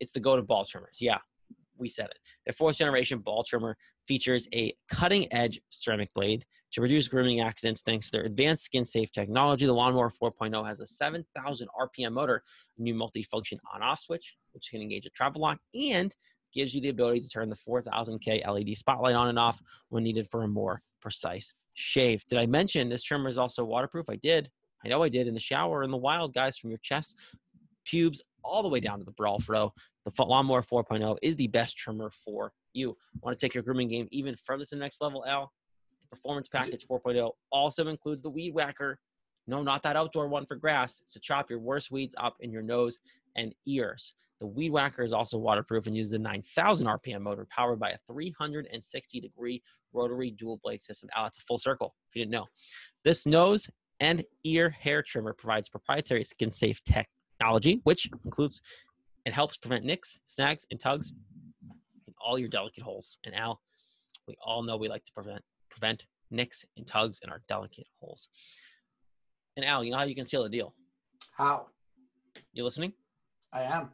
It's 0.00 0.12
the 0.12 0.20
GOAT 0.20 0.38
of 0.38 0.46
ball 0.46 0.64
trimmers. 0.64 0.98
Yeah, 1.00 1.18
we 1.78 1.88
said 1.88 2.06
it. 2.06 2.18
Their 2.46 2.54
fourth 2.54 2.76
generation 2.78 3.18
ball 3.18 3.44
trimmer 3.44 3.76
features 4.06 4.48
a 4.54 4.74
cutting 4.88 5.32
edge 5.32 5.60
ceramic 5.70 6.12
blade 6.14 6.44
to 6.72 6.80
reduce 6.80 7.08
grooming 7.08 7.40
accidents 7.40 7.82
thanks 7.82 8.06
to 8.06 8.12
their 8.12 8.26
advanced 8.26 8.64
skin 8.64 8.84
safe 8.84 9.12
technology. 9.12 9.66
The 9.66 9.72
Lawnmower 9.72 10.10
4.0 10.10 10.66
has 10.66 10.80
a 10.80 10.86
7,000 10.86 11.68
RPM 11.80 12.12
motor, 12.12 12.42
a 12.78 12.82
new 12.82 12.94
multifunction 12.94 13.58
on 13.74 13.82
off 13.82 14.00
switch, 14.00 14.36
which 14.52 14.68
can 14.70 14.80
engage 14.80 15.06
a 15.06 15.10
travel 15.10 15.42
lock, 15.42 15.58
and 15.78 16.14
gives 16.52 16.74
you 16.74 16.80
the 16.80 16.88
ability 16.88 17.20
to 17.20 17.28
turn 17.28 17.48
the 17.48 17.56
4000K 17.56 18.46
LED 18.46 18.76
spotlight 18.76 19.14
on 19.14 19.28
and 19.28 19.38
off 19.38 19.60
when 19.88 20.04
needed 20.04 20.28
for 20.28 20.42
a 20.42 20.48
more 20.48 20.82
precise 21.00 21.54
shave. 21.74 22.24
Did 22.28 22.38
I 22.38 22.46
mention 22.46 22.88
this 22.88 23.02
trimmer 23.02 23.28
is 23.28 23.38
also 23.38 23.64
waterproof? 23.64 24.06
I 24.08 24.16
did. 24.16 24.50
I 24.84 24.88
know 24.88 25.02
I 25.02 25.08
did 25.08 25.28
in 25.28 25.34
the 25.34 25.40
shower 25.40 25.82
in 25.82 25.90
the 25.90 25.96
wild, 25.96 26.34
guys, 26.34 26.58
from 26.58 26.70
your 26.70 26.80
chest, 26.82 27.16
pubes, 27.84 28.22
all 28.44 28.62
the 28.62 28.68
way 28.68 28.80
down 28.80 28.98
to 28.98 29.04
the 29.04 29.12
bra 29.12 29.38
fro. 29.38 29.72
The 30.04 30.24
Lawnmower 30.24 30.62
4.0 30.62 31.16
is 31.22 31.36
the 31.36 31.46
best 31.46 31.76
trimmer 31.76 32.10
for 32.10 32.52
you. 32.72 32.96
Want 33.22 33.38
to 33.38 33.44
take 33.44 33.54
your 33.54 33.62
grooming 33.62 33.88
game 33.88 34.08
even 34.10 34.34
further 34.44 34.64
to 34.64 34.74
the 34.74 34.80
next 34.80 35.00
level, 35.00 35.24
Al? 35.26 35.52
The 36.00 36.16
Performance 36.16 36.48
Package 36.48 36.86
4.0 36.88 37.30
also 37.52 37.86
includes 37.86 38.22
the 38.22 38.30
Weed 38.30 38.52
Whacker. 38.52 38.98
No, 39.46 39.62
not 39.62 39.82
that 39.84 39.96
outdoor 39.96 40.28
one 40.28 40.46
for 40.46 40.56
grass. 40.56 41.00
It's 41.02 41.12
to 41.12 41.20
chop 41.20 41.50
your 41.50 41.60
worst 41.60 41.90
weeds 41.90 42.14
up 42.18 42.36
in 42.40 42.50
your 42.50 42.62
nose 42.62 42.98
and 43.36 43.54
ears. 43.66 44.14
The 44.42 44.48
Weed 44.48 44.72
Whacker 44.72 45.04
is 45.04 45.12
also 45.12 45.38
waterproof 45.38 45.86
and 45.86 45.96
uses 45.96 46.14
a 46.14 46.18
9,000 46.18 46.88
RPM 46.88 47.20
motor 47.20 47.46
powered 47.48 47.78
by 47.78 47.90
a 47.90 47.98
360 48.08 49.20
degree 49.20 49.62
rotary 49.92 50.32
dual 50.32 50.58
blade 50.64 50.82
system. 50.82 51.08
Al, 51.16 51.26
it's 51.26 51.38
a 51.38 51.42
full 51.42 51.58
circle 51.58 51.94
if 52.10 52.16
you 52.16 52.22
didn't 52.22 52.32
know. 52.32 52.46
This 53.04 53.24
nose 53.24 53.70
and 54.00 54.24
ear 54.42 54.68
hair 54.68 55.00
trimmer 55.00 55.32
provides 55.32 55.68
proprietary 55.68 56.24
skin 56.24 56.50
safe 56.50 56.80
technology, 56.84 57.82
which 57.84 58.08
includes 58.24 58.60
it 59.26 59.32
helps 59.32 59.56
prevent 59.58 59.84
nicks, 59.84 60.18
snags, 60.26 60.66
and 60.72 60.80
tugs 60.80 61.12
in 62.08 62.14
all 62.20 62.36
your 62.36 62.48
delicate 62.48 62.82
holes. 62.82 63.18
And 63.24 63.36
Al, 63.36 63.60
we 64.26 64.34
all 64.44 64.64
know 64.64 64.76
we 64.76 64.88
like 64.88 65.04
to 65.04 65.12
prevent 65.12 65.42
prevent 65.70 66.04
nicks 66.32 66.64
and 66.76 66.84
tugs 66.84 67.20
in 67.22 67.30
our 67.30 67.42
delicate 67.46 67.86
holes. 68.00 68.26
And 69.56 69.64
Al, 69.64 69.84
you 69.84 69.92
know 69.92 69.98
how 69.98 70.04
you 70.04 70.16
can 70.16 70.26
seal 70.26 70.42
a 70.42 70.48
deal? 70.48 70.74
How? 71.36 71.66
You 72.52 72.64
listening? 72.64 72.92
I 73.52 73.62
am. 73.62 73.90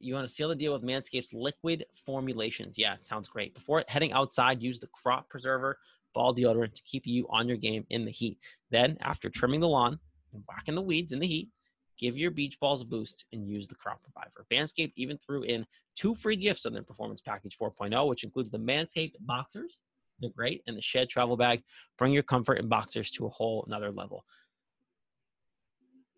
You 0.00 0.14
want 0.14 0.26
to 0.26 0.34
seal 0.34 0.48
the 0.48 0.54
deal 0.54 0.72
with 0.72 0.82
Manscaped's 0.82 1.34
liquid 1.34 1.84
formulations. 2.06 2.78
Yeah, 2.78 2.96
sounds 3.02 3.28
great. 3.28 3.54
Before 3.54 3.84
heading 3.86 4.12
outside, 4.12 4.62
use 4.62 4.80
the 4.80 4.88
crop 4.88 5.28
preserver 5.28 5.78
ball 6.14 6.34
deodorant 6.34 6.74
to 6.74 6.82
keep 6.82 7.06
you 7.06 7.26
on 7.30 7.46
your 7.46 7.56
game 7.56 7.84
in 7.90 8.04
the 8.04 8.10
heat. 8.10 8.38
Then, 8.70 8.96
after 9.02 9.28
trimming 9.28 9.60
the 9.60 9.68
lawn 9.68 9.98
and 10.32 10.42
whacking 10.48 10.74
the 10.74 10.82
weeds 10.82 11.12
in 11.12 11.18
the 11.18 11.26
heat, 11.26 11.50
give 11.98 12.16
your 12.16 12.30
beach 12.30 12.58
balls 12.60 12.80
a 12.80 12.84
boost 12.84 13.26
and 13.32 13.46
use 13.46 13.68
the 13.68 13.74
crop 13.74 14.00
reviver. 14.06 14.46
Manscaped 14.50 14.92
even 14.96 15.18
threw 15.18 15.42
in 15.42 15.66
two 15.96 16.14
free 16.14 16.36
gifts 16.36 16.64
on 16.64 16.72
their 16.72 16.82
performance 16.82 17.20
package 17.20 17.56
4.0, 17.60 18.08
which 18.08 18.24
includes 18.24 18.50
the 18.50 18.58
Manscaped 18.58 19.14
boxers. 19.20 19.80
They're 20.18 20.30
great, 20.30 20.62
and 20.66 20.76
the 20.76 20.82
Shed 20.82 21.08
travel 21.08 21.36
bag. 21.36 21.62
Bring 21.98 22.12
your 22.12 22.22
comfort 22.22 22.58
in 22.58 22.68
boxers 22.68 23.10
to 23.12 23.26
a 23.26 23.30
whole 23.30 23.64
another 23.66 23.90
level. 23.90 24.24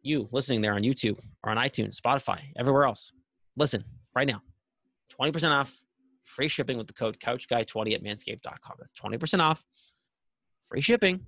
You 0.03 0.29
listening 0.33 0.61
there 0.61 0.75
on 0.75 0.83
YouTube 0.83 1.19
or 1.45 1.51
on 1.51 1.57
iTunes, 1.57 2.01
Spotify, 2.01 2.41
everywhere 2.57 2.85
else, 2.85 3.13
listen 3.57 3.85
right 4.15 4.27
now 4.27 4.41
20% 5.21 5.51
off 5.51 5.81
free 6.25 6.49
shipping 6.49 6.79
with 6.79 6.87
the 6.87 6.93
code 6.93 7.19
couchguy20 7.19 7.95
at 7.95 8.03
manscaped.com 8.03 8.77
that's 8.79 8.93
20% 8.93 9.41
off 9.41 9.65
free 10.69 10.81
shipping 10.81 11.21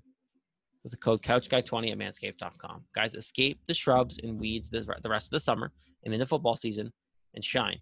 with 0.82 0.90
the 0.90 0.98
code 0.98 1.22
couchguy20 1.22 1.92
at 1.92 1.98
manscaped.com 1.98 2.84
guys 2.94 3.14
escape 3.14 3.60
the 3.66 3.74
shrubs 3.74 4.18
and 4.22 4.38
weeds 4.38 4.68
the 4.68 4.84
rest 5.04 5.26
of 5.26 5.30
the 5.30 5.40
summer 5.40 5.72
and 6.04 6.12
into 6.14 6.26
football 6.26 6.56
season 6.56 6.92
and 7.34 7.44
shine 7.44 7.78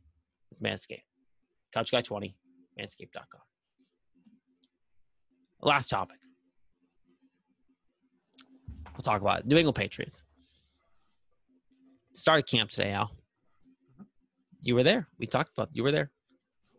with 0.51 0.61
manscaped. 0.61 1.03
couchguy20 1.77 2.35
manscaped.com 2.81 3.41
last 5.63 5.89
topic. 5.89 6.17
We'll 8.93 9.03
talk 9.03 9.21
about 9.21 9.41
it. 9.41 9.47
new 9.47 9.57
england 9.57 9.77
patriots. 9.77 10.25
Started 12.15 12.47
camp 12.47 12.71
today 12.71 12.91
al 12.91 13.11
you 14.63 14.75
were 14.75 14.83
there. 14.83 15.09
We 15.19 15.27
talked 15.27 15.53
about 15.57 15.71
you 15.75 15.83
were 15.83 15.93
there. 15.93 16.11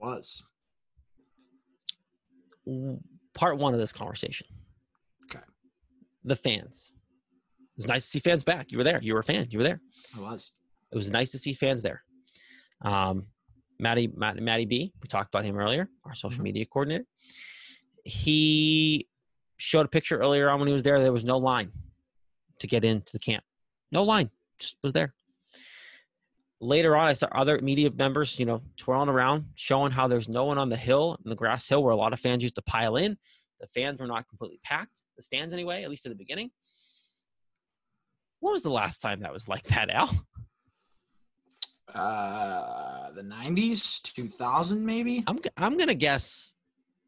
Was. 0.02 0.44
Part 3.34 3.58
one 3.58 3.74
of 3.74 3.80
this 3.80 3.92
conversation. 3.92 4.48
Okay. 5.26 5.44
The 6.24 6.36
fans. 6.36 6.94
It 7.62 7.78
was 7.78 7.88
nice 7.88 8.06
to 8.06 8.10
see 8.12 8.20
fans 8.20 8.44
back. 8.44 8.72
You 8.72 8.78
were 8.78 8.84
there. 8.84 9.02
You 9.02 9.14
were 9.14 9.20
a 9.20 9.24
fan. 9.24 9.48
You 9.50 9.58
were 9.60 9.64
there. 9.64 9.82
I 10.16 10.22
was. 10.22 10.52
It 10.92 10.96
was 10.96 11.10
nice 11.10 11.32
to 11.32 11.38
see 11.40 11.54
fans 11.54 11.82
there. 11.82 12.04
Um, 12.84 13.28
Matty, 13.80 14.08
Matt, 14.16 14.38
Matty 14.40 14.66
B, 14.66 14.94
we 15.02 15.08
talked 15.08 15.34
about 15.34 15.44
him 15.44 15.58
earlier, 15.58 15.90
our 16.06 16.14
social 16.14 16.40
Mhm. 16.40 16.44
media 16.44 16.66
coordinator. 16.66 17.06
He 18.06 19.08
showed 19.58 19.86
a 19.86 19.90
picture 19.90 20.18
earlier 20.20 20.50
on 20.50 20.60
when 20.60 20.68
he 20.68 20.74
was 20.74 20.84
there. 20.84 21.02
There 21.02 21.12
was 21.12 21.24
no 21.24 21.38
line 21.38 21.72
to 22.60 22.68
get 22.68 22.84
into 22.86 23.12
the 23.12 23.20
camp. 23.20 23.44
No 23.92 24.04
line, 24.04 24.30
just 24.60 24.78
was 24.84 24.94
there. 24.94 25.16
Later 26.64 26.96
on, 26.96 27.10
I 27.10 27.14
saw 27.14 27.28
other 27.34 27.60
media 27.62 27.92
members, 27.92 28.40
you 28.40 28.46
know, 28.46 28.62
twirling 28.78 29.10
around, 29.10 29.48
showing 29.56 29.92
how 29.92 30.08
there's 30.08 30.30
no 30.30 30.46
one 30.46 30.58
on 30.58 30.70
the 30.70 30.78
hill, 30.78 31.18
in 31.26 31.30
the 31.30 31.36
grass 31.36 31.68
hill, 31.68 31.84
where 31.84 31.92
a 31.92 31.96
lot 31.96 32.14
of 32.14 32.22
fans 32.22 32.42
used 32.42 32.56
to 32.56 32.62
pile 32.62 32.96
in. 32.96 33.18
The 33.60 33.68
fans 33.68 34.00
were 34.00 34.08
not 34.08 34.30
completely 34.30 34.62
packed, 34.64 35.04
the 35.18 35.24
stands 35.24 35.54
anyway, 35.54 35.84
at 35.84 35.90
least 35.90 36.06
at 36.06 36.14
the 36.14 36.16
beginning. 36.16 36.52
When 38.40 38.54
was 38.54 38.64
the 38.64 38.70
last 38.70 39.02
time 39.02 39.20
that 39.20 39.34
was 39.34 39.50
like 39.50 39.64
that, 39.64 39.90
Al? 39.90 40.10
Uh, 41.94 43.12
the 43.12 43.24
'90s, 43.24 44.02
2000, 44.02 44.86
maybe. 44.86 45.22
I'm 45.28 45.40
I'm 45.58 45.78
gonna 45.78 45.94
guess 45.94 46.54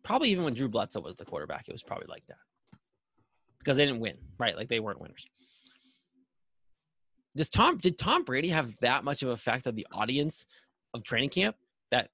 probably 0.04 0.32
even 0.32 0.44
when 0.44 0.54
Drew 0.54 0.68
Bledsoe 0.68 1.00
was 1.00 1.16
the 1.16 1.24
quarterback, 1.24 1.70
it 1.70 1.72
was 1.72 1.82
probably 1.82 2.08
like 2.10 2.24
that 2.28 2.38
because 3.60 3.78
they 3.78 3.86
didn't 3.86 4.02
win, 4.02 4.18
right? 4.38 4.58
Like 4.58 4.68
they 4.68 4.82
weren't 4.82 5.00
winners. 5.00 5.26
Does 7.36 7.50
Tom 7.50 7.78
did 7.78 7.98
Tom 7.98 8.24
Brady 8.24 8.50
have 8.50 8.74
that 8.82 9.04
much 9.04 9.24
of 9.24 9.30
effect 9.30 9.68
on 9.68 9.76
the 9.76 9.88
audience 9.92 10.46
of 10.94 11.04
training 11.04 11.30
camp 11.30 11.56
that 11.92 12.10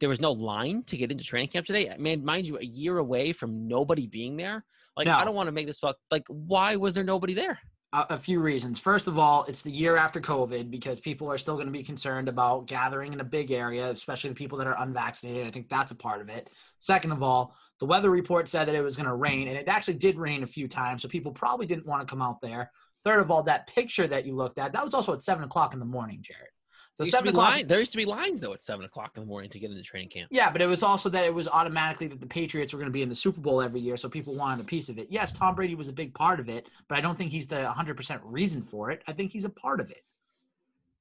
there 0.00 0.08
was 0.08 0.20
no 0.20 0.32
line 0.32 0.82
to 0.84 0.96
get 0.96 1.12
into 1.12 1.24
training 1.24 1.48
camp 1.48 1.66
today? 1.66 1.94
Man, 1.98 2.24
mind 2.24 2.46
you, 2.46 2.58
a 2.58 2.64
year 2.64 2.98
away 2.98 3.32
from 3.32 3.68
nobody 3.68 4.06
being 4.06 4.36
there. 4.36 4.64
Like 4.96 5.08
I 5.08 5.24
don't 5.24 5.34
want 5.34 5.48
to 5.48 5.52
make 5.52 5.66
this 5.66 5.78
fuck. 5.78 5.96
Like 6.10 6.24
why 6.28 6.76
was 6.76 6.94
there 6.94 7.04
nobody 7.04 7.34
there? 7.34 7.58
a 7.94 8.18
few 8.18 8.40
reasons. 8.40 8.78
First 8.78 9.06
of 9.06 9.18
all, 9.18 9.44
it's 9.44 9.62
the 9.62 9.70
year 9.70 9.96
after 9.96 10.20
COVID 10.20 10.70
because 10.70 10.98
people 10.98 11.30
are 11.30 11.38
still 11.38 11.54
going 11.54 11.66
to 11.66 11.72
be 11.72 11.82
concerned 11.82 12.28
about 12.28 12.66
gathering 12.66 13.12
in 13.12 13.20
a 13.20 13.24
big 13.24 13.52
area, 13.52 13.88
especially 13.88 14.30
the 14.30 14.36
people 14.36 14.58
that 14.58 14.66
are 14.66 14.80
unvaccinated. 14.82 15.46
I 15.46 15.50
think 15.50 15.68
that's 15.68 15.92
a 15.92 15.96
part 15.96 16.20
of 16.20 16.28
it. 16.28 16.50
Second 16.80 17.12
of 17.12 17.22
all, 17.22 17.54
the 17.78 17.86
weather 17.86 18.10
report 18.10 18.48
said 18.48 18.66
that 18.66 18.74
it 18.74 18.82
was 18.82 18.96
going 18.96 19.08
to 19.08 19.14
rain, 19.14 19.46
and 19.46 19.56
it 19.56 19.68
actually 19.68 19.94
did 19.94 20.18
rain 20.18 20.42
a 20.42 20.46
few 20.46 20.66
times, 20.66 21.02
so 21.02 21.08
people 21.08 21.30
probably 21.30 21.66
didn't 21.66 21.86
want 21.86 22.06
to 22.06 22.10
come 22.10 22.22
out 22.22 22.40
there. 22.40 22.70
Third 23.04 23.20
of 23.20 23.30
all, 23.30 23.42
that 23.44 23.66
picture 23.66 24.06
that 24.06 24.24
you 24.24 24.34
looked 24.34 24.58
at, 24.58 24.72
that 24.72 24.84
was 24.84 24.94
also 24.94 25.12
at 25.12 25.22
seven 25.22 25.44
o'clock 25.44 25.74
in 25.74 25.78
the 25.78 25.84
morning, 25.84 26.18
Jared. 26.22 26.48
So 26.94 27.02
There 27.02 27.10
seven 27.10 27.28
o'clock. 27.30 27.50
line, 27.50 27.66
there 27.66 27.80
used 27.80 27.90
to 27.90 27.96
be 27.96 28.04
lines 28.04 28.40
though 28.40 28.52
at 28.52 28.62
seven 28.62 28.84
o'clock 28.84 29.12
in 29.16 29.22
the 29.22 29.26
morning 29.26 29.50
to 29.50 29.58
get 29.58 29.70
into 29.70 29.82
training 29.82 30.10
camp. 30.10 30.28
Yeah, 30.30 30.50
but 30.50 30.62
it 30.62 30.66
was 30.66 30.84
also 30.84 31.08
that 31.08 31.24
it 31.24 31.34
was 31.34 31.48
automatically 31.48 32.06
that 32.06 32.20
the 32.20 32.26
Patriots 32.26 32.72
were 32.72 32.78
going 32.78 32.88
to 32.88 32.92
be 32.92 33.02
in 33.02 33.08
the 33.08 33.16
Super 33.16 33.40
Bowl 33.40 33.60
every 33.60 33.80
year, 33.80 33.96
so 33.96 34.08
people 34.08 34.36
wanted 34.36 34.62
a 34.62 34.64
piece 34.64 34.88
of 34.88 34.98
it. 34.98 35.08
Yes, 35.10 35.32
Tom 35.32 35.56
Brady 35.56 35.74
was 35.74 35.88
a 35.88 35.92
big 35.92 36.14
part 36.14 36.38
of 36.38 36.48
it, 36.48 36.68
but 36.88 36.96
I 36.96 37.00
don't 37.00 37.16
think 37.16 37.32
he's 37.32 37.48
the 37.48 37.56
100% 37.56 38.20
reason 38.22 38.62
for 38.62 38.92
it. 38.92 39.02
I 39.08 39.12
think 39.12 39.32
he's 39.32 39.44
a 39.44 39.50
part 39.50 39.80
of 39.80 39.90
it. 39.90 40.02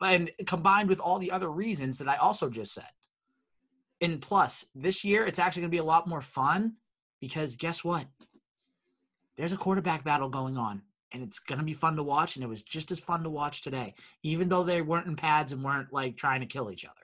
And 0.02 0.32
combined 0.48 0.90
with 0.90 1.00
all 1.00 1.20
the 1.20 1.32
other 1.32 1.52
reasons 1.52 2.00
that 2.00 2.10
I 2.10 2.16
also 2.16 2.50
just 2.50 2.74
said. 2.74 2.90
And 4.02 4.20
plus, 4.20 4.66
this 4.74 5.06
year 5.06 5.26
it's 5.26 5.40
actually 5.40 5.62
going 5.62 5.72
to 5.72 5.76
be 5.76 5.80
a 5.80 5.84
lot 5.84 6.08
more 6.08 6.22
fun 6.22 6.74
because 7.22 7.56
guess 7.56 7.84
what? 7.84 8.06
There's 9.38 9.54
a 9.54 9.58
quarterback 9.58 10.04
battle 10.04 10.28
going 10.30 10.58
on, 10.58 10.82
and 11.14 11.24
it's 11.24 11.40
going 11.40 11.60
to 11.60 11.66
be 11.66 11.74
fun 11.74 11.96
to 11.96 12.04
watch, 12.04 12.36
and 12.36 12.44
it 12.44 12.48
was 12.48 12.62
just 12.64 12.92
as 12.92 13.00
fun 13.00 13.24
to 13.24 13.30
watch 13.30 13.62
today, 13.62 13.94
even 14.24 14.50
though 14.50 14.64
they 14.64 14.82
weren't 14.82 15.08
in 15.08 15.16
pads 15.16 15.52
and 15.52 15.64
weren't 15.64 15.94
like 15.94 16.18
trying 16.18 16.42
to 16.42 16.46
kill 16.48 16.72
each 16.72 16.86
other. 16.86 16.96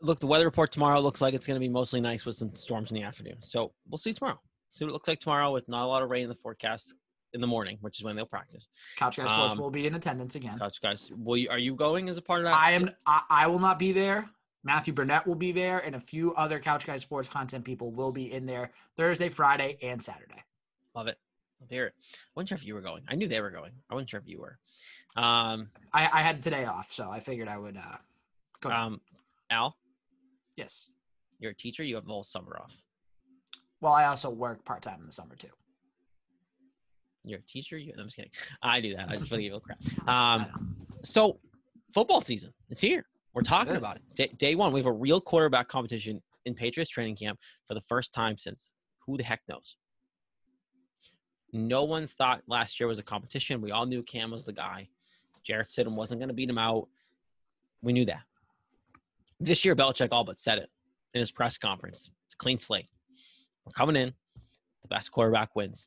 look, 0.00 0.20
the 0.20 0.26
weather 0.26 0.44
report 0.44 0.70
tomorrow 0.70 1.00
looks 1.00 1.20
like 1.22 1.32
it's 1.34 1.46
going 1.46 1.54
to 1.58 1.60
be 1.60 1.68
mostly 1.68 2.00
nice 2.00 2.26
with 2.26 2.36
some 2.36 2.54
storms 2.54 2.90
in 2.92 2.96
the 2.96 3.02
afternoon. 3.02 3.36
So 3.40 3.72
we'll 3.88 3.98
see 3.98 4.12
tomorrow. 4.12 4.38
See 4.68 4.84
what 4.84 4.90
it 4.90 4.92
looks 4.92 5.08
like 5.08 5.20
tomorrow 5.20 5.50
with 5.52 5.68
not 5.68 5.84
a 5.84 5.86
lot 5.86 6.02
of 6.02 6.10
rain 6.10 6.24
in 6.24 6.28
the 6.28 6.34
forecast 6.34 6.94
in 7.32 7.40
the 7.40 7.46
morning, 7.46 7.78
which 7.80 7.98
is 7.98 8.04
when 8.04 8.14
they'll 8.14 8.26
practice. 8.26 8.68
Couch 8.96 9.16
Guy 9.16 9.26
Sports 9.26 9.54
Um, 9.54 9.60
will 9.60 9.70
be 9.70 9.86
in 9.86 9.94
attendance 9.94 10.34
again. 10.34 10.58
Couch 10.58 10.78
guys, 10.82 11.10
will 11.16 11.36
you, 11.36 11.48
are 11.48 11.58
you 11.58 11.74
going 11.74 12.08
as 12.08 12.18
a 12.18 12.22
part 12.22 12.40
of 12.40 12.46
that? 12.46 12.58
I 12.58 12.72
am. 12.72 12.90
I, 13.06 13.22
I 13.30 13.46
will 13.46 13.58
not 13.58 13.78
be 13.78 13.92
there. 13.92 14.28
Matthew 14.62 14.92
Burnett 14.94 15.26
will 15.26 15.34
be 15.34 15.52
there, 15.52 15.78
and 15.80 15.94
a 15.94 16.00
few 16.00 16.34
other 16.34 16.58
Couch 16.58 16.86
Guy 16.86 16.96
Sports 16.96 17.28
content 17.28 17.64
people 17.64 17.90
will 17.90 18.12
be 18.12 18.32
in 18.32 18.46
there 18.46 18.72
Thursday, 18.96 19.28
Friday, 19.28 19.78
and 19.82 20.02
Saturday. 20.02 20.42
Love 20.94 21.06
it. 21.06 21.18
Love 21.60 21.68
to 21.68 21.74
hear 21.74 21.86
it. 21.86 21.94
I 21.98 22.16
wasn't 22.36 22.48
sure 22.50 22.56
if 22.56 22.64
you 22.64 22.74
were 22.74 22.80
going. 22.80 23.02
I 23.08 23.14
knew 23.14 23.28
they 23.28 23.40
were 23.40 23.50
going. 23.50 23.72
I 23.90 23.94
wasn't 23.94 24.10
sure 24.10 24.20
if 24.20 24.28
you 24.28 24.40
were. 24.40 24.58
Um, 25.16 25.68
I, 25.92 26.08
I 26.12 26.22
had 26.22 26.42
today 26.42 26.64
off, 26.64 26.92
so 26.92 27.10
I 27.10 27.20
figured 27.20 27.48
I 27.48 27.58
would 27.58 27.76
uh, 27.76 27.96
go. 28.60 28.70
um, 28.70 29.00
Al, 29.50 29.76
yes. 30.56 30.90
you're 31.38 31.52
a 31.52 31.56
teacher. 31.56 31.84
You 31.84 31.94
have 31.94 32.06
the 32.06 32.12
whole 32.12 32.24
summer 32.24 32.58
off. 32.60 32.76
Well, 33.80 33.92
I 33.92 34.06
also 34.06 34.30
work 34.30 34.64
part 34.64 34.82
time 34.82 35.00
in 35.00 35.06
the 35.06 35.12
summer 35.12 35.36
too. 35.36 35.48
You're 37.22 37.38
a 37.38 37.42
teacher. 37.42 37.78
You, 37.78 37.92
I'm 37.98 38.06
just 38.06 38.16
kidding. 38.16 38.30
I 38.62 38.80
do 38.80 38.96
that. 38.96 39.08
I 39.08 39.16
just 39.16 39.30
really 39.30 39.44
give 39.44 39.52
a 39.52 39.56
little 39.56 39.66
crap. 39.66 40.08
Um, 40.08 40.76
so 41.04 41.38
football 41.94 42.20
season 42.20 42.52
it's 42.70 42.80
here 42.80 43.06
we're 43.34 43.42
talking 43.42 43.74
is. 43.74 43.78
about 43.78 43.96
it 43.96 44.02
day, 44.16 44.28
day 44.36 44.54
one 44.54 44.72
we 44.72 44.80
have 44.80 44.86
a 44.86 44.92
real 44.92 45.20
quarterback 45.20 45.68
competition 45.68 46.20
in 46.44 46.54
patriots 46.54 46.90
training 46.90 47.14
camp 47.14 47.38
for 47.66 47.74
the 47.74 47.80
first 47.82 48.12
time 48.12 48.36
since 48.36 48.70
who 49.06 49.16
the 49.16 49.22
heck 49.22 49.40
knows 49.48 49.76
no 51.54 51.84
one 51.84 52.06
thought 52.06 52.42
last 52.46 52.78
year 52.80 52.88
was 52.88 52.98
a 52.98 53.02
competition. 53.02 53.60
We 53.60 53.70
all 53.70 53.86
knew 53.86 54.02
cam 54.02 54.30
was 54.30 54.44
the 54.44 54.52
guy. 54.52 54.88
Jarrett 55.44 55.68
Stidham 55.68 55.94
wasn't 55.94 56.20
going 56.20 56.28
to 56.28 56.34
beat 56.34 56.48
him 56.48 56.58
out. 56.58 56.88
We 57.82 57.92
knew 57.92 58.04
that. 58.06 58.22
This 59.40 59.64
year 59.64 59.76
Belichick 59.76 60.08
all 60.10 60.24
but 60.24 60.38
said 60.38 60.58
it 60.58 60.70
in 61.12 61.20
his 61.20 61.30
press 61.30 61.58
conference. 61.58 62.10
It's 62.26 62.34
a 62.34 62.36
clean 62.38 62.58
slate. 62.58 62.88
We're 63.64 63.72
coming 63.72 63.96
in. 63.96 64.12
The 64.82 64.88
best 64.88 65.12
quarterback 65.12 65.54
wins. 65.54 65.86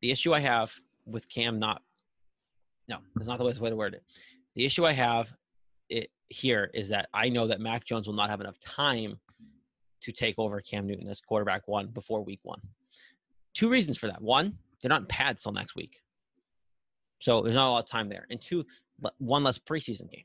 The 0.00 0.10
issue 0.10 0.34
i 0.34 0.40
have 0.40 0.72
with 1.06 1.28
cam 1.28 1.58
not 1.60 1.82
no, 2.88 2.98
that's 3.14 3.28
not 3.28 3.38
the 3.38 3.44
best 3.44 3.60
way 3.60 3.70
to 3.70 3.76
word 3.76 3.94
it. 3.94 4.02
The 4.54 4.64
issue 4.64 4.84
I 4.84 4.92
have 4.92 5.32
it 5.88 6.10
here 6.28 6.70
is 6.74 6.88
that 6.88 7.08
I 7.14 7.28
know 7.28 7.46
that 7.46 7.60
Mac 7.60 7.84
Jones 7.84 8.06
will 8.06 8.14
not 8.14 8.30
have 8.30 8.40
enough 8.40 8.58
time 8.60 9.18
to 10.00 10.12
take 10.12 10.38
over 10.38 10.60
Cam 10.60 10.86
Newton 10.86 11.08
as 11.08 11.20
quarterback 11.20 11.68
one 11.68 11.86
before 11.86 12.22
week 12.22 12.40
one. 12.42 12.60
Two 13.54 13.68
reasons 13.70 13.98
for 13.98 14.06
that. 14.06 14.22
One, 14.22 14.58
they're 14.80 14.88
not 14.88 15.02
in 15.02 15.06
pads 15.06 15.42
till 15.42 15.52
next 15.52 15.74
week. 15.74 16.00
So 17.20 17.42
there's 17.42 17.54
not 17.54 17.68
a 17.68 17.72
lot 17.72 17.84
of 17.84 17.90
time 17.90 18.08
there. 18.08 18.26
And 18.30 18.40
two, 18.40 18.64
one 19.18 19.44
less 19.44 19.58
preseason 19.58 20.10
game. 20.10 20.24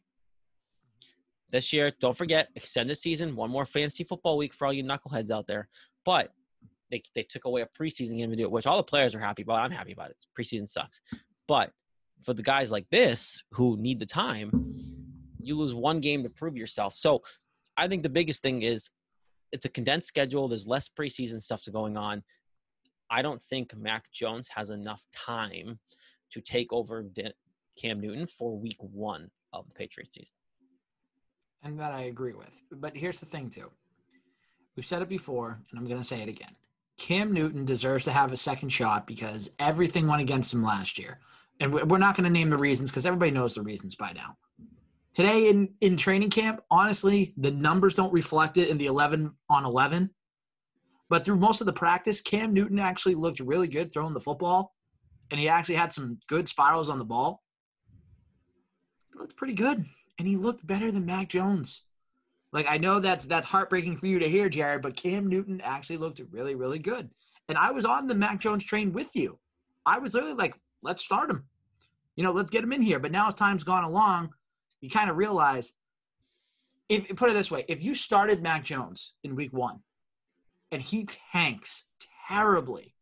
This 1.52 1.72
year, 1.72 1.92
don't 2.00 2.18
forget, 2.18 2.50
extended 2.56 2.98
season, 2.98 3.36
one 3.36 3.50
more 3.50 3.66
fantasy 3.66 4.04
football 4.04 4.38
week 4.38 4.54
for 4.54 4.66
all 4.66 4.74
you 4.74 4.84
knuckleheads 4.84 5.32
out 5.32 5.48
there. 5.48 5.70
But 6.04 6.34
they, 6.92 7.02
they 7.16 7.24
took 7.24 7.46
away 7.46 7.62
a 7.62 7.68
preseason 7.68 8.18
game 8.18 8.30
to 8.30 8.36
do 8.36 8.44
it, 8.44 8.52
which 8.52 8.66
all 8.66 8.78
the 8.78 8.84
players 8.84 9.16
are 9.16 9.20
happy 9.20 9.44
about. 9.44 9.60
I'm 9.60 9.72
happy 9.72 9.94
about 9.94 10.10
it. 10.10 10.18
Preseason 10.38 10.68
sucks. 10.68 11.02
But 11.48 11.72
for 12.24 12.34
the 12.34 12.44
guys 12.44 12.72
like 12.72 12.90
this 12.90 13.44
who 13.52 13.78
need 13.78 14.00
the 14.00 14.06
time, 14.06 14.52
you 15.40 15.56
lose 15.56 15.74
one 15.74 16.00
game 16.00 16.24
to 16.24 16.30
prove 16.30 16.58
yourself. 16.58 16.96
So 16.98 17.22
I 17.78 17.88
think 17.88 18.04
the 18.04 18.10
biggest 18.10 18.42
thing 18.42 18.63
is 18.63 18.90
it's 19.52 19.66
a 19.66 19.70
condensed 19.70 20.08
schedule. 20.08 20.48
There's 20.48 20.68
less 20.68 20.90
preseason 20.90 21.42
stuff 21.42 21.62
to 21.63 21.72
going 21.72 21.96
on. 21.96 22.24
I 23.10 23.22
don't 23.22 23.41
think 23.43 23.76
Mac 23.76 24.12
Jones 24.12 24.48
has 24.56 24.70
enough 24.70 25.02
time 25.13 25.80
to 26.32 26.41
take 26.41 26.74
over 26.74 27.04
De- 27.04 27.34
Cam 27.80 28.00
Newton 28.02 28.28
for 28.28 28.58
week 28.58 28.78
one 28.80 29.30
of 29.54 29.67
the 29.67 29.74
Patriots 29.74 30.15
season. 30.15 30.30
and 31.63 31.80
that 31.80 31.91
I 31.91 32.02
agree 32.04 32.34
with. 32.34 32.54
But 32.72 32.96
here's 32.96 33.20
the 33.20 33.26
thing, 33.26 33.50
too. 33.50 33.72
We've 34.76 34.86
said 34.86 35.02
it 35.02 35.10
before, 35.10 35.60
and 35.70 35.80
I'm 35.80 35.86
going 35.88 35.98
to 36.00 36.04
say 36.04 36.22
it 36.22 36.30
again. 36.30 36.56
Cam 36.98 37.32
Newton 37.32 37.65
deserves 37.65 38.06
to 38.06 38.12
have 38.12 38.32
a 38.32 38.38
second 38.38 38.70
shot 38.70 39.08
because 39.08 39.52
everything 39.60 40.08
went 40.08 40.22
against 40.22 40.54
him 40.54 40.63
last 40.63 40.98
year. 41.00 41.20
And 41.60 41.74
we- 41.74 41.84
we're 41.84 41.98
not 41.98 42.15
going 42.15 42.26
to 42.26 42.30
name 42.32 42.50
the 42.50 42.58
reasons 42.58 42.91
because 42.91 43.06
everybody 43.06 43.32
knows 43.32 43.56
the 43.56 43.62
reasons 43.63 43.96
by 43.96 44.12
now. 44.13 44.38
Today 45.13 45.50
in, 45.50 45.74
in 45.82 45.98
training 45.98 46.30
camp, 46.30 46.62
honestly, 46.70 47.34
the 47.38 47.50
numbers 47.52 47.96
don't 47.96 48.13
reflect 48.13 48.58
it 48.58 48.70
in 48.70 48.78
the 48.78 48.86
11 48.86 49.32
on 49.50 49.65
11. 49.65 50.12
But 51.10 51.24
through 51.24 51.38
most 51.38 51.62
of 51.62 51.67
the 51.67 51.74
practice, 51.74 52.22
Cam 52.22 52.54
Newton 52.54 52.80
actually 52.80 53.15
looked 53.15 53.39
really 53.39 53.67
good 53.67 53.91
throwing 53.91 54.13
the 54.13 54.20
football. 54.20 54.74
And 55.32 55.39
he 55.39 55.50
actually 55.50 55.76
had 55.76 55.93
some 55.93 56.20
good 56.28 56.48
spirals 56.48 56.89
on 56.89 57.00
the 57.00 57.06
ball. 57.06 57.43
He 59.12 59.19
looked 59.19 59.36
pretty 59.36 59.54
good. 59.54 59.86
And 60.19 60.27
he 60.27 60.36
looked 60.36 60.65
better 60.65 60.92
than 60.92 61.06
Mac 61.06 61.29
Jones. 61.29 61.82
Like 62.54 62.65
I 62.69 62.77
know 62.77 63.00
that's 63.00 63.25
that's 63.25 63.46
heartbreaking 63.46 63.98
for 63.98 64.08
you 64.08 64.19
to 64.19 64.29
hear, 64.29 64.50
Jared, 64.50 64.82
but 64.82 64.96
Cam 64.96 65.27
Newton 65.27 65.62
actually 65.62 65.98
looked 65.98 66.21
really, 66.32 66.56
really 66.56 66.79
good. 66.79 67.10
And 67.50 67.58
I 67.58 67.71
was 67.71 67.86
on 67.86 68.08
the 68.08 68.15
Mac 68.15 68.40
Jones 68.40 68.63
train 68.63 68.94
with 68.94 69.15
you. 69.15 69.38
I 69.86 70.00
was 70.00 70.13
literally 70.13 70.36
like, 70.36 70.60
let's 70.82 71.04
start 71.04 71.29
him. 71.29 71.46
You 72.15 72.23
know, 72.23 72.32
let's 72.32 72.50
get 72.50 72.63
him 72.63 72.73
in 72.73 72.82
here. 72.82 73.00
But 73.00 73.12
now 73.12 73.27
as 73.27 73.36
time's 73.36 73.63
gone 73.63 73.84
along, 73.84 74.29
you 74.82 74.90
kind 74.90 75.10
of 75.10 75.17
realize 75.17 75.73
if 76.90 77.08
put 77.15 77.29
it 77.29 77.34
this 77.34 77.52
way, 77.52 77.65
if 77.67 77.84
you 77.84 77.94
started 77.94 78.42
Mac 78.42 78.63
Jones 78.63 79.13
in 79.23 79.36
week 79.36 79.54
one 79.54 79.82
and 80.72 80.82
he 80.82 81.06
tanks 81.06 81.86
terribly, 82.28 82.96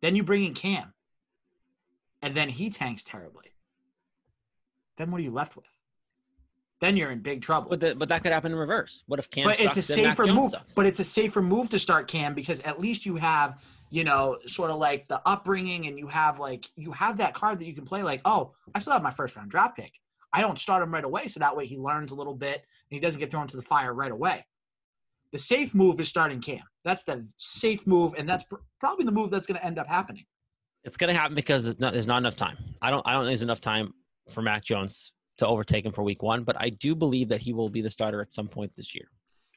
then 0.00 0.16
you 0.16 0.22
bring 0.22 0.44
in 0.44 0.54
Cam, 0.54 0.92
and 2.22 2.34
then 2.34 2.48
he 2.48 2.70
tanks 2.70 3.04
terribly. 3.04 3.54
Then 4.96 5.10
what 5.10 5.20
are 5.20 5.24
you 5.24 5.30
left 5.30 5.56
with? 5.56 5.66
Then 6.80 6.96
you're 6.96 7.10
in 7.10 7.20
big 7.20 7.40
trouble. 7.40 7.70
But 7.70 7.80
the, 7.80 7.94
but 7.94 8.08
that 8.08 8.22
could 8.22 8.32
happen 8.32 8.52
in 8.52 8.58
reverse. 8.58 9.04
What 9.06 9.18
if 9.18 9.30
Cam 9.30 9.44
but 9.44 9.56
sucks, 9.56 9.76
it's 9.76 9.90
a 9.90 9.94
safer 9.94 10.26
move. 10.26 10.50
sucks? 10.50 10.74
But 10.74 10.86
it's 10.86 11.00
a 11.00 11.04
safer 11.04 11.40
move 11.40 11.70
to 11.70 11.78
start 11.78 12.08
Cam 12.08 12.34
because 12.34 12.60
at 12.60 12.80
least 12.80 13.06
you 13.06 13.16
have 13.16 13.62
you 13.94 14.02
know, 14.02 14.38
sort 14.46 14.72
of 14.72 14.78
like 14.78 15.06
the 15.06 15.22
upbringing, 15.24 15.86
and 15.86 15.96
you 15.96 16.08
have 16.08 16.40
like 16.40 16.68
you 16.74 16.90
have 16.90 17.18
that 17.18 17.32
card 17.32 17.60
that 17.60 17.64
you 17.64 17.72
can 17.72 17.84
play. 17.84 18.02
Like, 18.02 18.20
oh, 18.24 18.52
I 18.74 18.80
still 18.80 18.92
have 18.92 19.04
my 19.04 19.12
first 19.12 19.36
round 19.36 19.52
draft 19.52 19.76
pick. 19.76 19.92
I 20.32 20.40
don't 20.40 20.58
start 20.58 20.82
him 20.82 20.92
right 20.92 21.04
away, 21.04 21.28
so 21.28 21.38
that 21.38 21.56
way 21.56 21.64
he 21.66 21.78
learns 21.78 22.10
a 22.10 22.16
little 22.16 22.34
bit 22.34 22.56
and 22.56 22.90
he 22.90 22.98
doesn't 22.98 23.20
get 23.20 23.30
thrown 23.30 23.46
to 23.46 23.56
the 23.56 23.62
fire 23.62 23.94
right 23.94 24.10
away. 24.10 24.44
The 25.34 25.40
safe 25.40 25.74
move 25.74 25.98
is 25.98 26.08
starting 26.08 26.40
Cam. 26.40 26.60
That's 26.84 27.02
the 27.02 27.26
safe 27.36 27.88
move, 27.88 28.14
and 28.16 28.28
that's 28.28 28.44
pr- 28.44 28.62
probably 28.78 29.04
the 29.04 29.10
move 29.10 29.32
that's 29.32 29.48
going 29.48 29.58
to 29.58 29.66
end 29.66 29.80
up 29.80 29.88
happening. 29.88 30.22
It's 30.84 30.96
going 30.96 31.12
to 31.12 31.20
happen 31.20 31.34
because 31.34 31.64
there's 31.64 31.80
not, 31.80 31.92
there's 31.92 32.06
not 32.06 32.18
enough 32.18 32.36
time. 32.36 32.56
I 32.80 32.90
don't 32.90 33.04
I 33.04 33.14
don't 33.14 33.22
think 33.22 33.30
there's 33.30 33.42
enough 33.42 33.60
time 33.60 33.92
for 34.30 34.42
Mac 34.42 34.62
Jones 34.64 35.12
to 35.38 35.46
overtake 35.48 35.86
him 35.86 35.90
for 35.90 36.04
Week 36.04 36.22
One, 36.22 36.44
but 36.44 36.54
I 36.60 36.68
do 36.68 36.94
believe 36.94 37.30
that 37.30 37.40
he 37.40 37.52
will 37.52 37.68
be 37.68 37.80
the 37.82 37.90
starter 37.90 38.22
at 38.22 38.32
some 38.32 38.46
point 38.46 38.76
this 38.76 38.94
year. 38.94 39.08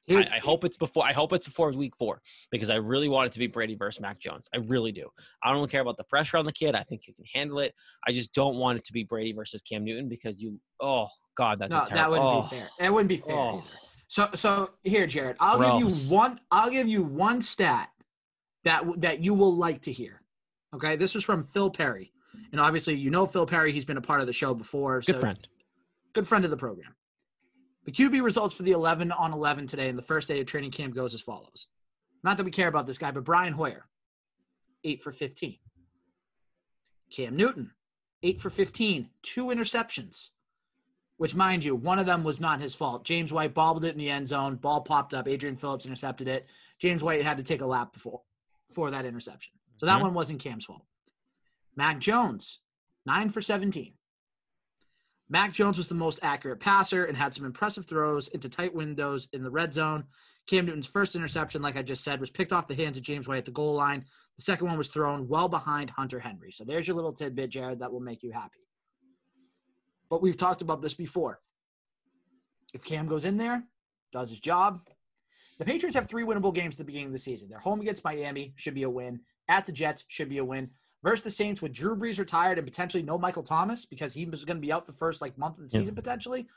I, 0.10 0.38
I, 0.38 0.40
hope 0.40 0.64
it's 0.64 0.78
before. 0.78 1.06
I 1.06 1.14
hope 1.14 1.32
it's 1.34 1.46
before 1.46 1.72
week 1.74 1.96
four 1.96 2.22
because 2.50 2.72
I 2.72 2.76
really 2.76 3.10
want 3.10 3.28
it 3.28 3.34
to 3.34 3.40
be 3.40 3.46
Brady 3.46 3.76
versus 3.76 4.02
Mac 4.02 4.20
Jones. 4.20 4.48
I 4.56 4.60
really 4.60 4.92
do. 4.92 5.10
I 5.44 5.54
don't 5.54 5.70
care 5.70 5.82
about 5.82 5.98
the 5.98 6.06
pressure 6.06 6.38
on 6.38 6.46
the 6.46 6.54
kid. 6.54 6.74
I 6.74 6.82
think 6.84 7.02
he 7.04 7.14
can 7.14 7.26
handle 7.36 7.60
it. 7.60 7.76
I 8.08 8.14
just 8.14 8.34
don't 8.34 8.56
want 8.56 8.80
it 8.80 8.86
to 8.86 8.94
be 8.94 9.04
Brady 9.04 9.34
versus 9.34 9.62
Cam 9.62 9.84
Newton 9.84 10.10
because 10.10 10.42
you. 10.42 10.60
Oh 10.82 11.08
God, 11.38 11.60
that's 11.60 11.70
no, 11.70 11.84
that 11.92 12.10
wouldn't 12.10 12.28
oh. 12.28 12.42
be 12.50 12.56
fair. 12.56 12.68
It 12.80 12.92
wouldn't 12.92 13.10
be 13.10 13.18
fair. 13.18 13.36
Oh. 13.36 13.64
So, 14.08 14.30
so 14.36 14.72
here, 14.84 15.06
Jared, 15.06 15.36
I'll 15.40 15.58
Gross. 15.58 15.84
give 15.84 15.90
you 15.90 16.16
one. 16.16 16.40
I'll 16.50 16.70
give 16.70 16.88
you 16.88 17.04
one 17.04 17.42
stat 17.42 17.90
that 18.64 18.84
that 19.02 19.20
you 19.20 19.34
will 19.34 19.56
like 19.56 19.82
to 19.84 19.92
hear. 19.92 20.22
Okay, 20.74 20.96
this 20.96 21.14
was 21.14 21.24
from 21.24 21.44
Phil 21.44 21.70
Perry, 21.70 22.14
and 22.52 22.62
obviously 22.62 22.96
you 22.96 23.10
know 23.10 23.26
Phil 23.26 23.46
Perry. 23.46 23.72
He's 23.72 23.86
been 23.86 23.98
a 23.98 24.02
part 24.02 24.22
of 24.22 24.28
the 24.28 24.34
show 24.34 24.54
before. 24.54 25.02
Good 25.02 25.16
so 25.16 25.22
friend. 25.22 25.48
good 26.14 26.28
friend 26.28 26.46
of 26.46 26.52
the 26.52 26.58
program. 26.58 26.96
The 27.86 27.92
QB 27.94 28.22
results 28.22 28.54
for 28.54 28.64
the 28.64 28.74
11 28.74 29.14
on 29.14 29.32
11 29.32 29.68
today 29.68 29.88
and 29.88 29.98
the 29.98 30.04
first 30.04 30.28
day 30.28 30.42
of 30.42 30.46
training 30.46 30.72
camp 30.72 30.94
goes 30.94 31.14
as 31.14 31.22
follows. 31.22 31.68
Not 32.22 32.36
that 32.36 32.44
we 32.44 32.52
care 32.52 32.68
about 32.68 32.86
this 32.86 32.98
guy, 32.98 33.12
but 33.12 33.24
Brian 33.24 33.54
Hoyer, 33.54 33.86
8 34.84 35.02
for 35.02 35.14
15. 35.14 35.58
Cam 37.10 37.38
Newton, 37.38 37.72
8 38.24 38.42
for 38.42 38.50
15, 38.50 39.10
two 39.22 39.46
interceptions, 39.46 40.32
which, 41.18 41.36
mind 41.36 41.64
you, 41.64 41.76
one 41.76 42.00
of 42.00 42.06
them 42.06 42.24
was 42.24 42.40
not 42.40 42.62
his 42.62 42.76
fault. 42.76 43.04
James 43.04 43.34
White 43.34 43.54
bobbled 43.54 43.86
it 43.86 43.92
in 43.94 43.98
the 43.98 44.10
end 44.10 44.28
zone, 44.30 44.56
ball 44.56 44.82
popped 44.82 45.14
up, 45.14 45.28
Adrian 45.28 45.58
Phillips 45.58 45.86
intercepted 45.86 46.28
it. 46.28 46.48
James 46.80 47.04
White 47.04 47.24
had 47.24 47.38
to 47.38 47.44
take 47.44 47.62
a 47.62 47.66
lap 47.66 47.94
before 47.94 48.22
for 48.72 48.92
that 48.92 49.06
interception. 49.06 49.54
So 49.78 49.86
that 49.86 50.00
Mhm. 50.00 50.04
one 50.04 50.14
wasn't 50.14 50.40
Cam's 50.40 50.66
fault. 50.66 50.86
Mac 51.76 52.00
Jones, 52.00 52.60
9 53.06 53.30
for 53.30 53.42
17. 53.42 53.96
Mac 55.30 55.52
Jones 55.54 55.78
was 55.78 55.88
the 55.88 55.96
most 55.96 56.20
accurate 56.22 56.60
passer 56.60 57.04
and 57.06 57.18
had 57.18 57.34
some 57.34 57.46
impressive 57.46 57.86
throws 57.86 58.30
into 58.30 58.48
tight 58.48 58.74
windows 58.74 59.28
in 59.34 59.44
the 59.44 59.52
red 59.52 59.74
zone. 59.74 60.08
Cam 60.46 60.66
Newton's 60.66 60.88
first 60.88 61.16
interception, 61.16 61.62
like 61.62 61.76
I 61.76 61.82
just 61.82 62.04
said, 62.04 62.22
was 62.22 62.30
picked 62.30 62.54
off 62.54 62.68
the 62.70 62.76
hands 62.76 62.98
of 62.98 63.04
James 63.04 63.28
White 63.28 63.40
at 63.40 63.46
the 63.46 63.52
goal 63.52 63.74
line. 63.74 64.06
The 64.38 64.42
second 64.42 64.68
one 64.68 64.78
was 64.78 64.88
thrown 64.88 65.28
well 65.28 65.50
behind 65.50 65.90
Hunter 65.90 66.20
Henry. 66.22 66.52
So 66.54 66.64
there's 66.64 66.88
your 66.88 66.96
little 66.96 67.12
tidbit, 67.12 67.50
Jared, 67.50 67.80
that 67.80 67.92
will 67.92 68.00
make 68.00 68.24
you 68.24 68.32
happy. 68.32 68.67
But 70.10 70.22
we've 70.22 70.38
talked 70.38 70.62
about 70.62 70.82
this 70.82 70.94
before. 70.94 71.40
If 72.74 72.84
Cam 72.84 73.08
goes 73.08 73.26
in 73.26 73.38
there, 73.38 73.64
does 74.12 74.30
his 74.30 74.40
job, 74.40 74.82
the 75.58 75.66
Patriots 75.66 75.96
have 75.96 76.08
three 76.08 76.24
winnable 76.24 76.54
games 76.54 76.76
at 76.76 76.80
the 76.80 76.84
beginning 76.84 77.08
of 77.08 77.14
the 77.14 77.18
season. 77.20 77.50
They're 77.50 77.60
home 77.60 77.82
against 77.82 78.04
Miami, 78.04 78.54
should 78.56 78.76
be 78.76 78.84
a 78.84 78.90
win. 78.90 79.22
At 79.50 79.66
the 79.66 79.72
Jets, 79.72 80.06
should 80.08 80.30
be 80.30 80.38
a 80.38 80.46
win. 80.46 80.70
Versus 81.04 81.24
the 81.24 81.32
Saints 81.32 81.62
with 81.62 81.72
Drew 81.74 81.96
Brees 81.96 82.20
retired 82.20 82.58
and 82.58 82.68
potentially 82.68 83.04
no 83.04 83.18
Michael 83.18 83.44
Thomas 83.44 83.86
because 83.86 84.14
he 84.14 84.26
was 84.26 84.44
going 84.46 84.58
to 84.58 84.62
be 84.62 84.72
out 84.74 84.86
the 84.86 84.94
first 84.94 85.22
like 85.22 85.38
month 85.38 85.58
of 85.60 85.70
the 85.70 85.78
Yeah. 85.78 85.82
season 85.82 85.96
potentially. 85.96 86.48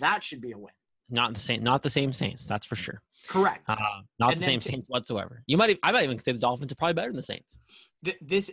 That 0.00 0.24
should 0.24 0.40
be 0.40 0.52
a 0.52 0.58
win. 0.58 0.72
Not 1.10 1.34
the 1.34 1.40
same. 1.40 1.62
Not 1.62 1.82
the 1.82 1.90
same 1.90 2.12
Saints. 2.12 2.46
That's 2.46 2.66
for 2.66 2.76
sure. 2.76 3.02
Correct. 3.28 3.68
Uh, 3.68 3.76
not 4.18 4.32
And 4.32 4.40
the 4.40 4.44
same 4.44 4.60
t- 4.60 4.70
Saints 4.70 4.88
whatsoever. 4.88 5.42
You 5.46 5.56
might. 5.56 5.78
I 5.82 5.90
might 5.92 6.04
even 6.04 6.18
say 6.20 6.32
the 6.32 6.38
Dolphins 6.38 6.70
are 6.72 6.76
probably 6.76 6.94
better 6.94 7.08
than 7.08 7.16
the 7.16 7.22
Saints. 7.22 7.58
Th- 8.04 8.16
this 8.20 8.50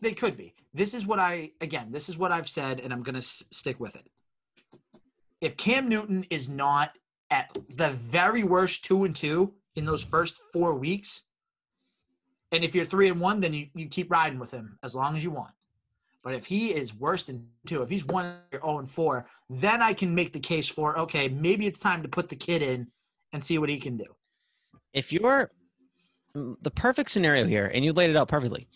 they 0.00 0.12
could 0.12 0.36
be. 0.36 0.54
This 0.74 0.94
is 0.94 1.06
what 1.06 1.18
I 1.18 1.52
again. 1.60 1.90
This 1.90 2.08
is 2.08 2.18
what 2.18 2.32
I've 2.32 2.48
said, 2.48 2.80
and 2.80 2.92
I'm 2.92 3.02
going 3.02 3.14
to 3.14 3.18
s- 3.18 3.44
stick 3.50 3.80
with 3.80 3.96
it. 3.96 4.06
If 5.40 5.56
Cam 5.56 5.88
Newton 5.88 6.24
is 6.30 6.48
not 6.48 6.92
at 7.30 7.56
the 7.74 7.90
very 7.90 8.44
worst 8.44 8.84
two 8.84 9.04
and 9.04 9.14
two 9.14 9.54
in 9.74 9.84
those 9.84 10.02
first 10.02 10.40
four 10.52 10.74
weeks, 10.74 11.24
and 12.52 12.64
if 12.64 12.74
you're 12.74 12.84
three 12.84 13.08
and 13.08 13.20
one, 13.20 13.40
then 13.40 13.52
you, 13.52 13.66
you 13.74 13.88
keep 13.88 14.10
riding 14.10 14.38
with 14.38 14.50
him 14.50 14.78
as 14.82 14.94
long 14.94 15.16
as 15.16 15.24
you 15.24 15.30
want. 15.30 15.52
But 16.22 16.34
if 16.34 16.46
he 16.46 16.74
is 16.74 16.94
worse 16.94 17.22
than 17.22 17.46
two, 17.66 17.82
if 17.82 17.88
he's 17.88 18.04
one 18.04 18.26
or 18.52 18.58
zero 18.60 18.78
and 18.78 18.90
four, 18.90 19.26
then 19.48 19.80
I 19.80 19.92
can 19.92 20.14
make 20.14 20.32
the 20.32 20.40
case 20.40 20.68
for 20.68 20.98
okay, 21.00 21.28
maybe 21.28 21.66
it's 21.66 21.78
time 21.78 22.02
to 22.02 22.08
put 22.08 22.28
the 22.28 22.36
kid 22.36 22.62
in 22.62 22.88
and 23.32 23.44
see 23.44 23.58
what 23.58 23.68
he 23.68 23.78
can 23.78 23.96
do. 23.96 24.16
If 24.92 25.12
you're 25.12 25.50
mm, 26.34 26.56
the 26.62 26.70
perfect 26.70 27.10
scenario 27.10 27.46
here, 27.46 27.70
and 27.72 27.84
you 27.84 27.92
laid 27.92 28.10
it 28.10 28.16
out 28.16 28.28
perfectly, 28.28 28.66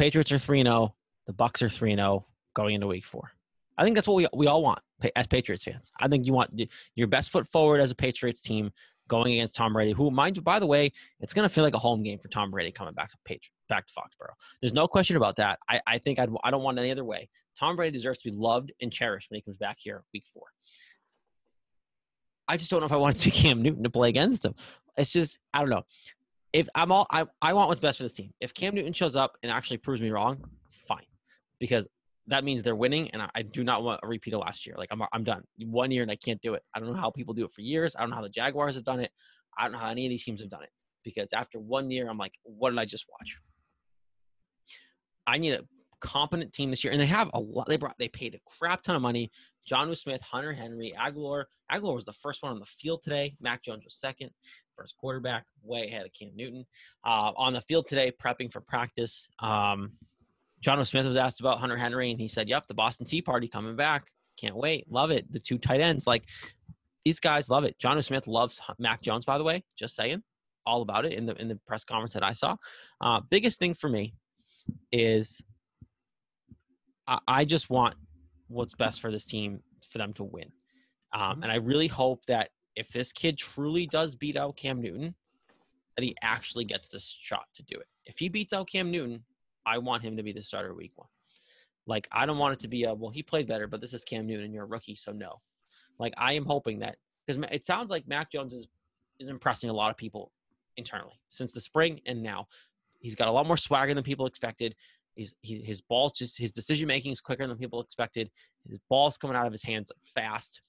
Patriots 0.00 0.32
are 0.32 0.38
three 0.38 0.60
and 0.60 0.66
zero. 0.66 0.94
The 1.26 1.34
Bucks 1.34 1.60
are 1.60 1.68
three 1.68 1.92
and 1.92 1.98
zero 1.98 2.24
going 2.54 2.74
into 2.74 2.86
Week 2.86 3.04
Four. 3.04 3.32
I 3.76 3.84
think 3.84 3.94
that's 3.94 4.08
what 4.08 4.14
we 4.14 4.26
we 4.32 4.46
all 4.46 4.62
want 4.62 4.78
as 5.14 5.26
Patriots 5.26 5.62
fans. 5.62 5.92
I 6.00 6.08
think 6.08 6.24
you 6.24 6.32
want 6.32 6.58
your 6.94 7.06
best 7.06 7.30
foot 7.30 7.46
forward 7.48 7.82
as 7.82 7.90
a 7.90 7.94
Patriots 7.94 8.40
team 8.40 8.70
going 9.08 9.34
against 9.34 9.56
Tom 9.56 9.74
Brady, 9.74 9.92
who, 9.92 10.10
mind 10.10 10.36
you, 10.36 10.42
by 10.42 10.58
the 10.58 10.66
way, 10.66 10.92
it's 11.18 11.34
going 11.34 11.46
to 11.46 11.52
feel 11.54 11.64
like 11.64 11.74
a 11.74 11.78
home 11.78 12.02
game 12.02 12.18
for 12.18 12.28
Tom 12.28 12.50
Brady 12.50 12.72
coming 12.72 12.94
back 12.94 13.10
to 13.10 13.18
Patri- 13.26 13.52
back 13.68 13.86
to 13.88 13.92
Foxborough. 13.92 14.32
There's 14.62 14.72
no 14.72 14.88
question 14.88 15.16
about 15.16 15.36
that. 15.36 15.58
I, 15.68 15.82
I 15.86 15.98
think 15.98 16.18
I'd, 16.18 16.30
I 16.44 16.50
don't 16.50 16.62
want 16.62 16.78
any 16.78 16.90
other 16.90 17.04
way. 17.04 17.28
Tom 17.58 17.76
Brady 17.76 17.92
deserves 17.92 18.20
to 18.20 18.30
be 18.30 18.34
loved 18.34 18.72
and 18.80 18.90
cherished 18.90 19.28
when 19.28 19.36
he 19.36 19.42
comes 19.42 19.58
back 19.58 19.76
here 19.80 20.02
Week 20.14 20.24
Four. 20.32 20.44
I 22.48 22.56
just 22.56 22.70
don't 22.70 22.80
know 22.80 22.86
if 22.86 22.92
I 22.92 22.96
want 22.96 23.16
to 23.18 23.22
see 23.22 23.30
Cam 23.30 23.60
Newton 23.60 23.82
to 23.82 23.90
play 23.90 24.08
against 24.08 24.46
him. 24.46 24.54
It's 24.96 25.12
just 25.12 25.38
I 25.52 25.60
don't 25.60 25.68
know. 25.68 25.82
If 26.52 26.68
I'm 26.74 26.90
all 26.90 27.06
I, 27.10 27.26
I 27.40 27.52
want 27.52 27.68
what's 27.68 27.80
best 27.80 27.98
for 27.98 28.04
this 28.04 28.14
team. 28.14 28.32
If 28.40 28.54
Cam 28.54 28.74
Newton 28.74 28.92
shows 28.92 29.14
up 29.14 29.36
and 29.42 29.52
actually 29.52 29.78
proves 29.78 30.00
me 30.00 30.10
wrong, 30.10 30.44
fine, 30.88 31.06
because 31.58 31.88
that 32.26 32.44
means 32.44 32.62
they're 32.62 32.76
winning, 32.76 33.10
and 33.10 33.22
I, 33.22 33.30
I 33.34 33.42
do 33.42 33.64
not 33.64 33.82
want 33.82 34.00
a 34.02 34.08
repeat 34.08 34.34
of 34.34 34.40
last 34.40 34.66
year. 34.66 34.74
Like 34.76 34.88
I'm 34.90 35.02
I'm 35.12 35.24
done. 35.24 35.42
One 35.58 35.90
year 35.90 36.02
and 36.02 36.10
I 36.10 36.16
can't 36.16 36.40
do 36.40 36.54
it. 36.54 36.62
I 36.74 36.80
don't 36.80 36.92
know 36.92 37.00
how 37.00 37.10
people 37.10 37.34
do 37.34 37.44
it 37.44 37.52
for 37.52 37.60
years. 37.60 37.94
I 37.96 38.00
don't 38.00 38.10
know 38.10 38.16
how 38.16 38.22
the 38.22 38.28
Jaguars 38.28 38.74
have 38.74 38.84
done 38.84 39.00
it. 39.00 39.10
I 39.58 39.64
don't 39.64 39.72
know 39.72 39.78
how 39.78 39.90
any 39.90 40.06
of 40.06 40.10
these 40.10 40.24
teams 40.24 40.40
have 40.40 40.50
done 40.50 40.62
it 40.62 40.70
because 41.04 41.28
after 41.32 41.58
one 41.58 41.90
year, 41.90 42.08
I'm 42.08 42.18
like, 42.18 42.34
what 42.42 42.70
did 42.70 42.78
I 42.78 42.84
just 42.84 43.06
watch? 43.10 43.36
I 45.26 45.38
need 45.38 45.52
a 45.52 45.60
competent 46.00 46.52
team 46.52 46.70
this 46.70 46.82
year, 46.82 46.92
and 46.92 47.00
they 47.00 47.06
have 47.06 47.30
a 47.34 47.40
lot. 47.40 47.68
They 47.68 47.76
brought 47.76 47.96
they 47.98 48.08
paid 48.08 48.34
a 48.34 48.38
crap 48.58 48.82
ton 48.82 48.96
of 48.96 49.02
money. 49.02 49.30
Jonnu 49.68 49.96
Smith, 49.96 50.22
Hunter 50.22 50.52
Henry, 50.52 50.92
Agholor. 50.98 51.44
Agholor 51.70 51.94
was 51.94 52.04
the 52.04 52.12
first 52.12 52.42
one 52.42 52.52
on 52.52 52.58
the 52.58 52.66
field 52.66 53.02
today. 53.02 53.36
Mac 53.40 53.62
Jones 53.62 53.84
was 53.84 53.96
second, 53.96 54.30
first 54.76 54.96
quarterback, 54.96 55.44
way 55.62 55.88
ahead 55.88 56.06
of 56.06 56.12
Cam 56.12 56.30
Newton. 56.34 56.64
Uh, 57.04 57.32
on 57.36 57.52
the 57.52 57.60
field 57.62 57.86
today, 57.86 58.12
prepping 58.12 58.52
for 58.52 58.60
practice. 58.60 59.26
Um, 59.40 59.92
Jonnu 60.64 60.86
Smith 60.86 61.06
was 61.06 61.16
asked 61.16 61.40
about 61.40 61.58
Hunter 61.58 61.76
Henry, 61.76 62.10
and 62.10 62.20
he 62.20 62.28
said, 62.28 62.48
"Yep, 62.48 62.68
the 62.68 62.74
Boston 62.74 63.06
Tea 63.06 63.22
Party 63.22 63.48
coming 63.48 63.76
back. 63.76 64.10
Can't 64.38 64.56
wait. 64.56 64.90
Love 64.90 65.10
it. 65.10 65.30
The 65.32 65.38
two 65.38 65.58
tight 65.58 65.80
ends, 65.80 66.06
like 66.06 66.24
these 67.04 67.20
guys, 67.20 67.48
love 67.48 67.64
it. 67.64 67.76
Jonnu 67.82 68.04
Smith 68.04 68.26
loves 68.26 68.60
Mac 68.78 69.02
Jones, 69.02 69.24
by 69.24 69.38
the 69.38 69.44
way. 69.44 69.64
Just 69.78 69.94
saying, 69.94 70.22
all 70.66 70.82
about 70.82 71.04
it 71.04 71.12
in 71.12 71.26
the 71.26 71.34
in 71.40 71.48
the 71.48 71.58
press 71.66 71.84
conference 71.84 72.12
that 72.14 72.22
I 72.22 72.32
saw. 72.32 72.56
Uh, 73.00 73.20
biggest 73.30 73.58
thing 73.58 73.74
for 73.74 73.88
me 73.88 74.14
is 74.92 75.42
I, 77.06 77.18
I 77.26 77.44
just 77.44 77.70
want 77.70 77.94
what's 78.50 78.74
best 78.74 79.00
for 79.00 79.10
this 79.10 79.26
team 79.26 79.62
for 79.88 79.98
them 79.98 80.12
to 80.14 80.24
win. 80.24 80.52
Um, 81.12 81.38
Mhm. 81.38 81.42
and 81.44 81.52
I 81.52 81.56
really 81.56 81.88
hope 81.88 82.24
that 82.26 82.50
if 82.76 82.88
this 82.88 83.12
kid 83.12 83.38
truly 83.38 83.86
does 83.86 84.16
beat 84.16 84.36
out 84.36 84.56
Cam 84.56 84.80
Newton, 84.80 85.14
that 85.96 86.04
he 86.04 86.16
actually 86.22 86.64
gets 86.64 86.88
this 86.88 87.04
shot 87.04 87.46
to 87.54 87.62
do 87.62 87.78
it. 87.78 87.88
If 88.04 88.18
he 88.18 88.28
beats 88.28 88.52
out 88.52 88.68
Cam 88.68 88.90
Newton, 88.90 89.24
I 89.66 89.78
want 89.78 90.02
him 90.02 90.16
to 90.16 90.22
be 90.22 90.32
the 90.32 90.42
starter 90.42 90.74
week 90.74 90.92
one. 90.96 91.08
Like 91.86 92.08
I 92.12 92.26
don't 92.26 92.38
want 92.38 92.54
it 92.54 92.60
to 92.60 92.68
be 92.68 92.84
a 92.84 92.94
well, 92.94 93.10
he 93.10 93.22
played 93.22 93.46
better, 93.48 93.66
but 93.66 93.80
this 93.80 93.94
is 93.94 94.04
Cam 94.04 94.26
Newton 94.26 94.44
and 94.44 94.54
you're 94.54 94.64
a 94.64 94.68
rookie, 94.68 94.94
so 94.94 95.12
no. 95.12 95.40
Like 95.98 96.14
I 96.16 96.32
am 96.32 96.44
hoping 96.44 96.80
that 96.80 96.98
because 97.26 97.42
it 97.50 97.64
sounds 97.64 97.90
like 97.90 98.06
Mac 98.06 98.30
Jones 98.30 98.52
is 98.52 98.68
is 99.18 99.28
impressing 99.28 99.70
a 99.70 99.72
lot 99.72 99.90
of 99.90 99.96
people 99.96 100.32
internally 100.76 101.20
since 101.28 101.52
the 101.52 101.60
spring 101.60 102.00
and 102.06 102.22
now. 102.22 102.48
He's 103.00 103.14
got 103.14 103.28
a 103.28 103.32
lot 103.32 103.46
more 103.46 103.56
swagger 103.56 103.94
than 103.94 104.04
people 104.04 104.26
expected. 104.26 104.76
He's 105.20 105.34
he, 105.42 105.60
his 105.60 105.82
balls 105.82 106.12
just 106.12 106.38
his 106.38 106.50
decision 106.50 106.88
making 106.88 107.12
is 107.12 107.20
quicker 107.20 107.46
than 107.46 107.58
people 107.58 107.82
expected. 107.82 108.30
His 108.66 108.78
balls 108.88 109.18
coming 109.18 109.36
out 109.36 109.44
of 109.44 109.52
his 109.52 109.62
hands 109.62 109.92
fast. 110.06 110.62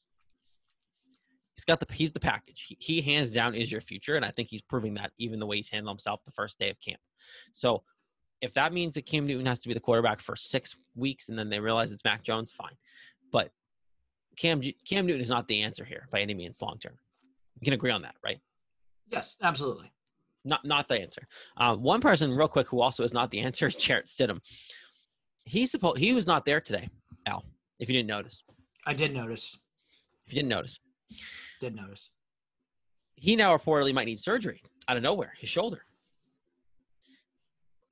He's 1.56 1.64
got 1.64 1.80
the 1.80 1.88
he's 1.94 2.12
the 2.12 2.20
package. 2.20 2.66
He, 2.68 2.76
he 2.78 3.02
hands 3.02 3.30
down 3.30 3.56
is 3.56 3.72
your 3.72 3.80
future, 3.80 4.18
and 4.18 4.26
I 4.26 4.32
think 4.32 4.50
he's 4.50 4.62
proving 4.62 4.96
that 4.96 5.12
even 5.18 5.40
the 5.40 5.46
way 5.46 5.56
he's 5.56 5.70
handled 5.70 5.96
himself 5.96 6.20
the 6.26 6.32
first 6.32 6.60
day 6.60 6.70
of 6.70 6.76
camp. 6.82 7.00
So 7.54 7.84
if 8.42 8.54
that 8.56 8.74
means 8.74 8.96
that 8.96 9.06
Cam 9.06 9.26
Newton 9.26 9.46
has 9.46 9.60
to 9.60 9.70
be 9.70 9.74
the 9.74 9.80
quarterback 9.80 10.20
for 10.20 10.36
six 10.36 10.76
weeks 10.96 11.30
and 11.30 11.40
then 11.40 11.50
they 11.50 11.62
realize 11.62 11.94
it's 11.94 12.04
Mac 12.04 12.22
Jones, 12.22 12.52
fine. 12.52 12.76
But 13.32 13.52
Cam 14.36 14.62
Cam 14.86 15.06
Newton 15.06 15.22
is 15.22 15.30
not 15.30 15.48
the 15.48 15.62
answer 15.62 15.86
here 15.86 16.10
by 16.12 16.20
any 16.20 16.34
means 16.34 16.62
long 16.62 16.78
term. 16.78 16.98
We 17.62 17.64
can 17.64 17.74
agree 17.74 17.92
on 17.92 18.02
that, 18.02 18.16
right? 18.22 18.42
Yes, 19.08 19.38
absolutely. 19.42 19.94
Not 20.44 20.66
not 20.66 20.88
the 20.88 20.96
answer. 20.96 21.28
Uh, 21.58 21.76
one 21.76 22.02
person, 22.02 22.32
real 22.32 22.48
quick, 22.48 22.68
who 22.68 22.82
also 22.82 23.04
is 23.04 23.14
not 23.14 23.30
the 23.32 23.40
answer 23.48 23.68
is 23.68 23.76
Jarrett 23.76 24.08
Stidham. 24.08 24.40
He's 25.46 25.72
supposed 25.72 25.98
he 26.00 26.14
was 26.14 26.28
not 26.28 26.46
there 26.46 26.62
today, 26.62 26.90
Al. 27.26 27.46
If 27.80 27.90
you 27.90 27.94
didn't 27.96 28.08
notice, 28.08 28.44
I 28.86 28.94
did 28.94 29.14
notice. 29.14 29.58
if 30.28 30.34
you 30.34 30.36
didn't 30.40 30.50
notice, 30.50 30.80
Did 31.60 31.76
notice. 31.76 32.10
he 33.16 33.36
now 33.36 33.56
reportedly 33.56 33.94
might 33.94 34.06
need 34.06 34.20
surgery 34.20 34.62
out 34.88 34.98
of 34.98 35.04
nowhere, 35.04 35.34
his 35.40 35.50
shoulder. 35.50 35.84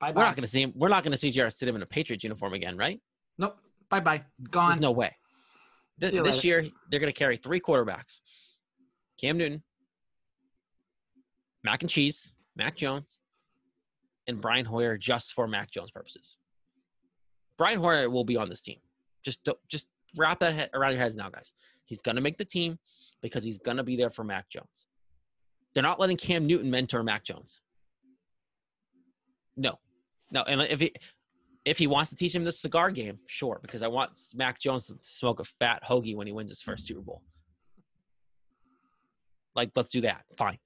Bye 0.00 0.12
bye. 0.12 0.20
We're 0.20 0.26
not 0.26 0.36
going 0.36 0.44
to 0.44 0.48
see 0.48 0.62
him. 0.62 0.72
We're 0.76 0.88
not 0.88 1.02
going 1.04 1.12
to 1.12 1.18
see 1.18 1.30
Jarrett 1.30 1.54
Stidham 1.54 1.74
in 1.74 1.82
a 1.82 1.86
Patriots 1.86 2.24
uniform 2.24 2.54
again, 2.54 2.76
right? 2.76 3.00
Nope. 3.38 3.58
Bye 3.90 4.00
bye. 4.00 4.24
There's 4.38 4.48
Gone. 4.50 4.80
no 4.80 4.92
way. 4.92 5.14
This, 5.98 6.12
this 6.12 6.44
year, 6.44 6.66
they're 6.90 7.00
going 7.00 7.12
to 7.12 7.18
carry 7.18 7.36
three 7.36 7.60
quarterbacks: 7.60 8.20
Cam 9.20 9.36
Newton, 9.36 9.62
Mac 11.64 11.82
and 11.82 11.90
Cheese, 11.90 12.32
Mac 12.60 12.76
Jones, 12.76 13.16
and 14.26 14.38
Brian 14.38 14.66
Hoyer, 14.66 14.98
just 14.98 15.32
for 15.32 15.48
Mac 15.48 15.70
Jones 15.70 15.90
purposes. 15.90 16.36
Brian 17.56 17.80
Hoyer 17.80 18.10
will 18.10 18.24
be 18.24 18.36
on 18.36 18.50
this 18.50 18.60
team. 18.60 18.76
Just 19.22 19.48
just 19.66 19.88
wrap 20.14 20.40
that 20.40 20.54
head 20.54 20.70
around 20.74 20.92
your 20.92 21.00
heads 21.00 21.16
now, 21.16 21.30
guys. 21.30 21.54
He's 21.86 22.02
to 22.16 22.20
make 22.20 22.36
the 22.36 22.44
team 22.44 22.78
because 23.22 23.42
he's 23.42 23.58
to 23.78 23.82
be 23.82 23.96
there 23.96 24.10
for 24.10 24.24
Mac 24.24 24.50
Jones. 24.50 24.84
They're 25.72 25.82
not 25.82 25.98
letting 25.98 26.18
Cam 26.18 26.46
Newton 26.46 26.70
mentor 26.70 27.02
Mac 27.02 27.24
Jones. 27.24 27.60
No, 29.56 29.78
no, 30.30 30.42
and 30.42 30.60
if 30.60 30.80
he 30.80 30.92
if 31.64 31.78
he 31.78 31.86
wants 31.86 32.10
to 32.10 32.16
teach 32.16 32.34
him 32.34 32.44
the 32.44 32.52
cigar 32.52 32.90
game, 32.90 33.20
sure, 33.26 33.58
because 33.62 33.80
I 33.80 33.88
want 33.88 34.20
Mac 34.34 34.60
Jones 34.60 34.86
to 34.88 34.98
smoke 35.00 35.40
a 35.40 35.44
fat 35.44 35.82
hoagie 35.82 36.14
when 36.14 36.26
he 36.26 36.32
wins 36.34 36.50
his 36.50 36.60
first 36.60 36.86
Super 36.86 37.00
Bowl. 37.00 37.22
Like, 39.56 39.70
let's 39.74 39.90
do 39.90 40.02
that. 40.02 40.24
Fine. 40.36 40.58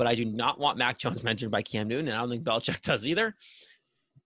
But 0.00 0.06
I 0.06 0.14
do 0.14 0.24
not 0.24 0.58
want 0.58 0.78
Mac 0.78 0.96
Jones 0.96 1.20
mentored 1.26 1.50
by 1.50 1.60
Cam 1.60 1.86
Newton, 1.86 2.08
and 2.08 2.16
I 2.16 2.20
don't 2.20 2.30
think 2.30 2.42
Belichick 2.42 2.80
does 2.80 3.06
either. 3.06 3.36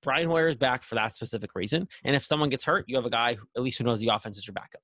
Brian 0.05 0.29
Hoyer 0.29 0.47
is 0.47 0.55
back 0.55 0.85
for 0.85 0.95
that 0.95 1.17
specific 1.17 1.51
reason. 1.57 1.89
And 2.05 2.15
if 2.15 2.25
someone 2.25 2.49
gets 2.49 2.63
hurt, 2.63 2.85
you 2.87 2.95
have 2.95 3.07
a 3.07 3.11
guy 3.11 3.35
who, 3.35 3.45
at 3.57 3.63
least 3.65 3.79
who 3.79 3.85
knows 3.85 3.99
the 3.99 4.07
offense 4.07 4.39
is 4.39 4.47
your 4.47 4.55
backup. 4.55 4.83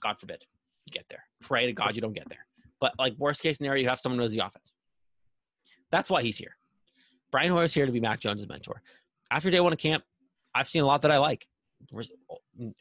God 0.00 0.20
forbid 0.20 0.44
you 0.86 0.92
get 0.92 1.04
there. 1.10 1.24
Pray 1.40 1.66
to 1.66 1.72
God 1.72 1.96
you 1.96 2.00
don't 2.00 2.12
get 2.12 2.28
there. 2.28 2.46
But 2.80 2.92
like 2.96 3.14
worst 3.18 3.42
case 3.42 3.58
scenario, 3.58 3.82
you 3.82 3.88
have 3.88 3.98
someone 3.98 4.20
who 4.20 4.22
knows 4.22 4.32
the 4.32 4.38
offense. 4.38 4.72
That's 5.90 6.08
why 6.08 6.22
he's 6.22 6.36
here. 6.36 6.56
Brian 7.32 7.50
Hoyer's 7.50 7.74
here 7.74 7.86
to 7.86 7.90
be 7.90 7.98
Mac 7.98 8.20
Jones' 8.20 8.46
mentor. 8.46 8.82
After 9.32 9.50
day 9.50 9.58
one 9.58 9.72
of 9.72 9.80
camp, 9.80 10.04
I've 10.54 10.70
seen 10.70 10.84
a 10.84 10.86
lot 10.86 11.02
that 11.02 11.10
I 11.10 11.18
like. 11.18 11.48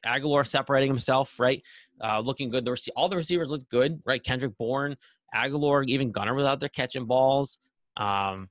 Agholor 0.06 0.46
separating 0.46 0.92
himself, 0.92 1.40
right? 1.40 1.64
Uh, 2.00 2.20
looking 2.20 2.52
good. 2.52 2.64
The 2.64 2.72
rece- 2.72 2.90
all 2.96 3.10
the 3.10 3.18
receivers 3.18 3.50
looked 3.50 3.70
good, 3.70 4.04
right? 4.06 4.24
Kendrick 4.24 4.56
Bourne, 4.60 4.98
Agholor, 5.34 5.88
even 5.88 6.12
Gunner 6.12 6.34
was 6.34 6.46
out 6.46 6.60
there 6.60 6.70
catching 6.70 7.06
balls. 7.06 7.60
Um, 7.98 8.50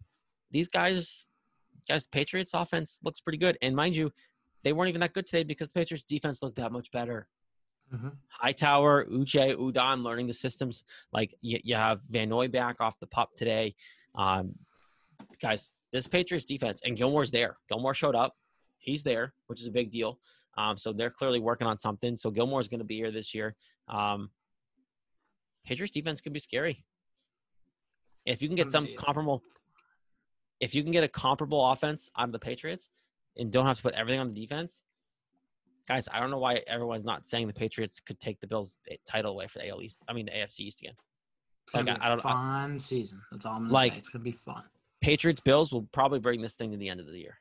these 0.50 0.68
guys, 0.68 1.24
guys, 1.88 2.06
Patriots 2.06 2.52
offense 2.54 2.98
looks 3.02 3.20
pretty 3.20 3.38
good. 3.38 3.58
And 3.62 3.74
mind 3.74 3.94
you, 3.94 4.12
they 4.62 4.72
weren't 4.72 4.88
even 4.88 5.00
that 5.00 5.12
good 5.12 5.26
today 5.26 5.44
because 5.44 5.68
the 5.68 5.74
Patriots 5.74 6.04
defense 6.04 6.42
looked 6.42 6.56
that 6.56 6.72
much 6.72 6.90
better. 6.90 7.28
Mhm. 7.94 8.16
Hightower, 8.28 9.06
Uche, 9.06 9.56
Judon 9.56 10.02
learning 10.02 10.26
the 10.26 10.34
systems. 10.34 10.84
Like 11.12 11.34
you, 11.40 11.58
you 11.62 11.74
have 11.74 12.00
Van 12.10 12.28
Noy 12.28 12.48
back 12.48 12.80
off 12.80 12.98
the 12.98 13.06
pup 13.06 13.34
today. 13.34 13.74
Um, 14.14 14.54
guys, 15.40 15.72
this 15.92 16.06
Patriots 16.06 16.44
defense 16.44 16.82
and 16.84 16.96
Gilmore's 16.96 17.30
there. 17.30 17.56
Gilmore 17.68 17.94
showed 17.94 18.14
up. 18.14 18.36
He's 18.78 19.02
there, 19.02 19.32
which 19.46 19.60
is 19.60 19.66
a 19.66 19.70
big 19.70 19.90
deal. 19.90 20.18
Um, 20.56 20.76
so 20.76 20.92
they're 20.92 21.10
clearly 21.10 21.40
working 21.40 21.66
on 21.66 21.78
something. 21.78 22.16
So 22.16 22.30
Gilmore's 22.30 22.68
going 22.68 22.80
to 22.80 22.84
be 22.86 22.96
here 22.96 23.10
this 23.10 23.34
year. 23.34 23.54
Um, 23.88 24.30
Patriots 25.68 25.92
defense 25.92 26.22
can 26.22 26.32
be 26.32 26.38
scary. 26.38 26.82
If 28.24 28.40
you 28.40 28.48
can 28.48 28.56
get 28.56 28.70
some 28.70 28.88
comparable, 28.96 29.42
if 30.60 30.74
you 30.74 30.82
can 30.82 30.92
get 30.92 31.04
a 31.04 31.08
comparable 31.08 31.64
offense 31.72 32.10
out 32.16 32.24
of 32.24 32.32
the 32.32 32.38
Patriots 32.38 32.88
and 33.36 33.52
don't 33.52 33.66
have 33.66 33.76
to 33.76 33.82
put 33.82 33.92
everything 33.92 34.18
on 34.18 34.28
the 34.28 34.34
defense, 34.34 34.82
guys, 35.86 36.08
I 36.10 36.20
don't 36.20 36.30
know 36.30 36.38
why 36.38 36.62
everyone's 36.66 37.04
not 37.04 37.26
saying 37.26 37.48
the 37.48 37.52
Patriots 37.52 38.00
could 38.00 38.18
take 38.18 38.40
the 38.40 38.46
Bills 38.46 38.78
title 39.06 39.32
away 39.32 39.46
for 39.46 39.58
the 39.58 39.68
AL 39.68 39.82
East. 39.82 40.02
I 40.08 40.14
mean 40.14 40.24
the 40.24 40.32
AFC 40.32 40.60
East 40.60 40.80
again. 40.80 40.94
It's 41.64 41.72
gonna 41.72 41.90
Like, 41.90 42.00
be 42.00 42.02
I- 42.02 42.08
I 42.08 42.12
a 42.12 42.16
don't- 42.16 42.24
I- 42.26 42.32
fun 42.32 42.78
season. 42.78 43.22
That's 43.30 43.44
all 43.44 43.52
I'm 43.56 43.62
gonna 43.64 43.74
Like- 43.74 43.92
say. 43.92 43.98
It's 43.98 44.08
gonna 44.08 44.24
be 44.24 44.32
fun. 44.32 44.64
Patriots 45.02 45.40
Bills 45.42 45.70
will 45.70 45.84
probably 45.92 46.18
bring 46.18 46.40
this 46.40 46.56
thing 46.56 46.70
to 46.70 46.78
the 46.78 46.88
end 46.88 46.98
of 47.00 47.06
the 47.06 47.18
year. 47.18 47.38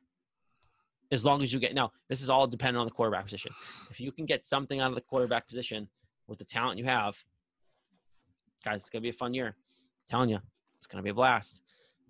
As 1.11 1.23
long 1.23 1.41
as 1.43 1.53
you 1.53 1.61
get 1.61 1.73
now, 1.73 1.93
this 2.09 2.21
is 2.21 2.30
all 2.30 2.45
dependent 2.45 2.82
on 2.82 2.88
the 2.88 2.91
quarterback 2.91 3.23
position. 3.23 3.53
If 3.89 4.01
you 4.01 4.11
can 4.11 4.25
get 4.25 4.43
something 4.43 4.82
out 4.82 4.89
of 4.89 4.95
the 4.95 5.01
quarterback 5.01 5.47
position 5.47 5.89
with 6.28 6.39
the 6.39 6.45
talent 6.45 6.78
you 6.78 6.84
have, 6.84 7.23
guys, 8.68 8.82
it's 8.82 8.89
gonna 8.89 9.01
be 9.01 9.09
a 9.09 9.13
fun 9.13 9.34
year. 9.34 9.47
I'm 9.47 9.53
telling 10.09 10.30
you, 10.30 10.39
it's 10.78 10.88
gonna 10.88 11.03
be 11.03 11.09
a 11.09 11.13
blast. 11.13 11.61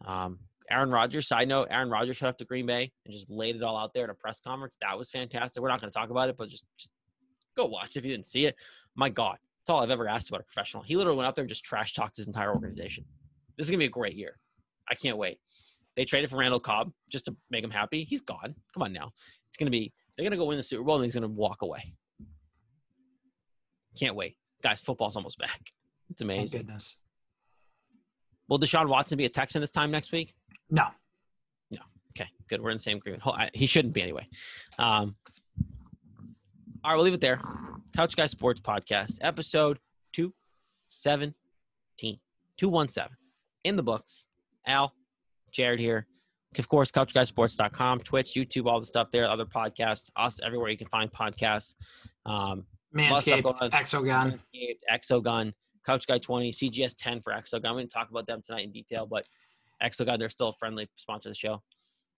Um, 0.05 0.39
Aaron 0.69 0.89
Rodgers, 0.89 1.27
side 1.27 1.47
note, 1.47 1.67
Aaron 1.69 1.89
Rodgers 1.89 2.17
showed 2.17 2.29
up 2.29 2.37
to 2.39 2.45
Green 2.45 2.65
Bay 2.65 2.91
and 3.05 3.13
just 3.13 3.29
laid 3.29 3.55
it 3.55 3.63
all 3.63 3.77
out 3.77 3.93
there 3.93 4.05
at 4.05 4.09
a 4.09 4.13
press 4.13 4.39
conference. 4.39 4.75
That 4.81 4.97
was 4.97 5.09
fantastic. 5.09 5.61
We're 5.61 5.69
not 5.69 5.79
gonna 5.79 5.91
talk 5.91 6.09
about 6.09 6.29
it, 6.29 6.35
but 6.37 6.49
just, 6.49 6.65
just 6.77 6.89
go 7.55 7.65
watch 7.65 7.95
if 7.95 8.03
you 8.03 8.11
didn't 8.11 8.25
see 8.25 8.45
it. 8.45 8.55
My 8.95 9.09
God, 9.09 9.37
that's 9.59 9.69
all 9.69 9.81
I've 9.81 9.91
ever 9.91 10.07
asked 10.07 10.29
about 10.29 10.41
a 10.41 10.43
professional. 10.43 10.83
He 10.83 10.95
literally 10.95 11.17
went 11.17 11.27
up 11.27 11.35
there 11.35 11.43
and 11.43 11.49
just 11.49 11.63
trash 11.63 11.93
talked 11.93 12.17
his 12.17 12.27
entire 12.27 12.53
organization. 12.53 13.05
This 13.57 13.67
is 13.67 13.69
gonna 13.69 13.79
be 13.79 13.85
a 13.85 13.89
great 13.89 14.15
year. 14.15 14.39
I 14.89 14.95
can't 14.95 15.17
wait. 15.17 15.39
They 15.95 16.05
traded 16.05 16.29
for 16.29 16.37
Randall 16.37 16.59
Cobb 16.59 16.91
just 17.09 17.25
to 17.25 17.35
make 17.49 17.63
him 17.63 17.71
happy. 17.71 18.03
He's 18.03 18.21
gone. 18.21 18.55
Come 18.73 18.83
on 18.83 18.93
now. 18.93 19.11
It's 19.47 19.57
gonna 19.57 19.71
be 19.71 19.93
they're 20.15 20.25
gonna 20.25 20.37
go 20.37 20.45
win 20.45 20.57
the 20.57 20.63
Super 20.63 20.83
Bowl 20.83 20.95
and 20.95 21.03
he's 21.03 21.13
gonna 21.13 21.27
walk 21.27 21.61
away. 21.61 21.93
Can't 23.97 24.15
wait. 24.15 24.37
Guys, 24.63 24.81
football's 24.81 25.15
almost 25.15 25.37
back. 25.37 25.61
It's 26.09 26.21
Thank 26.21 26.31
amazing. 26.31 26.61
goodness. 26.61 26.95
Will 28.47 28.59
Deshaun 28.59 28.87
Watson 28.87 29.17
be 29.17 29.25
a 29.25 29.29
Texan 29.29 29.61
this 29.61 29.71
time 29.71 29.91
next 29.91 30.11
week? 30.11 30.33
No. 30.69 30.85
No. 31.71 31.79
Okay, 32.17 32.29
good. 32.49 32.61
We're 32.61 32.69
in 32.71 32.77
the 32.77 32.83
same 32.83 32.97
agreement. 32.97 33.23
He 33.53 33.65
shouldn't 33.65 33.93
be 33.93 34.01
anyway. 34.01 34.25
Um, 34.79 35.15
all 36.83 36.91
right, 36.91 36.95
we'll 36.95 37.03
leave 37.03 37.13
it 37.13 37.21
there. 37.21 37.41
Couch 37.95 38.15
Guy 38.15 38.27
Sports 38.27 38.61
Podcast, 38.61 39.17
episode 39.21 39.79
217. 40.13 41.33
217. 42.57 43.17
In 43.65 43.75
the 43.75 43.83
books. 43.83 44.25
Al, 44.65 44.93
Jared 45.51 45.79
here. 45.79 46.07
Of 46.57 46.67
course, 46.69 46.89
couchguysports.com, 46.91 47.99
Twitch, 47.99 48.33
YouTube, 48.33 48.65
all 48.65 48.79
the 48.79 48.85
stuff 48.85 49.09
there, 49.11 49.29
other 49.29 49.45
podcasts, 49.45 50.09
us 50.15 50.39
everywhere 50.43 50.69
you 50.69 50.77
can 50.77 50.87
find 50.87 51.11
podcasts. 51.11 51.75
Um, 52.25 52.65
Manscaped. 52.95 53.43
Exogun. 53.71 54.39
Manscaped, 54.55 54.79
Exogun, 54.91 55.53
Couch 55.87 56.05
Guy 56.05 56.17
20, 56.17 56.51
CGS 56.51 56.93
10 56.97 57.21
for 57.21 57.31
Exogun. 57.31 57.75
We 57.75 57.81
didn't 57.81 57.91
talk 57.91 58.09
about 58.11 58.27
them 58.27 58.41
tonight 58.45 58.65
in 58.65 58.71
detail, 58.71 59.05
but 59.05 59.25
Exogun, 59.81 60.19
they're 60.19 60.29
still 60.29 60.49
a 60.49 60.53
friendly 60.53 60.89
sponsor 60.97 61.29
of 61.29 61.31
the 61.31 61.39
show. 61.39 61.63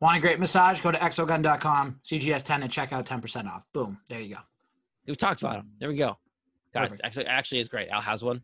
Want 0.01 0.17
a 0.17 0.19
great 0.19 0.39
massage? 0.39 0.81
Go 0.81 0.91
to 0.91 0.97
exogun.com, 0.97 1.99
CGS10, 2.03 2.63
and 2.63 2.71
check 2.71 2.91
out 2.91 3.05
10% 3.05 3.45
off. 3.47 3.63
Boom. 3.73 3.99
There 4.09 4.19
you 4.19 4.35
go. 4.35 4.41
We 5.07 5.15
talked 5.15 5.41
about 5.41 5.57
them. 5.57 5.71
There 5.79 5.89
we 5.89 5.97
go. 5.97 6.17
Guys, 6.73 6.89
Perfect. 6.89 7.01
actually, 7.03 7.25
actually 7.25 7.59
is 7.59 7.67
great. 7.67 7.89
Al 7.89 8.01
has 8.01 8.23
one. 8.23 8.41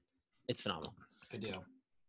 It's 0.48 0.62
phenomenal. 0.62 0.94
I 1.34 1.38
do. 1.38 1.54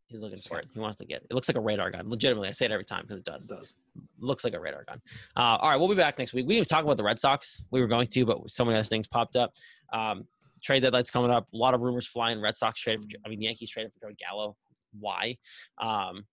He's 0.09 0.23
looking 0.23 0.41
for 0.41 0.59
it. 0.59 0.67
He 0.73 0.79
wants 0.79 0.99
to 0.99 1.05
get 1.05 1.23
it. 1.23 1.29
It 1.31 1.35
looks 1.35 1.49
like 1.49 1.57
a 1.57 1.61
radar 1.61 1.91
gun. 1.91 2.09
Legitimately, 2.09 2.49
I 2.49 2.53
say 2.53 2.67
it 2.67 2.71
every 2.71 2.85
time 2.85 3.03
because 3.03 3.19
it 3.19 3.25
does. 3.25 3.47
does. 3.47 3.75
Looks 4.19 4.45
like 4.45 4.55
a 4.55 4.61
radar 4.61 4.85
gun. 4.85 5.01
Uh, 5.37 5.57
all 5.61 5.71
right, 5.71 5.77
we'll 5.77 5.89
be 5.89 5.95
back 5.95 6.19
next 6.19 6.33
week. 6.33 6.47
We 6.47 6.57
didn't 6.57 6.69
talk 6.69 6.85
about 6.85 6.97
the 6.97 7.03
Red 7.03 7.19
Sox. 7.19 7.65
We 7.71 7.81
were 7.81 7.89
going 7.89 8.07
to, 8.09 8.25
but 8.27 8.51
so 8.51 8.65
many 8.65 8.79
other 8.79 8.85
things 8.87 9.09
popped 9.09 9.37
up. 9.37 9.53
Um, 9.93 10.27
trade 10.63 10.81
deadline's 10.81 11.11
coming 11.11 11.31
up. 11.31 11.47
A 11.53 11.57
lot 11.57 11.75
of 11.75 11.83
rumors 11.83 12.07
flying. 12.07 12.41
Red 12.41 12.55
Sox 12.55 12.81
traded 12.81 13.03
for. 13.03 13.09
I 13.25 13.29
mean, 13.29 13.39
the 13.39 13.47
Yankees 13.47 13.71
traded 13.71 13.93
for 13.93 14.07
Joey 14.07 14.17
Gallo. 14.19 14.57
Why? 14.99 15.37
Um, 15.81 16.27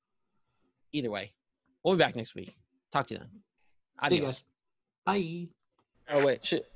either 0.92 1.12
way, 1.12 1.34
we'll 1.84 1.96
be 1.96 2.00
back 2.00 2.16
next 2.16 2.36
week. 2.36 2.56
Talk 2.92 3.08
to 3.08 3.16
you 3.16 3.20
then. 3.20 3.30
See 4.10 4.16
you 4.16 4.22
Adios. 4.24 4.44
guys. 4.44 4.44
Bye. 5.06 5.48
Oh 6.10 6.26
wait, 6.26 6.46
shit. 6.46 6.68